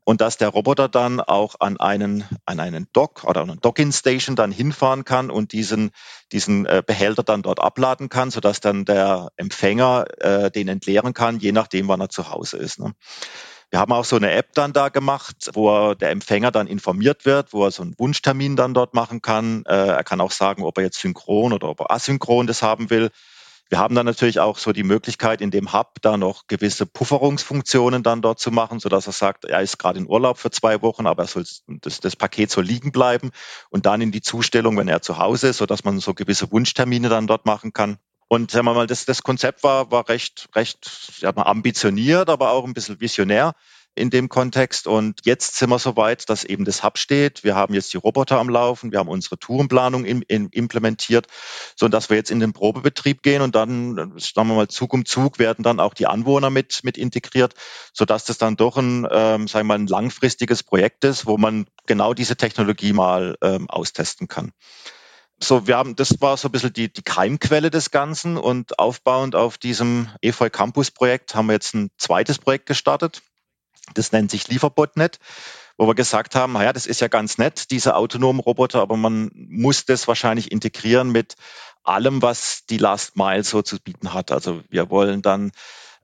und 0.05 0.21
dass 0.21 0.37
der 0.37 0.49
Roboter 0.49 0.89
dann 0.89 1.19
auch 1.19 1.55
an 1.59 1.77
einen, 1.77 2.25
an 2.45 2.59
einen 2.59 2.87
Dock 2.93 3.23
oder 3.23 3.41
eine 3.41 3.57
Docking-Station 3.57 4.35
dann 4.35 4.51
hinfahren 4.51 5.05
kann 5.05 5.31
und 5.31 5.53
diesen, 5.53 5.91
diesen 6.31 6.65
äh, 6.65 6.83
Behälter 6.85 7.23
dann 7.23 7.41
dort 7.41 7.59
abladen 7.59 8.09
kann, 8.09 8.31
sodass 8.31 8.59
dann 8.59 8.85
der 8.85 9.29
Empfänger 9.37 10.05
äh, 10.19 10.51
den 10.51 10.67
entleeren 10.67 11.13
kann, 11.13 11.39
je 11.39 11.51
nachdem, 11.51 11.87
wann 11.87 12.01
er 12.01 12.09
zu 12.09 12.29
Hause 12.29 12.57
ist. 12.57 12.79
Ne? 12.79 12.93
Wir 13.73 13.79
haben 13.79 13.91
auch 13.91 14.05
so 14.05 14.17
eine 14.17 14.31
App 14.31 14.53
dann 14.53 14.71
da 14.71 14.89
gemacht, 14.89 15.49
wo 15.53 15.95
der 15.95 16.11
Empfänger 16.11 16.51
dann 16.51 16.67
informiert 16.67 17.25
wird, 17.25 17.53
wo 17.53 17.65
er 17.65 17.71
so 17.71 17.81
einen 17.81 17.97
Wunschtermin 17.97 18.55
dann 18.55 18.75
dort 18.75 18.93
machen 18.93 19.21
kann. 19.23 19.63
Äh, 19.65 19.87
er 19.87 20.03
kann 20.03 20.21
auch 20.21 20.29
sagen, 20.29 20.63
ob 20.63 20.77
er 20.77 20.83
jetzt 20.83 20.99
synchron 20.99 21.53
oder 21.53 21.69
ob 21.69 21.79
er 21.79 21.89
asynchron 21.89 22.45
das 22.45 22.61
haben 22.61 22.91
will. 22.91 23.09
Wir 23.69 23.79
haben 23.79 23.95
dann 23.95 24.05
natürlich 24.05 24.39
auch 24.39 24.57
so 24.57 24.71
die 24.71 24.83
Möglichkeit, 24.83 25.41
in 25.41 25.49
dem 25.49 25.73
Hub 25.73 25.95
da 26.01 26.17
noch 26.17 26.47
gewisse 26.47 26.85
Pufferungsfunktionen 26.85 28.03
dann 28.03 28.21
dort 28.21 28.39
zu 28.39 28.51
machen, 28.51 28.79
so 28.79 28.89
dass 28.89 29.07
er 29.07 29.13
sagt, 29.13 29.45
er 29.45 29.61
ist 29.61 29.79
gerade 29.79 29.99
in 29.99 30.07
Urlaub 30.07 30.37
für 30.37 30.51
zwei 30.51 30.81
Wochen, 30.81 31.07
aber 31.07 31.23
er 31.23 31.27
soll, 31.27 31.45
das, 31.67 31.99
das 31.99 32.15
Paket 32.15 32.51
soll 32.51 32.65
liegen 32.65 32.91
bleiben 32.91 33.31
und 33.69 33.85
dann 33.85 34.01
in 34.01 34.11
die 34.11 34.21
Zustellung, 34.21 34.77
wenn 34.77 34.87
er 34.87 35.01
zu 35.01 35.17
Hause 35.17 35.49
ist, 35.49 35.57
so 35.57 35.65
dass 35.65 35.83
man 35.83 35.99
so 35.99 36.13
gewisse 36.13 36.51
Wunschtermine 36.51 37.09
dann 37.09 37.27
dort 37.27 37.45
machen 37.45 37.73
kann. 37.73 37.97
Und 38.27 38.51
sagen 38.51 38.65
wir 38.65 38.73
mal, 38.73 38.87
das, 38.87 39.05
das 39.05 39.23
Konzept 39.23 39.63
war, 39.63 39.91
war 39.91 40.09
recht, 40.09 40.49
recht 40.55 41.19
ja, 41.19 41.35
ambitioniert, 41.35 42.29
aber 42.29 42.51
auch 42.51 42.65
ein 42.65 42.73
bisschen 42.73 42.99
visionär 42.99 43.53
in 43.95 44.09
dem 44.09 44.29
Kontext. 44.29 44.87
Und 44.87 45.21
jetzt 45.23 45.57
sind 45.57 45.69
wir 45.69 45.79
soweit, 45.79 46.29
dass 46.29 46.43
eben 46.43 46.65
das 46.65 46.83
Hub 46.83 46.97
steht. 46.97 47.43
Wir 47.43 47.55
haben 47.55 47.73
jetzt 47.73 47.93
die 47.93 47.97
Roboter 47.97 48.39
am 48.39 48.49
Laufen, 48.49 48.91
wir 48.91 48.99
haben 48.99 49.09
unsere 49.09 49.37
Tourenplanung 49.37 50.05
in, 50.05 50.21
in, 50.23 50.49
implementiert, 50.49 51.27
so 51.75 51.87
dass 51.87 52.09
wir 52.09 52.17
jetzt 52.17 52.31
in 52.31 52.39
den 52.39 52.53
Probebetrieb 52.53 53.23
gehen 53.23 53.41
und 53.41 53.55
dann, 53.55 54.13
sagen 54.17 54.47
wir 54.49 54.55
mal, 54.55 54.67
Zug 54.67 54.93
um 54.93 55.05
Zug 55.05 55.39
werden 55.39 55.63
dann 55.63 55.79
auch 55.79 55.93
die 55.93 56.07
Anwohner 56.07 56.49
mit, 56.49 56.83
mit 56.83 56.97
integriert, 56.97 57.53
so 57.93 58.05
dass 58.05 58.25
das 58.25 58.37
dann 58.37 58.55
doch 58.55 58.77
ein, 58.77 59.07
ähm, 59.11 59.47
sagen 59.47 59.67
wir 59.67 59.75
mal, 59.75 59.79
ein 59.79 59.87
langfristiges 59.87 60.63
Projekt 60.63 61.03
ist, 61.03 61.25
wo 61.25 61.37
man 61.37 61.65
genau 61.85 62.13
diese 62.13 62.35
Technologie 62.35 62.93
mal 62.93 63.37
ähm, 63.41 63.69
austesten 63.69 64.27
kann. 64.27 64.51
So, 65.39 65.67
wir 65.67 65.77
haben, 65.77 65.95
das 65.95 66.21
war 66.21 66.37
so 66.37 66.47
ein 66.47 66.51
bisschen 66.51 66.71
die, 66.71 66.91
die 66.91 67.01
Keimquelle 67.01 67.69
des 67.69 67.91
Ganzen 67.91 68.37
und 68.37 68.79
aufbauend 68.79 69.35
auf 69.35 69.57
diesem 69.57 70.09
EFOI 70.21 70.49
Campus 70.49 70.91
Projekt 70.91 71.35
haben 71.35 71.47
wir 71.47 71.53
jetzt 71.53 71.73
ein 71.73 71.91
zweites 71.97 72.39
Projekt 72.39 72.65
gestartet. 72.65 73.21
Das 73.93 74.11
nennt 74.11 74.31
sich 74.31 74.47
Lieferbotnet, 74.47 75.19
wo 75.77 75.87
wir 75.87 75.95
gesagt 75.95 76.35
haben, 76.35 76.53
naja, 76.53 76.73
das 76.73 76.85
ist 76.85 77.01
ja 77.01 77.07
ganz 77.07 77.37
nett, 77.37 77.71
diese 77.71 77.95
autonomen 77.95 78.39
Roboter, 78.39 78.81
aber 78.81 78.97
man 78.97 79.31
muss 79.33 79.85
das 79.85 80.07
wahrscheinlich 80.07 80.51
integrieren 80.51 81.11
mit 81.11 81.35
allem, 81.83 82.21
was 82.21 82.65
die 82.69 82.77
Last 82.77 83.17
Mile 83.17 83.43
so 83.43 83.61
zu 83.61 83.79
bieten 83.79 84.13
hat. 84.13 84.31
Also 84.31 84.61
wir 84.69 84.89
wollen 84.89 85.21
dann, 85.21 85.51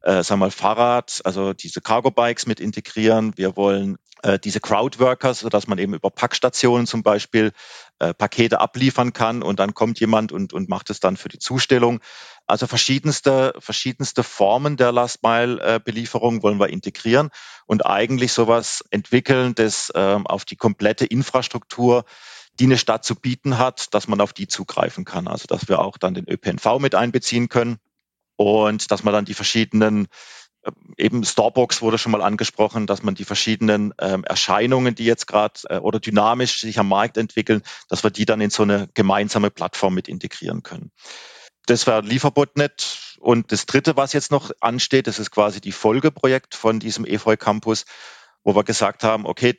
äh, 0.02 0.24
sagen 0.24 0.40
wir 0.42 0.48
mal, 0.48 0.52
Fahrrad, 0.52 1.22
also 1.24 1.54
diese 1.54 1.82
Cargo 1.82 2.12
Bikes 2.12 2.46
mit 2.46 2.60
integrieren. 2.60 3.34
Wir 3.38 3.56
wollen 3.56 3.98
äh, 4.24 4.38
diese 4.38 4.60
Crowdworkers, 4.60 5.40
sodass 5.40 5.68
man 5.68 5.78
eben 5.78 5.94
über 5.94 6.10
Packstationen 6.10 6.88
zum 6.88 7.04
Beispiel 7.04 7.54
äh, 8.00 8.14
Pakete 8.14 8.60
abliefern 8.60 9.14
kann 9.14 9.42
und 9.42 9.60
dann 9.60 9.74
kommt 9.74 10.00
jemand 10.00 10.32
und, 10.32 10.52
und 10.52 10.68
macht 10.68 10.90
es 10.90 11.00
dann 11.00 11.16
für 11.16 11.30
die 11.30 11.40
Zustellung. 11.40 12.02
Also 12.50 12.66
verschiedenste, 12.66 13.54
verschiedenste 13.60 14.24
Formen 14.24 14.76
der 14.76 14.92
Last-Mile-Belieferung 14.92 16.42
wollen 16.42 16.60
wir 16.60 16.70
integrieren 16.70 17.30
und 17.68 17.86
eigentlich 17.86 18.34
sowas 18.34 18.84
entwickeln, 18.90 19.54
das 19.54 19.92
ähm, 19.94 20.26
auf 20.26 20.46
die 20.46 20.56
komplette 20.56 21.06
Infrastruktur, 21.06 22.06
die 22.60 22.64
eine 22.64 22.80
Stadt 22.80 23.06
zu 23.06 23.14
bieten 23.14 23.60
hat, 23.60 23.94
dass 23.94 24.08
man 24.08 24.20
auf 24.20 24.34
die 24.34 24.48
zugreifen 24.48 25.06
kann. 25.06 25.28
Also 25.28 25.46
dass 25.46 25.70
wir 25.70 25.78
auch 25.78 26.00
dann 26.00 26.16
den 26.16 26.28
ÖPNV 26.28 26.80
mit 26.80 26.96
einbeziehen 26.96 27.50
können 27.50 27.78
und 28.36 28.90
dass 28.90 29.04
man 29.04 29.14
dann 29.14 29.26
die 29.26 29.36
verschiedenen 29.36 30.08
äh, 30.64 30.72
eben 30.98 31.24
Starbucks 31.24 31.84
wurde 31.84 32.00
schon 32.00 32.14
mal 32.14 32.24
angesprochen, 32.24 32.88
dass 32.88 33.04
man 33.04 33.14
die 33.14 33.26
verschiedenen 33.26 33.94
ähm, 34.00 34.24
Erscheinungen, 34.24 34.96
die 34.96 35.06
jetzt 35.06 35.28
gerade 35.28 35.60
äh, 35.70 35.78
oder 35.78 36.00
dynamisch 36.00 36.62
sich 36.62 36.80
am 36.80 36.90
Markt 36.90 37.18
entwickeln, 37.18 37.62
dass 37.90 38.04
wir 38.04 38.10
die 38.10 38.26
dann 38.26 38.42
in 38.42 38.50
so 38.50 38.64
eine 38.64 38.90
gemeinsame 38.96 39.52
Plattform 39.52 39.94
mit 39.94 40.08
integrieren 40.08 40.64
können. 40.64 40.92
Das 41.66 41.88
war 41.88 42.02
Lieferbotnet. 42.02 43.18
Und 43.20 43.52
das 43.52 43.66
dritte, 43.66 43.98
was 43.98 44.14
jetzt 44.14 44.32
noch 44.32 44.52
ansteht, 44.60 45.08
das 45.08 45.20
ist 45.20 45.32
quasi 45.32 45.62
die 45.62 45.72
Folgeprojekt 45.72 46.56
von 46.56 46.80
diesem 46.80 47.06
EFOI 47.06 47.38
Campus, 47.38 47.86
wo 48.44 48.56
wir 48.56 48.64
gesagt 48.64 49.04
haben, 49.04 49.26
okay, 49.26 49.58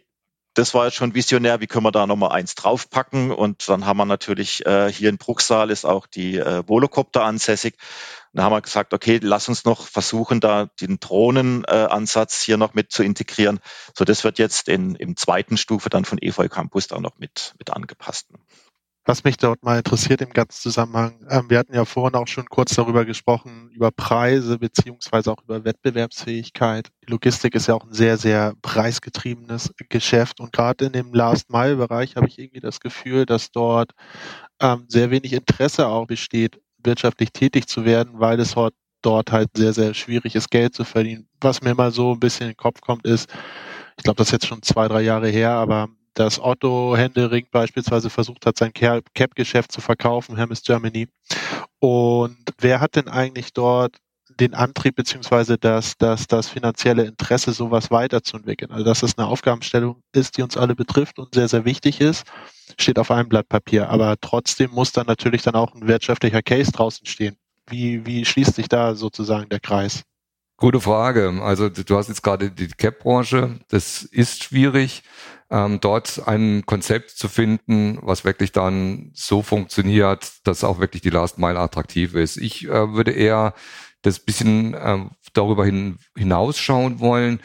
das 0.55 0.75
war 0.75 0.87
jetzt 0.87 0.97
schon 0.97 1.15
visionär, 1.15 1.61
wie 1.61 1.67
können 1.67 1.85
wir 1.85 1.93
da 1.93 2.07
nochmal 2.07 2.33
eins 2.33 2.55
draufpacken? 2.55 3.31
Und 3.31 3.69
dann 3.69 3.87
haben 3.87 3.99
wir 3.99 4.05
natürlich 4.05 4.67
äh, 4.67 4.93
hier 4.93 5.09
in 5.09 5.19
Bruchsal 5.19 5.71
ist 5.71 5.85
auch 5.85 6.07
die 6.07 6.39
äh, 6.39 6.67
Volocopter 6.67 7.25
ansässig. 7.25 7.75
Und 8.33 8.39
da 8.39 8.43
haben 8.45 8.53
wir 8.53 8.61
gesagt, 8.61 8.93
okay, 8.93 9.21
lass 9.23 9.49
uns 9.49 9.65
noch 9.65 9.87
versuchen, 9.87 10.41
da 10.41 10.67
den 10.81 10.99
Drohnenansatz 10.99 12.43
äh, 12.43 12.47
hier 12.47 12.57
noch 12.57 12.75
mit 12.75 12.91
zu 12.91 13.03
integrieren. 13.03 13.61
So, 13.97 14.05
das 14.05 14.25
wird 14.25 14.39
jetzt 14.39 14.69
in, 14.69 14.97
im 14.97 15.17
zweiten 15.17 15.57
Stufe 15.57 15.89
dann 15.89 16.05
von 16.05 16.19
EFOI 16.19 16.49
Campus 16.49 16.89
da 16.89 16.99
noch 16.99 17.19
mit, 17.19 17.55
mit 17.59 17.71
angepasst. 17.71 18.29
Was 19.11 19.25
mich 19.25 19.39
dort 19.39 19.65
mal 19.65 19.79
interessiert 19.79 20.21
im 20.21 20.31
ganzen 20.31 20.61
Zusammenhang, 20.61 21.27
ähm, 21.31 21.51
wir 21.51 21.59
hatten 21.59 21.75
ja 21.75 21.85
vorhin 21.85 22.15
auch 22.15 22.29
schon 22.29 22.47
kurz 22.47 22.77
darüber 22.77 23.05
gesprochen, 23.05 23.69
über 23.73 23.91
Preise 23.91 24.57
beziehungsweise 24.57 25.33
auch 25.33 25.43
über 25.43 25.65
Wettbewerbsfähigkeit. 25.65 26.91
Logistik 27.09 27.57
ist 27.57 27.67
ja 27.67 27.75
auch 27.75 27.85
ein 27.85 27.93
sehr, 27.93 28.19
sehr 28.19 28.55
preisgetriebenes 28.63 29.75
Geschäft 29.89 30.39
und 30.39 30.53
gerade 30.53 30.85
in 30.85 30.93
dem 30.93 31.13
Last-Mile-Bereich 31.13 32.15
habe 32.15 32.29
ich 32.29 32.39
irgendwie 32.39 32.61
das 32.61 32.79
Gefühl, 32.79 33.27
dass 33.27 33.51
dort 33.51 33.91
ähm, 34.61 34.85
sehr 34.87 35.11
wenig 35.11 35.33
Interesse 35.33 35.89
auch 35.89 36.07
besteht, 36.07 36.61
wirtschaftlich 36.79 37.33
tätig 37.33 37.67
zu 37.67 37.85
werden, 37.85 38.21
weil 38.21 38.39
es 38.39 38.53
dort, 38.53 38.75
dort 39.03 39.33
halt 39.33 39.49
sehr, 39.57 39.73
sehr 39.73 39.93
schwierig 39.93 40.37
ist, 40.37 40.53
Geld 40.53 40.77
zu 40.77 40.85
verdienen. 40.85 41.27
Was 41.41 41.63
mir 41.63 41.75
mal 41.75 41.91
so 41.91 42.13
ein 42.13 42.21
bisschen 42.21 42.47
in 42.47 42.53
den 42.53 42.59
Kopf 42.59 42.81
kommt, 42.81 43.05
ist, 43.05 43.29
ich 43.97 44.05
glaube, 44.05 44.19
das 44.19 44.29
ist 44.29 44.33
jetzt 44.35 44.47
schon 44.47 44.63
zwei, 44.63 44.87
drei 44.87 45.03
Jahre 45.03 45.31
her, 45.31 45.51
aber 45.51 45.89
dass 46.15 46.41
Otto 46.41 46.97
Händering 46.97 47.47
beispielsweise 47.51 48.11
versucht 48.11 48.47
hat, 48.47 48.59
sein 48.59 48.73
Cap-Geschäft 48.73 49.73
zu 49.73 49.81
verkaufen, 49.81 50.37
Hermes 50.37 50.63
Germany. 50.63 51.09
Und 51.79 52.37
wer 52.59 52.81
hat 52.81 52.97
denn 52.97 53.09
eigentlich 53.09 53.53
dort 53.53 53.97
den 54.39 54.55
Antrieb 54.55 54.97
beziehungsweise 54.97 55.59
das, 55.59 55.97
das, 55.99 56.27
das 56.27 56.49
finanzielle 56.49 57.05
Interesse, 57.05 57.53
sowas 57.53 57.91
weiterzuentwickeln? 57.91 58.71
Also 58.71 58.85
dass 58.85 59.03
es 59.03 59.19
eine 59.19 59.27
Aufgabenstellung 59.27 60.03
ist, 60.13 60.37
die 60.37 60.43
uns 60.43 60.57
alle 60.57 60.75
betrifft 60.75 61.19
und 61.19 61.35
sehr, 61.35 61.49
sehr 61.49 61.65
wichtig 61.65 62.01
ist, 62.01 62.27
steht 62.79 62.99
auf 62.99 63.11
einem 63.11 63.29
Blatt 63.29 63.49
Papier. 63.49 63.89
Aber 63.89 64.17
trotzdem 64.21 64.71
muss 64.73 64.93
dann 64.93 65.07
natürlich 65.07 65.43
dann 65.43 65.55
auch 65.55 65.75
ein 65.75 65.89
wirtschaftlicher 65.89 66.43
Case 66.43 66.73
draußen 66.73 67.07
stehen. 67.07 67.37
Wie, 67.69 68.05
wie 68.05 68.25
schließt 68.25 68.55
sich 68.57 68.69
da 68.69 68.95
sozusagen 68.95 69.49
der 69.49 69.61
Kreis? 69.61 70.03
Gute 70.61 70.79
Frage. 70.79 71.41
Also 71.43 71.71
du 71.71 71.97
hast 71.97 72.09
jetzt 72.09 72.23
gerade 72.23 72.51
die 72.51 72.69
Cap-Branche. 72.69 73.61
Das 73.69 74.03
ist 74.03 74.45
schwierig 74.45 75.03
ähm, 75.51 75.81
dort 75.81 76.29
ein 76.29 76.67
Konzept 76.67 77.13
zu 77.13 77.31
finden, 77.31 77.99
was 78.03 78.27
wirklich 78.27 78.53
dann 78.53 79.11
so 79.15 79.41
funktioniert, 79.41 80.31
dass 80.45 80.63
auch 80.63 80.79
wirklich 80.79 81.01
die 81.01 81.09
Last 81.09 81.39
Mile 81.39 81.59
attraktiv 81.59 82.15
ist. 82.15 82.37
Ich 82.37 82.67
äh, 82.67 82.93
würde 82.93 83.13
eher 83.13 83.55
das 84.03 84.19
bisschen 84.19 84.75
äh, 84.75 84.99
darüber 85.35 85.65
hin, 85.65 85.99
hinausschauen 86.17 87.01
wollen. 87.01 87.41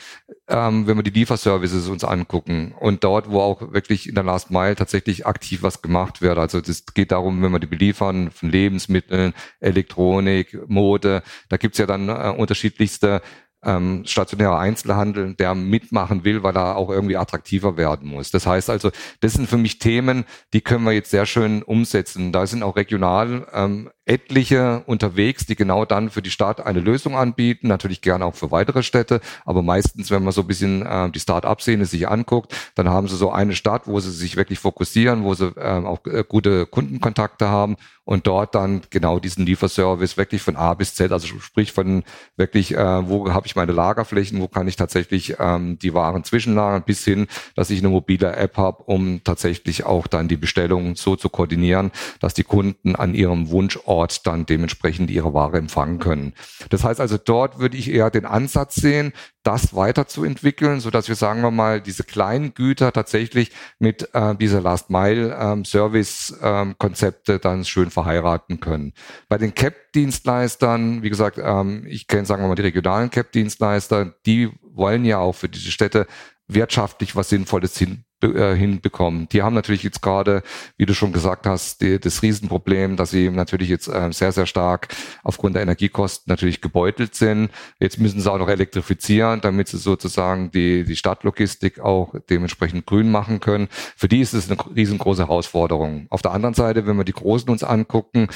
ähm, 0.47 0.87
wenn 0.87 0.97
wir 0.97 1.03
die 1.03 1.09
Lieferservices 1.11 1.87
uns 1.89 2.03
angucken 2.03 2.73
und 2.79 3.03
dort, 3.03 3.29
wo 3.29 3.41
auch 3.41 3.73
wirklich 3.73 4.07
in 4.07 4.15
der 4.15 4.23
Last 4.23 4.51
Mile 4.51 4.75
tatsächlich 4.75 5.25
aktiv 5.25 5.63
was 5.63 5.81
gemacht 5.81 6.21
wird. 6.21 6.37
Also 6.37 6.61
das 6.61 6.85
geht 6.93 7.11
darum, 7.11 7.41
wenn 7.41 7.51
wir 7.51 7.59
die 7.59 7.67
beliefern 7.67 8.31
von 8.31 8.49
Lebensmitteln, 8.49 9.33
Elektronik, 9.59 10.57
Mode, 10.67 11.23
da 11.49 11.57
gibt's 11.57 11.77
ja 11.79 11.85
dann 11.85 12.09
äh, 12.09 12.33
unterschiedlichste 12.37 13.21
ähm, 13.63 14.03
stationärer 14.05 14.59
Einzelhandel, 14.59 15.33
der 15.33 15.55
mitmachen 15.55 16.23
will, 16.23 16.43
weil 16.43 16.55
er 16.55 16.77
auch 16.77 16.89
irgendwie 16.89 17.17
attraktiver 17.17 17.77
werden 17.77 18.07
muss. 18.07 18.29
Das 18.31 18.45
heißt 18.45 18.69
also, 18.69 18.91
das 19.21 19.33
sind 19.33 19.49
für 19.49 19.57
mich 19.57 19.79
Themen, 19.79 20.25
die 20.53 20.61
können 20.61 20.85
wir 20.85 20.93
jetzt 20.93 21.09
sehr 21.09 21.25
schön 21.25 21.63
umsetzen. 21.63 22.31
Da 22.31 22.45
sind 22.45 22.63
auch 22.63 22.75
regional 22.75 23.47
ähm, 23.53 23.89
etliche 24.05 24.83
unterwegs, 24.85 25.45
die 25.45 25.55
genau 25.55 25.85
dann 25.85 26.09
für 26.09 26.21
die 26.21 26.29
Stadt 26.29 26.65
eine 26.65 26.79
Lösung 26.79 27.15
anbieten, 27.15 27.67
natürlich 27.67 28.01
gerne 28.01 28.25
auch 28.25 28.35
für 28.35 28.51
weitere 28.51 28.83
Städte, 28.83 29.19
aber 29.45 29.63
meistens, 29.63 30.11
wenn 30.11 30.23
man 30.23 30.31
so 30.31 30.41
ein 30.41 30.47
bisschen 30.47 30.85
äh, 30.85 31.09
die 31.09 31.19
Start-up-Szene 31.19 31.85
sich 31.85 32.07
anguckt, 32.07 32.55
dann 32.75 32.89
haben 32.89 33.07
sie 33.07 33.15
so 33.15 33.31
eine 33.31 33.55
Stadt, 33.55 33.87
wo 33.87 33.99
sie 33.99 34.11
sich 34.11 34.35
wirklich 34.35 34.59
fokussieren, 34.59 35.23
wo 35.23 35.33
sie 35.33 35.51
ähm, 35.57 35.85
auch 35.85 36.05
äh, 36.05 36.23
gute 36.27 36.67
Kundenkontakte 36.67 37.47
haben 37.49 37.77
und 38.03 38.27
dort 38.27 38.53
dann 38.53 38.81
genau 38.91 39.19
diesen 39.19 39.45
Lieferservice 39.45 40.17
wirklich 40.17 40.43
von 40.43 40.55
A 40.55 40.75
bis 40.75 40.93
Z, 40.93 41.11
also 41.11 41.27
sprich 41.39 41.71
von 41.71 42.03
wirklich, 42.37 42.75
äh, 42.75 43.09
wo 43.09 43.33
habe 43.33 43.47
ich 43.47 43.55
meine 43.55 43.71
Lagerflächen, 43.71 44.39
wo 44.39 44.47
kann 44.47 44.67
ich 44.67 44.75
tatsächlich 44.75 45.37
ähm, 45.39 45.79
die 45.79 45.95
Waren 45.95 46.23
zwischenlagern, 46.23 46.83
bis 46.83 47.03
hin, 47.03 47.25
dass 47.55 47.71
ich 47.71 47.79
eine 47.79 47.89
mobile 47.89 48.35
App 48.35 48.57
habe, 48.57 48.83
um 48.83 49.23
tatsächlich 49.23 49.83
auch 49.85 50.05
dann 50.05 50.27
die 50.27 50.37
Bestellung 50.37 50.95
so 50.95 51.15
zu 51.15 51.29
koordinieren, 51.29 51.91
dass 52.19 52.35
die 52.35 52.43
Kunden 52.43 52.95
an 52.95 53.15
ihrem 53.15 53.49
Wunschort 53.49 53.94
Ort 53.95 54.27
dann 54.27 54.45
dementsprechend 54.45 55.09
ihre 55.09 55.33
Ware 55.33 55.57
empfangen 55.57 55.99
können. 55.99 56.33
Das 56.69 56.83
heißt 56.83 56.99
also, 56.99 57.17
dort 57.17 57.59
würde 57.59 57.77
ich 57.77 57.89
eher 57.89 58.09
den 58.09 58.25
Ansatz 58.25 58.75
sehen, 58.75 59.13
das 59.43 59.75
weiterzuentwickeln, 59.75 60.79
so 60.79 60.89
dass 60.89 61.07
wir 61.07 61.15
sagen 61.15 61.41
wir 61.41 61.51
mal 61.51 61.79
diese 61.79 62.03
kleinen 62.03 62.53
Güter 62.53 62.91
tatsächlich 62.91 63.51
mit 63.79 64.09
äh, 64.13 64.35
dieser 64.35 64.59
Last 64.59 64.89
Mile 64.89 65.37
ähm, 65.39 65.65
Service 65.65 66.35
ähm, 66.41 66.75
Konzepte 66.77 67.39
dann 67.39 67.63
schön 67.63 67.91
verheiraten 67.91 68.59
können. 68.59 68.93
Bei 69.29 69.37
den 69.37 69.53
Cap 69.53 69.75
Dienstleistern, 69.93 71.03
wie 71.03 71.09
gesagt, 71.09 71.39
ähm, 71.41 71.85
ich 71.87 72.07
kenne 72.07 72.25
sagen 72.25 72.43
wir 72.43 72.47
mal 72.47 72.55
die 72.55 72.63
regionalen 72.63 73.09
Cap 73.09 73.31
Dienstleister, 73.31 74.13
die 74.25 74.51
wollen 74.61 75.05
ja 75.05 75.19
auch 75.19 75.33
für 75.33 75.47
diese 75.47 75.71
Städte 75.71 76.07
wirtschaftlich 76.47 77.15
was 77.15 77.29
Sinnvolles 77.29 77.77
hin, 77.77 78.05
äh, 78.21 78.55
hinbekommen. 78.55 79.27
Die 79.29 79.43
haben 79.43 79.53
natürlich 79.53 79.83
jetzt 79.83 80.01
gerade, 80.01 80.41
wie 80.77 80.85
du 80.85 80.93
schon 80.93 81.11
gesagt 81.11 81.45
hast, 81.45 81.81
die, 81.81 81.99
das 81.99 82.21
Riesenproblem, 82.21 82.95
dass 82.95 83.11
sie 83.11 83.29
natürlich 83.29 83.69
jetzt 83.69 83.87
äh, 83.87 84.11
sehr, 84.11 84.31
sehr 84.31 84.45
stark 84.45 84.87
aufgrund 85.23 85.55
der 85.55 85.63
Energiekosten 85.63 86.31
natürlich 86.31 86.61
gebeutelt 86.61 87.15
sind. 87.15 87.49
Jetzt 87.79 87.99
müssen 87.99 88.21
sie 88.21 88.31
auch 88.31 88.37
noch 88.37 88.47
elektrifizieren, 88.47 89.41
damit 89.41 89.67
sie 89.67 89.77
sozusagen 89.77 90.51
die, 90.51 90.83
die 90.85 90.95
Stadtlogistik 90.95 91.79
auch 91.79 92.15
dementsprechend 92.29 92.85
grün 92.85 93.11
machen 93.11 93.39
können. 93.39 93.67
Für 93.95 94.07
die 94.07 94.21
ist 94.21 94.33
es 94.33 94.49
eine 94.49 94.57
riesengroße 94.75 95.23
Herausforderung. 95.23 96.07
Auf 96.09 96.21
der 96.21 96.31
anderen 96.31 96.55
Seite, 96.55 96.87
wenn 96.87 96.97
wir 96.97 97.03
die 97.03 97.13
Großen 97.13 97.49
uns 97.49 97.63
angucken, 97.63 98.27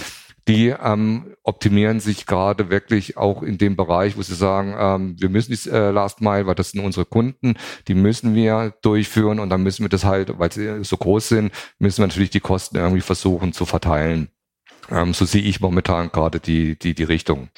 die 0.50 0.70
ähm, 0.70 1.36
optimieren 1.43 2.00
sich 2.00 2.26
gerade 2.26 2.72
wirklich 2.72 3.18
auch 3.18 3.43
in 3.43 3.60
dem 3.60 3.76
Bereich, 3.76 4.18
wo 4.18 4.24
sie 4.24 4.34
sagen, 4.34 4.76
ähm, 4.80 5.16
wir 5.20 5.30
müssen 5.30 5.54
die 5.54 5.70
äh, 5.70 5.91
Last 5.91 6.22
Mile, 6.22 6.47
weil 6.47 6.56
das 6.56 6.72
sind 6.72 6.84
unsere 6.84 7.06
Kunden, 7.06 7.54
die 7.88 7.93
müssen 7.93 8.34
wir 8.34 8.74
durchführen 8.82 9.39
und 9.39 9.52
dann 9.52 9.62
müssen 9.62 9.84
wir 9.84 9.89
das 9.89 10.06
halt, 10.06 10.39
weil 10.39 10.52
sie 10.52 10.84
so 10.84 10.97
groß 10.97 11.30
sind, 11.30 11.54
müssen 11.78 12.00
wir 12.00 12.08
natürlich 12.08 12.32
die 12.32 12.39
Kosten 12.39 12.78
irgendwie 12.78 13.02
versuchen 13.02 13.54
zu 13.54 13.68
verteilen. 13.68 14.32
Ähm, 14.89 15.14
so 15.14 15.24
sehe 15.24 15.43
ich 15.43 15.60
momentan 15.60 16.12
gerade 16.12 16.39
die, 16.39 16.80
die, 16.80 16.95
die 16.95 17.04
Richtung. 17.04 17.50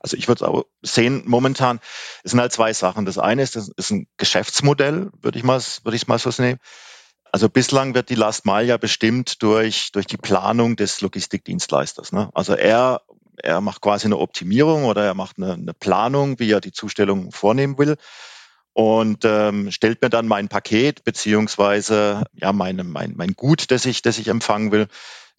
Also 0.00 0.16
ich 0.16 0.26
würde 0.26 0.44
es 0.44 0.50
auch 0.50 0.64
sehen, 0.82 1.22
momentan, 1.26 1.78
es 2.24 2.32
sind 2.32 2.40
halt 2.40 2.52
zwei 2.52 2.72
Sachen. 2.72 3.04
Das 3.04 3.18
eine 3.18 3.42
ist, 3.42 3.54
das 3.54 3.68
ist 3.68 3.92
ein 3.92 4.08
Geschäftsmodell, 4.16 5.10
würde 5.22 5.38
ich 5.38 5.44
mal, 5.44 5.60
würde 5.84 5.94
ich 5.94 6.02
es 6.02 6.08
mal 6.08 6.18
so 6.18 6.30
nehmen. 6.42 6.58
Also 7.32 7.48
bislang 7.48 7.94
wird 7.94 8.08
die 8.08 8.16
Last 8.16 8.44
Mile 8.44 8.66
ja 8.66 8.76
bestimmt 8.76 9.42
durch, 9.42 9.92
durch 9.92 10.06
die 10.06 10.16
Planung 10.16 10.76
des 10.76 11.00
Logistikdienstleisters. 11.00 12.12
Ne? 12.12 12.28
Also 12.34 12.54
er, 12.54 13.02
er 13.36 13.60
macht 13.60 13.80
quasi 13.80 14.06
eine 14.06 14.18
Optimierung 14.18 14.84
oder 14.84 15.04
er 15.04 15.14
macht 15.14 15.38
eine, 15.38 15.54
eine 15.54 15.74
Planung, 15.74 16.40
wie 16.40 16.50
er 16.50 16.60
die 16.60 16.72
Zustellung 16.72 17.30
vornehmen 17.30 17.78
will 17.78 17.96
und 18.72 19.24
ähm, 19.24 19.70
stellt 19.70 20.02
mir 20.02 20.10
dann 20.10 20.26
mein 20.26 20.48
Paket 20.48 21.04
beziehungsweise 21.04 22.24
ja 22.34 22.52
meine, 22.52 22.84
mein, 22.84 23.14
mein 23.16 23.34
Gut, 23.34 23.70
das 23.70 23.84
ich, 23.84 24.02
das 24.02 24.18
ich 24.18 24.28
empfangen 24.28 24.72
will, 24.72 24.88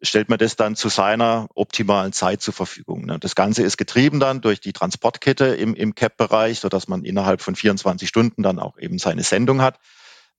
stellt 0.02 0.30
mir 0.30 0.38
das 0.38 0.56
dann 0.56 0.76
zu 0.76 0.90
seiner 0.90 1.48
optimalen 1.56 2.14
Zeit 2.14 2.42
zur 2.42 2.54
Verfügung. 2.54 3.06
Ne? 3.06 3.20
Das 3.20 3.36
Ganze 3.36 3.64
ist 3.64 3.78
getrieben 3.78 4.20
dann 4.20 4.42
durch 4.42 4.60
die 4.60 4.74
Transportkette 4.74 5.48
im, 5.48 5.76
im 5.76 5.94
CAP-Bereich, 5.96 6.60
sodass 6.60 6.88
man 6.88 7.04
innerhalb 7.04 7.42
von 7.42 7.56
24 7.56 8.08
Stunden 8.08 8.44
dann 8.44 8.60
auch 8.60 8.78
eben 8.78 8.98
seine 8.98 9.24
Sendung 9.24 9.62
hat 9.62 9.78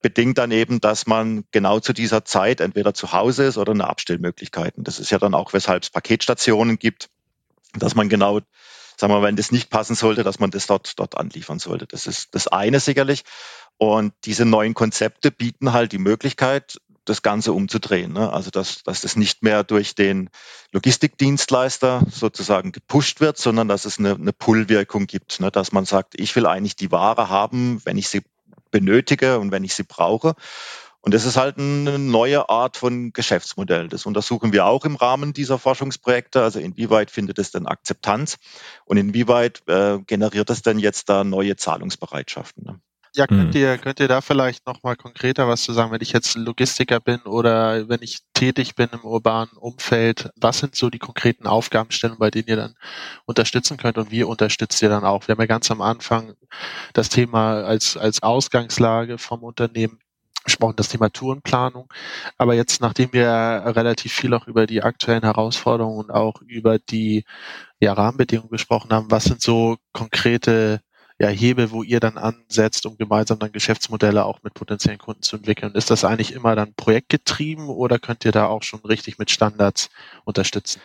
bedingt 0.02 0.38
dann 0.38 0.50
eben, 0.50 0.80
dass 0.80 1.06
man 1.06 1.44
genau 1.52 1.80
zu 1.80 1.92
dieser 1.92 2.24
Zeit 2.24 2.60
entweder 2.60 2.92
zu 2.92 3.12
Hause 3.12 3.44
ist 3.44 3.56
oder 3.56 3.72
eine 3.72 3.88
Abstellmöglichkeit. 3.88 4.76
Und 4.76 4.86
das 4.88 4.98
ist 4.98 5.10
ja 5.10 5.18
dann 5.18 5.34
auch, 5.34 5.52
weshalb 5.52 5.84
es 5.84 5.90
Paketstationen 5.90 6.78
gibt, 6.78 7.08
dass 7.74 7.94
man 7.94 8.08
genau, 8.08 8.40
sagen 8.98 9.12
wir, 9.12 9.22
wenn 9.22 9.36
das 9.36 9.52
nicht 9.52 9.70
passen 9.70 9.94
sollte, 9.94 10.24
dass 10.24 10.40
man 10.40 10.50
das 10.50 10.66
dort, 10.66 10.98
dort 10.98 11.16
anliefern 11.16 11.58
sollte. 11.58 11.86
Das 11.86 12.06
ist 12.06 12.34
das 12.34 12.48
eine 12.48 12.80
sicherlich. 12.80 13.22
Und 13.78 14.12
diese 14.24 14.44
neuen 14.44 14.74
Konzepte 14.74 15.30
bieten 15.30 15.72
halt 15.72 15.92
die 15.92 15.98
Möglichkeit, 15.98 16.78
das 17.04 17.22
Ganze 17.22 17.52
umzudrehen. 17.52 18.12
Ne? 18.12 18.32
Also 18.32 18.50
dass, 18.50 18.82
dass 18.84 19.00
das 19.00 19.16
nicht 19.16 19.42
mehr 19.42 19.64
durch 19.64 19.94
den 19.94 20.30
Logistikdienstleister 20.72 22.06
sozusagen 22.10 22.72
gepusht 22.72 23.20
wird, 23.20 23.38
sondern 23.38 23.68
dass 23.68 23.84
es 23.84 23.98
eine, 23.98 24.14
eine 24.14 24.32
Pull-Wirkung 24.32 25.06
gibt, 25.06 25.40
ne? 25.40 25.50
dass 25.50 25.72
man 25.72 25.84
sagt, 25.84 26.14
ich 26.16 26.36
will 26.36 26.46
eigentlich 26.46 26.76
die 26.76 26.92
Ware 26.92 27.28
haben, 27.28 27.80
wenn 27.84 27.98
ich 27.98 28.08
sie 28.08 28.22
benötige 28.72 29.38
und 29.38 29.52
wenn 29.52 29.62
ich 29.62 29.74
sie 29.74 29.84
brauche. 29.84 30.34
Und 31.00 31.14
das 31.14 31.24
ist 31.24 31.36
halt 31.36 31.58
eine 31.58 31.98
neue 31.98 32.48
Art 32.48 32.76
von 32.76 33.12
Geschäftsmodell. 33.12 33.88
Das 33.88 34.06
untersuchen 34.06 34.52
wir 34.52 34.66
auch 34.66 34.84
im 34.84 34.94
Rahmen 34.94 35.32
dieser 35.32 35.58
Forschungsprojekte. 35.58 36.42
Also 36.42 36.60
inwieweit 36.60 37.10
findet 37.10 37.40
es 37.40 37.50
denn 37.50 37.66
Akzeptanz 37.66 38.38
und 38.84 38.96
inwieweit 38.96 39.62
äh, 39.66 39.98
generiert 40.06 40.48
es 40.50 40.62
denn 40.62 40.78
jetzt 40.78 41.08
da 41.08 41.24
neue 41.24 41.56
Zahlungsbereitschaften? 41.56 42.64
Ne? 42.64 42.80
Ja, 43.14 43.26
könnt 43.26 43.54
hm. 43.54 43.60
ihr, 43.60 43.76
könnt 43.76 44.00
ihr 44.00 44.08
da 44.08 44.22
vielleicht 44.22 44.66
nochmal 44.66 44.96
konkreter 44.96 45.46
was 45.46 45.62
zu 45.62 45.74
sagen, 45.74 45.92
wenn 45.92 46.00
ich 46.00 46.12
jetzt 46.12 46.34
Logistiker 46.34 46.98
bin 46.98 47.20
oder 47.22 47.86
wenn 47.88 48.00
ich 48.00 48.20
tätig 48.32 48.74
bin 48.74 48.88
im 48.90 49.04
urbanen 49.04 49.52
Umfeld, 49.58 50.30
was 50.36 50.60
sind 50.60 50.74
so 50.76 50.88
die 50.88 50.98
konkreten 50.98 51.46
Aufgabenstellungen, 51.46 52.18
bei 52.18 52.30
denen 52.30 52.48
ihr 52.48 52.56
dann 52.56 52.74
unterstützen 53.26 53.76
könnt 53.76 53.98
und 53.98 54.10
wie 54.10 54.24
unterstützt 54.24 54.80
ihr 54.80 54.88
dann 54.88 55.04
auch? 55.04 55.28
Wir 55.28 55.34
haben 55.34 55.42
ja 55.42 55.46
ganz 55.46 55.70
am 55.70 55.82
Anfang 55.82 56.34
das 56.94 57.10
Thema 57.10 57.62
als, 57.64 57.98
als 57.98 58.22
Ausgangslage 58.22 59.18
vom 59.18 59.42
Unternehmen 59.42 59.98
gesprochen, 60.44 60.76
das 60.76 60.88
Thema 60.88 61.10
Tourenplanung. 61.10 61.92
Aber 62.38 62.54
jetzt, 62.54 62.80
nachdem 62.80 63.12
wir 63.12 63.28
relativ 63.66 64.12
viel 64.14 64.32
auch 64.32 64.46
über 64.46 64.66
die 64.66 64.82
aktuellen 64.82 65.22
Herausforderungen 65.22 65.98
und 65.98 66.10
auch 66.10 66.40
über 66.42 66.78
die 66.78 67.24
ja, 67.78 67.92
Rahmenbedingungen 67.92 68.50
gesprochen 68.50 68.92
haben, 68.92 69.10
was 69.10 69.24
sind 69.24 69.42
so 69.42 69.76
konkrete 69.92 70.80
ja, 71.22 71.28
Hebel, 71.28 71.70
wo 71.70 71.82
ihr 71.84 72.00
dann 72.00 72.18
ansetzt, 72.18 72.84
um 72.84 72.96
gemeinsam 72.98 73.38
dann 73.38 73.52
Geschäftsmodelle 73.52 74.24
auch 74.24 74.42
mit 74.42 74.54
potenziellen 74.54 74.98
Kunden 74.98 75.22
zu 75.22 75.36
entwickeln? 75.36 75.72
Ist 75.74 75.88
das 75.90 76.04
eigentlich 76.04 76.32
immer 76.32 76.56
dann 76.56 76.74
projektgetrieben 76.74 77.68
oder 77.68 77.98
könnt 78.00 78.24
ihr 78.24 78.32
da 78.32 78.46
auch 78.46 78.64
schon 78.64 78.80
richtig 78.80 79.18
mit 79.18 79.30
Standards 79.30 79.88
unterstützen? 80.24 80.80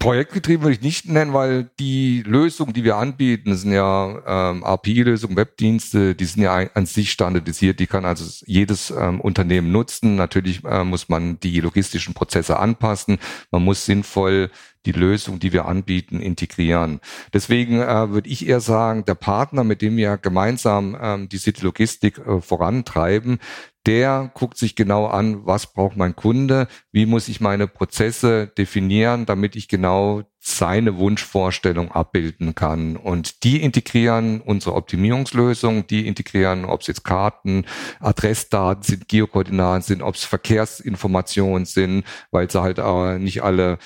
Projektgetrieben 0.00 0.62
würde 0.62 0.76
ich 0.76 0.80
nicht 0.80 1.08
nennen, 1.10 1.34
weil 1.34 1.70
die 1.78 2.22
Lösungen, 2.26 2.72
die 2.72 2.84
wir 2.84 2.96
anbieten, 2.96 3.54
sind 3.54 3.72
ja 3.72 4.50
ähm, 4.50 4.64
API-Lösungen, 4.64 5.36
Webdienste, 5.36 6.14
die 6.14 6.24
sind 6.24 6.42
ja 6.42 6.54
an 6.72 6.86
sich 6.86 7.12
standardisiert, 7.12 7.78
die 7.80 7.86
kann 7.86 8.06
also 8.06 8.24
jedes 8.46 8.90
ähm, 8.90 9.20
Unternehmen 9.20 9.70
nutzen. 9.72 10.16
Natürlich 10.16 10.64
äh, 10.64 10.84
muss 10.84 11.10
man 11.10 11.38
die 11.40 11.60
logistischen 11.60 12.14
Prozesse 12.14 12.58
anpassen, 12.58 13.18
man 13.50 13.62
muss 13.62 13.84
sinnvoll 13.84 14.50
die 14.86 14.92
Lösung, 14.92 15.38
die 15.38 15.52
wir 15.52 15.66
anbieten, 15.66 16.20
integrieren. 16.20 17.00
Deswegen 17.34 17.82
äh, 17.82 18.10
würde 18.10 18.30
ich 18.30 18.48
eher 18.48 18.60
sagen, 18.60 19.04
der 19.04 19.14
Partner, 19.14 19.64
mit 19.64 19.82
dem 19.82 19.96
wir 19.98 20.16
gemeinsam 20.16 20.96
ähm, 21.00 21.28
die 21.28 21.36
City 21.36 21.62
Logistik 21.62 22.18
äh, 22.18 22.40
vorantreiben, 22.40 23.38
der 23.86 24.30
guckt 24.34 24.58
sich 24.58 24.76
genau 24.76 25.06
an, 25.06 25.46
was 25.46 25.72
braucht 25.72 25.96
mein 25.96 26.14
Kunde, 26.14 26.68
wie 26.92 27.06
muss 27.06 27.28
ich 27.28 27.40
meine 27.40 27.66
Prozesse 27.66 28.46
definieren, 28.46 29.26
damit 29.26 29.56
ich 29.56 29.68
genau 29.68 30.22
seine 30.38 30.96
Wunschvorstellung 30.96 31.90
abbilden 31.92 32.54
kann. 32.54 32.96
Und 32.96 33.44
die 33.44 33.62
integrieren 33.62 34.40
unsere 34.40 34.74
Optimierungslösung, 34.74 35.86
die 35.86 36.06
integrieren, 36.06 36.64
ob 36.64 36.80
es 36.80 36.86
jetzt 36.88 37.04
Karten, 37.04 37.66
Adressdaten 38.00 38.82
sind, 38.82 39.08
Geokoordinaten 39.08 39.82
sind, 39.82 40.02
ob 40.02 40.14
es 40.14 40.24
Verkehrsinformationen 40.24 41.64
sind, 41.64 42.04
weil 42.30 42.50
sie 42.50 42.60
halt 42.60 42.78
äh, 42.78 43.18
nicht 43.18 43.42
alle 43.42 43.78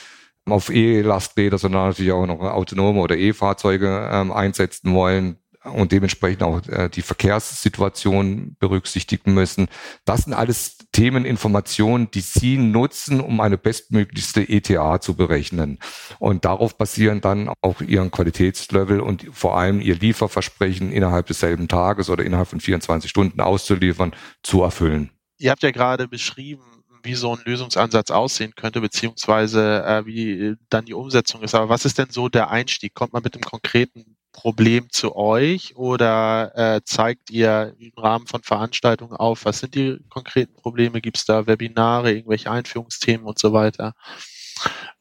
auf 0.47 0.71
E-Lasträder, 0.71 1.59
sondern 1.59 1.89
natürlich 1.89 2.13
auch 2.13 2.27
noch 2.27 2.41
autonome 2.41 3.01
oder 3.01 3.17
E-Fahrzeuge 3.17 4.09
ähm, 4.13 4.31
einsetzen 4.33 4.93
wollen. 4.95 5.39
Und 5.65 5.93
dementsprechend 5.93 6.43
auch 6.43 6.67
äh, 6.69 6.89
die 6.89 7.03
Verkehrssituation 7.03 8.57
berücksichtigen 8.59 9.35
müssen. 9.35 9.69
Das 10.05 10.25
sind 10.25 10.35
alles 10.35 10.79
Themen, 10.93 11.25
Informationen, 11.25 12.11
die 12.11 12.21
Sie 12.21 12.57
nutzen, 12.57 13.21
um 13.21 13.41
eine 13.41 13.59
bestmöglichste 13.59 14.49
ETA 14.49 15.01
zu 15.01 15.15
berechnen. 15.15 15.79
Und 16.19 16.45
darauf 16.45 16.77
basieren 16.77 17.21
dann 17.21 17.51
auch 17.63 17.81
Ihren 17.81 18.11
Qualitätslevel 18.11 19.01
und 19.01 19.27
vor 19.33 19.57
allem 19.57 19.81
Ihr 19.81 19.97
Lieferversprechen 19.97 20.93
innerhalb 20.93 21.27
desselben 21.27 21.69
Tages 21.69 22.11
oder 22.11 22.25
innerhalb 22.25 22.49
von 22.49 22.61
24 22.61 23.11
Stunden 23.11 23.41
auszuliefern, 23.41 24.13
zu 24.43 24.63
erfüllen. 24.63 25.11
Ihr 25.39 25.51
habt 25.51 25.63
ja 25.63 25.71
gerade 25.71 26.07
beschrieben, 26.09 26.63
wie 27.03 27.15
so 27.15 27.35
ein 27.35 27.43
Lösungsansatz 27.45 28.11
aussehen 28.11 28.55
könnte, 28.55 28.81
beziehungsweise 28.81 29.85
äh, 29.85 30.07
wie 30.07 30.57
dann 30.71 30.87
die 30.87 30.95
Umsetzung 30.95 31.43
ist. 31.43 31.55
Aber 31.55 31.69
was 31.69 31.85
ist 31.85 31.99
denn 31.99 32.11
so 32.11 32.29
der 32.29 32.51
Einstieg? 32.51 32.95
Kommt 32.95 33.13
man 33.13 33.23
mit 33.23 33.35
einem 33.35 33.43
konkreten 33.43 34.17
Problem 34.35 34.91
zu 34.91 35.17
euch 35.17 35.77
oder 35.77 36.53
äh, 36.55 36.81
zeigt 36.85 37.31
ihr 37.31 37.75
im 37.79 37.93
Rahmen 37.97 38.27
von 38.27 38.43
Veranstaltungen 38.43 39.17
auf, 39.17 39.47
was 39.47 39.61
sind 39.61 39.75
die 39.75 39.99
konkreten 40.11 40.55
Probleme? 40.55 41.01
Gibt 41.01 41.17
es 41.17 41.25
da 41.25 41.47
Webinare, 41.47 42.13
irgendwelche 42.13 42.51
Einführungsthemen 42.51 43.27
und 43.27 43.39
so 43.39 43.53
weiter? 43.55 43.95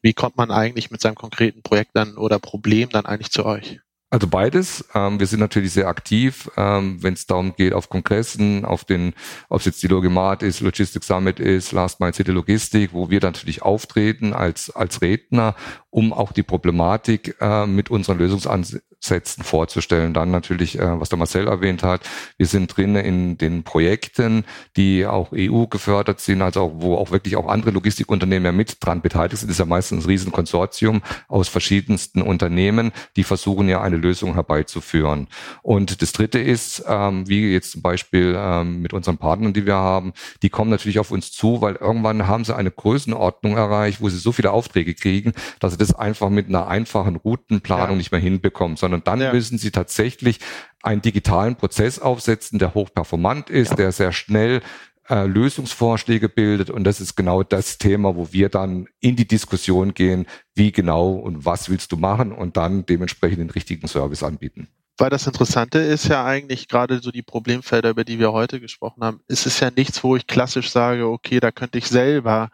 Wie 0.01 0.13
kommt 0.13 0.38
man 0.38 0.51
eigentlich 0.51 0.91
mit 0.91 1.01
seinem 1.01 1.15
konkreten 1.15 1.63
Projekt 1.63 1.91
dann 1.95 2.15
oder 2.15 2.39
Problem 2.39 2.89
dann 2.89 3.05
eigentlich 3.05 3.31
zu 3.31 3.45
euch? 3.45 3.79
Also 4.13 4.27
beides. 4.27 4.86
Ähm, 4.93 5.19
wir 5.19 5.25
sind 5.25 5.39
natürlich 5.39 5.73
sehr 5.73 5.88
aktiv, 5.88 6.47
ähm, 6.55 7.01
wenn 7.01 7.15
es 7.15 7.25
darum 7.25 7.55
geht, 7.55 7.73
auf 7.73 7.89
Kongressen, 7.89 8.63
auf 8.63 8.86
den, 8.86 9.15
ob 9.49 9.61
es 9.61 9.65
jetzt 9.65 9.81
die 9.81 9.88
Logimat 9.88 10.43
ist, 10.43 10.59
Logistics 10.59 11.07
Summit 11.07 11.39
ist, 11.39 11.71
Last 11.71 11.99
Mile 11.99 12.13
City 12.13 12.31
Logistik, 12.31 12.93
wo 12.93 13.09
wir 13.09 13.21
natürlich 13.21 13.63
auftreten 13.63 14.34
als, 14.34 14.69
als 14.69 15.01
Redner, 15.01 15.55
um 15.93 16.11
auch 16.11 16.31
die 16.31 16.43
Problematik 16.43 17.35
äh, 17.39 17.67
mit 17.67 17.91
unseren 17.91 18.17
Lösungsansätzen 18.17 18.81
Sätzen 19.03 19.43
vorzustellen. 19.43 20.13
Dann 20.13 20.31
natürlich, 20.31 20.79
äh, 20.79 20.99
was 20.99 21.09
der 21.09 21.17
Marcel 21.17 21.47
erwähnt 21.47 21.83
hat, 21.83 22.01
wir 22.37 22.45
sind 22.45 22.75
drin 22.75 22.95
in 22.95 23.37
den 23.37 23.63
Projekten, 23.63 24.45
die 24.77 25.05
auch 25.05 25.33
EU 25.33 25.65
gefördert 25.65 26.21
sind, 26.21 26.41
also 26.41 26.61
auch, 26.61 26.71
wo 26.75 26.95
auch 26.95 27.11
wirklich 27.11 27.35
auch 27.35 27.49
andere 27.49 27.71
Logistikunternehmen 27.71 28.45
ja 28.45 28.51
mit 28.53 28.77
dran 28.79 29.01
beteiligt 29.01 29.37
sind. 29.37 29.49
Das 29.49 29.55
ist 29.55 29.59
ja 29.59 29.65
meistens 29.65 30.05
ein 30.05 30.07
Riesenkonsortium 30.07 31.01
aus 31.27 31.49
verschiedensten 31.49 32.21
Unternehmen, 32.21 32.93
die 33.17 33.25
versuchen 33.25 33.67
ja 33.67 33.81
eine 33.81 33.97
Lösung 33.97 34.35
herbeizuführen. 34.35 35.27
Und 35.63 36.01
das 36.01 36.13
Dritte 36.13 36.39
ist, 36.39 36.85
ähm, 36.87 37.27
wie 37.27 37.51
jetzt 37.51 37.71
zum 37.71 37.81
Beispiel 37.81 38.35
ähm, 38.37 38.81
mit 38.81 38.93
unseren 38.93 39.17
Partnern, 39.17 39.51
die 39.51 39.65
wir 39.65 39.75
haben, 39.75 40.13
die 40.43 40.49
kommen 40.49 40.71
natürlich 40.71 40.99
auf 40.99 41.11
uns 41.11 41.33
zu, 41.33 41.61
weil 41.61 41.75
irgendwann 41.75 42.27
haben 42.27 42.45
sie 42.45 42.55
eine 42.55 42.71
Größenordnung 42.71 43.57
erreicht, 43.57 43.99
wo 43.99 44.07
sie 44.07 44.17
so 44.17 44.31
viele 44.31 44.51
Aufträge 44.51 44.93
kriegen, 44.93 45.33
dass 45.59 45.73
sie 45.73 45.77
das 45.84 45.93
einfach 45.93 46.29
mit 46.29 46.47
einer 46.47 46.67
einfachen 46.67 47.17
Routenplanung 47.17 47.91
ja. 47.91 47.95
nicht 47.95 48.11
mehr 48.11 48.21
hinbekommen, 48.21 48.77
sondern 48.77 49.03
dann 49.03 49.21
ja. 49.21 49.34
müssen 49.34 49.57
sie 49.57 49.71
tatsächlich 49.71 50.39
einen 50.81 51.01
digitalen 51.01 51.55
Prozess 51.55 51.99
aufsetzen, 51.99 52.59
der 52.59 52.73
hochperformant 52.73 53.49
ist, 53.49 53.71
ja. 53.71 53.75
der 53.75 53.91
sehr 53.91 54.11
schnell 54.11 54.61
äh, 55.09 55.25
Lösungsvorschläge 55.25 56.29
bildet. 56.29 56.69
Und 56.69 56.86
das 56.86 57.01
ist 57.01 57.15
genau 57.15 57.43
das 57.43 57.77
Thema, 57.77 58.15
wo 58.15 58.31
wir 58.31 58.49
dann 58.49 58.88
in 58.99 59.15
die 59.15 59.27
Diskussion 59.27 59.93
gehen, 59.93 60.25
wie 60.55 60.71
genau 60.71 61.11
und 61.11 61.45
was 61.45 61.69
willst 61.69 61.91
du 61.91 61.97
machen 61.97 62.31
und 62.31 62.57
dann 62.57 62.86
dementsprechend 62.86 63.39
den 63.39 63.49
richtigen 63.49 63.88
Service 63.88 64.23
anbieten. 64.23 64.69
Weil 64.97 65.09
das 65.09 65.25
Interessante 65.25 65.79
ist 65.79 66.07
ja 66.07 66.23
eigentlich 66.23 66.67
gerade 66.67 67.01
so 67.01 67.11
die 67.11 67.23
Problemfelder, 67.23 67.89
über 67.89 68.03
die 68.03 68.19
wir 68.19 68.31
heute 68.31 68.59
gesprochen 68.59 69.03
haben, 69.03 69.21
ist 69.27 69.45
es 69.45 69.59
ja 69.59 69.71
nichts, 69.75 70.03
wo 70.03 70.15
ich 70.15 70.27
klassisch 70.27 70.69
sage, 70.69 71.07
okay, 71.07 71.39
da 71.39 71.51
könnte 71.51 71.79
ich 71.79 71.88
selber 71.88 72.49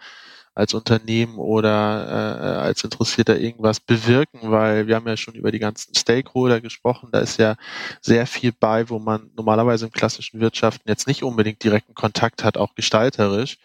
als 0.60 0.74
Unternehmen 0.74 1.38
oder 1.38 1.70
äh, 2.10 2.58
als 2.60 2.84
Interessierter 2.84 3.40
irgendwas 3.40 3.80
bewirken, 3.80 4.52
weil 4.52 4.88
wir 4.88 4.96
haben 4.96 5.08
ja 5.08 5.16
schon 5.16 5.36
über 5.36 5.52
die 5.52 5.60
ganzen 5.60 5.96
Stakeholder 5.96 6.60
gesprochen. 6.60 7.10
Da 7.14 7.20
ist 7.20 7.38
ja 7.38 7.56
sehr 8.02 8.28
viel 8.28 8.52
bei, 8.52 8.90
wo 8.90 9.00
man 9.00 9.32
normalerweise 9.38 9.86
im 9.86 9.92
klassischen 9.92 10.42
Wirtschaften 10.42 10.90
jetzt 10.90 11.08
nicht 11.08 11.24
unbedingt 11.24 11.64
direkten 11.64 11.94
Kontakt 11.94 12.44
hat, 12.44 12.58
auch 12.58 12.76
gestalterisch 12.76 13.58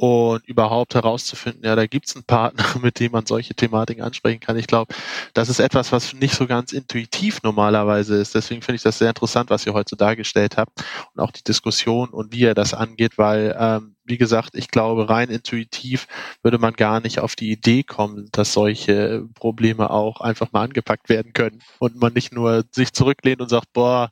und 0.00 0.46
überhaupt 0.48 0.94
herauszufinden, 0.94 1.62
ja, 1.62 1.76
da 1.76 1.86
gibt's 1.86 2.16
einen 2.16 2.24
Partner, 2.24 2.64
mit 2.82 2.98
dem 3.00 3.12
man 3.12 3.26
solche 3.26 3.54
Thematiken 3.54 4.02
ansprechen 4.02 4.40
kann. 4.40 4.56
Ich 4.56 4.66
glaube, 4.66 4.94
das 5.34 5.50
ist 5.50 5.60
etwas, 5.60 5.92
was 5.92 6.14
nicht 6.14 6.34
so 6.34 6.46
ganz 6.46 6.72
intuitiv 6.72 7.42
normalerweise 7.42 8.16
ist. 8.16 8.34
Deswegen 8.34 8.62
finde 8.62 8.76
ich 8.76 8.82
das 8.82 8.96
sehr 8.96 9.10
interessant, 9.10 9.50
was 9.50 9.66
ihr 9.66 9.74
heute 9.74 9.90
so 9.90 9.96
dargestellt 9.96 10.56
habt 10.56 10.82
und 11.14 11.22
auch 11.22 11.32
die 11.32 11.44
Diskussion 11.44 12.08
und 12.08 12.32
wie 12.32 12.40
ihr 12.40 12.54
das 12.54 12.72
angeht, 12.72 13.18
weil, 13.18 13.54
ähm, 13.58 13.94
wie 14.10 14.18
gesagt, 14.18 14.54
ich 14.54 14.68
glaube, 14.68 15.08
rein 15.08 15.30
intuitiv 15.30 16.06
würde 16.42 16.58
man 16.58 16.74
gar 16.74 17.00
nicht 17.00 17.20
auf 17.20 17.36
die 17.36 17.50
Idee 17.50 17.82
kommen, 17.82 18.28
dass 18.32 18.52
solche 18.52 19.24
Probleme 19.34 19.90
auch 19.90 20.20
einfach 20.20 20.52
mal 20.52 20.64
angepackt 20.64 21.08
werden 21.08 21.32
können 21.32 21.62
und 21.78 22.00
man 22.00 22.12
nicht 22.12 22.32
nur 22.32 22.64
sich 22.72 22.92
zurücklehnt 22.92 23.40
und 23.40 23.48
sagt, 23.48 23.72
boah, 23.72 24.10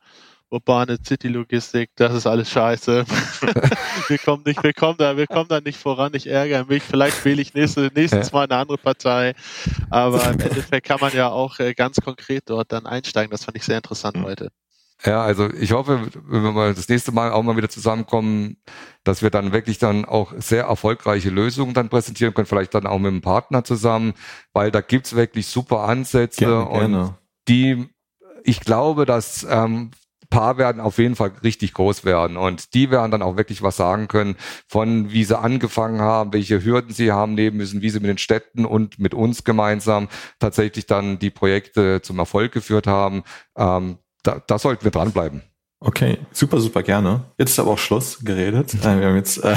urbane 0.51 0.99
City-Logistik, 1.05 1.91
das 1.97 2.15
ist 2.15 2.27
alles 2.27 2.51
scheiße. 2.51 3.05
wir 4.09 4.19
kommen 4.19 4.43
nicht, 4.47 4.63
wir 4.63 4.73
kommen 4.73 4.97
da, 4.99 5.17
wir 5.17 5.27
kommen 5.27 5.49
da 5.49 5.61
nicht 5.61 5.79
voran, 5.79 6.13
ich 6.15 6.27
ärgere 6.27 6.65
mich, 6.65 6.83
vielleicht 6.83 7.23
wähle 7.25 7.43
ich 7.43 7.55
nächste, 7.55 7.91
nächstes 7.95 8.33
Mal 8.33 8.45
eine 8.45 8.57
andere 8.57 8.79
Partei. 8.79 9.35
Aber 9.91 10.25
im 10.31 10.41
Endeffekt 10.41 10.87
kann 10.87 11.01
man 11.01 11.13
ja 11.13 11.29
auch 11.29 11.59
äh, 11.59 11.75
ganz 11.75 11.97
konkret 12.01 12.45
dort 12.47 12.73
dann 12.73 12.87
einsteigen. 12.87 13.31
Das 13.31 13.45
fand 13.45 13.57
ich 13.57 13.65
sehr 13.65 13.77
interessant 13.77 14.17
mhm. 14.17 14.25
heute. 14.25 14.49
Ja, 15.05 15.23
also 15.23 15.49
ich 15.53 15.73
hoffe, 15.73 16.09
wenn 16.27 16.43
wir 16.43 16.53
mal 16.53 16.75
das 16.75 16.89
nächste 16.89 17.13
Mal 17.13 17.31
auch 17.31 17.43
mal 17.43 17.57
wieder 17.57 17.69
zusammenkommen, 17.69 18.57
dass 19.05 19.23
wir 19.23 19.31
dann 19.31 19.53
wirklich 19.53 19.79
dann 19.79 20.05
auch 20.05 20.33
sehr 20.39 20.65
erfolgreiche 20.65 21.31
Lösungen 21.31 21.73
dann 21.73 21.89
präsentieren 21.89 22.35
können, 22.35 22.47
vielleicht 22.47 22.75
dann 22.75 22.87
auch 22.87 22.99
mit 22.99 23.13
einem 23.13 23.21
Partner 23.21 23.63
zusammen, 23.63 24.15
weil 24.53 24.71
da 24.73 24.81
gibt's 24.81 25.15
wirklich 25.15 25.47
super 25.47 25.81
Ansätze 25.81 26.41
gerne, 26.41 26.69
und 26.69 26.79
gerne. 26.79 27.19
die 27.47 27.89
ich 28.45 28.61
glaube, 28.61 29.05
dass 29.05 29.47
ähm, 29.49 29.91
paar 30.31 30.59
werden 30.59 30.81
auf 30.81 30.99
jeden 30.99 31.17
Fall 31.17 31.33
richtig 31.43 31.73
groß 31.73 32.05
werden 32.05 32.37
und 32.37 32.75
die 32.75 32.91
werden 32.91 33.11
dann 33.11 33.23
auch 33.23 33.37
wirklich 33.37 33.63
was 33.63 33.77
sagen 33.77 34.09
können 34.09 34.37
von 34.67 35.11
wie 35.11 35.25
sie 35.25 35.39
angefangen 35.39 36.01
haben, 36.01 36.33
welche 36.33 36.63
Hürden 36.65 36.93
sie 36.93 37.13
haben 37.13 37.35
nehmen 37.35 37.57
müssen, 37.57 37.83
wie 37.83 37.91
sie 37.91 38.01
mit 38.01 38.11
den 38.11 38.19
Städten 38.19 38.65
und 38.67 38.99
mit 38.99 39.15
uns 39.15 39.45
gemeinsam 39.45 40.09
tatsächlich 40.39 40.87
dann 40.87 41.19
die 41.19 41.31
Projekte 41.31 42.03
zum 42.03 42.19
Erfolg 42.19 42.53
geführt 42.53 42.87
haben. 42.87 43.23
Ähm, 43.57 43.99
da, 44.23 44.43
da 44.47 44.59
sollten 44.59 44.85
wir 44.85 44.91
dranbleiben. 44.91 45.43
Okay, 45.81 46.19
super, 46.33 46.59
super 46.61 46.83
gerne. 46.83 47.25
Jetzt 47.39 47.51
ist 47.51 47.61
aber 47.61 47.71
auch 47.71 47.79
Schluss 47.79 48.19
geredet. 48.25 48.75
Äh, 48.75 48.99
wir 48.99 49.07
haben 49.07 49.15
jetzt 49.15 49.39
äh, 49.45 49.55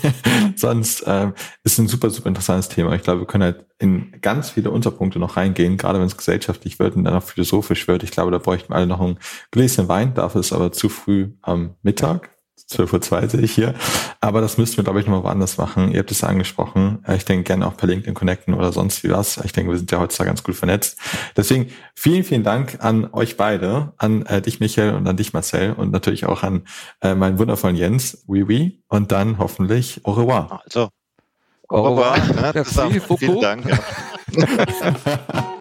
sonst 0.56 1.00
äh, 1.02 1.32
ist 1.64 1.78
ein 1.78 1.88
super, 1.88 2.10
super 2.10 2.28
interessantes 2.28 2.68
Thema. 2.68 2.94
Ich 2.94 3.02
glaube, 3.02 3.22
wir 3.22 3.26
können 3.26 3.42
halt 3.42 3.66
in 3.78 4.12
ganz 4.20 4.50
viele 4.50 4.70
Unterpunkte 4.70 5.18
noch 5.18 5.36
reingehen, 5.36 5.76
gerade 5.76 5.98
wenn 5.98 6.06
es 6.06 6.16
gesellschaftlich 6.16 6.78
wird 6.78 6.94
und 6.94 7.02
dann 7.04 7.14
auch 7.14 7.24
philosophisch 7.24 7.88
wird. 7.88 8.04
Ich 8.04 8.12
glaube, 8.12 8.30
da 8.30 8.38
bräuchten 8.38 8.72
wir 8.72 8.76
alle 8.76 8.86
noch 8.86 9.00
ein 9.00 9.18
Gläschen 9.50 9.88
Wein. 9.88 10.14
Dafür 10.14 10.42
ist 10.42 10.52
aber 10.52 10.70
zu 10.70 10.88
früh 10.88 11.32
am 11.42 11.74
Mittag. 11.82 12.30
12.02 12.70 13.22
Uhr 13.22 13.28
sehe 13.28 13.40
ich 13.40 13.52
hier. 13.52 13.74
Aber 14.20 14.40
das 14.40 14.58
müssten 14.58 14.78
wir, 14.78 14.84
glaube 14.84 15.00
ich, 15.00 15.06
nochmal 15.06 15.24
woanders 15.24 15.58
machen. 15.58 15.92
Ihr 15.92 15.98
habt 15.98 16.10
es 16.10 16.24
angesprochen. 16.24 17.04
Äh, 17.06 17.16
ich 17.16 17.24
denke 17.24 17.44
gerne 17.44 17.66
auch 17.66 17.76
per 17.76 17.88
LinkedIn 17.88 18.14
connecten 18.14 18.54
oder 18.54 18.72
sonst 18.72 19.04
wie 19.04 19.10
was. 19.10 19.38
Ich 19.44 19.52
denke, 19.52 19.70
wir 19.70 19.78
sind 19.78 19.90
ja 19.90 20.00
heutzutage 20.00 20.28
ganz 20.28 20.42
gut 20.42 20.54
vernetzt. 20.54 20.98
Deswegen 21.36 21.70
vielen, 21.94 22.24
vielen 22.24 22.42
Dank 22.42 22.78
an 22.80 23.08
euch 23.12 23.36
beide, 23.36 23.92
an 23.98 24.24
äh, 24.26 24.40
dich, 24.40 24.60
Michael, 24.60 24.94
und 24.94 25.06
an 25.06 25.16
dich, 25.16 25.32
Marcel, 25.32 25.72
und 25.72 25.90
natürlich 25.90 26.26
auch 26.26 26.42
an 26.42 26.62
äh, 27.02 27.14
meinen 27.14 27.38
wundervollen 27.38 27.76
Jens, 27.76 28.24
oui, 28.26 28.42
oui, 28.42 28.82
und 28.88 29.12
dann 29.12 29.38
hoffentlich 29.38 30.00
au 30.04 30.12
revoir. 30.12 30.62
Also, 30.64 30.88
au 31.68 31.82
revoir. 31.82 32.14
Au 32.14 32.20
revoir. 32.20 32.54
Ja, 32.54 33.16
Vielen 33.16 33.40
Dank. 33.40 33.66
Ja. 33.66 35.44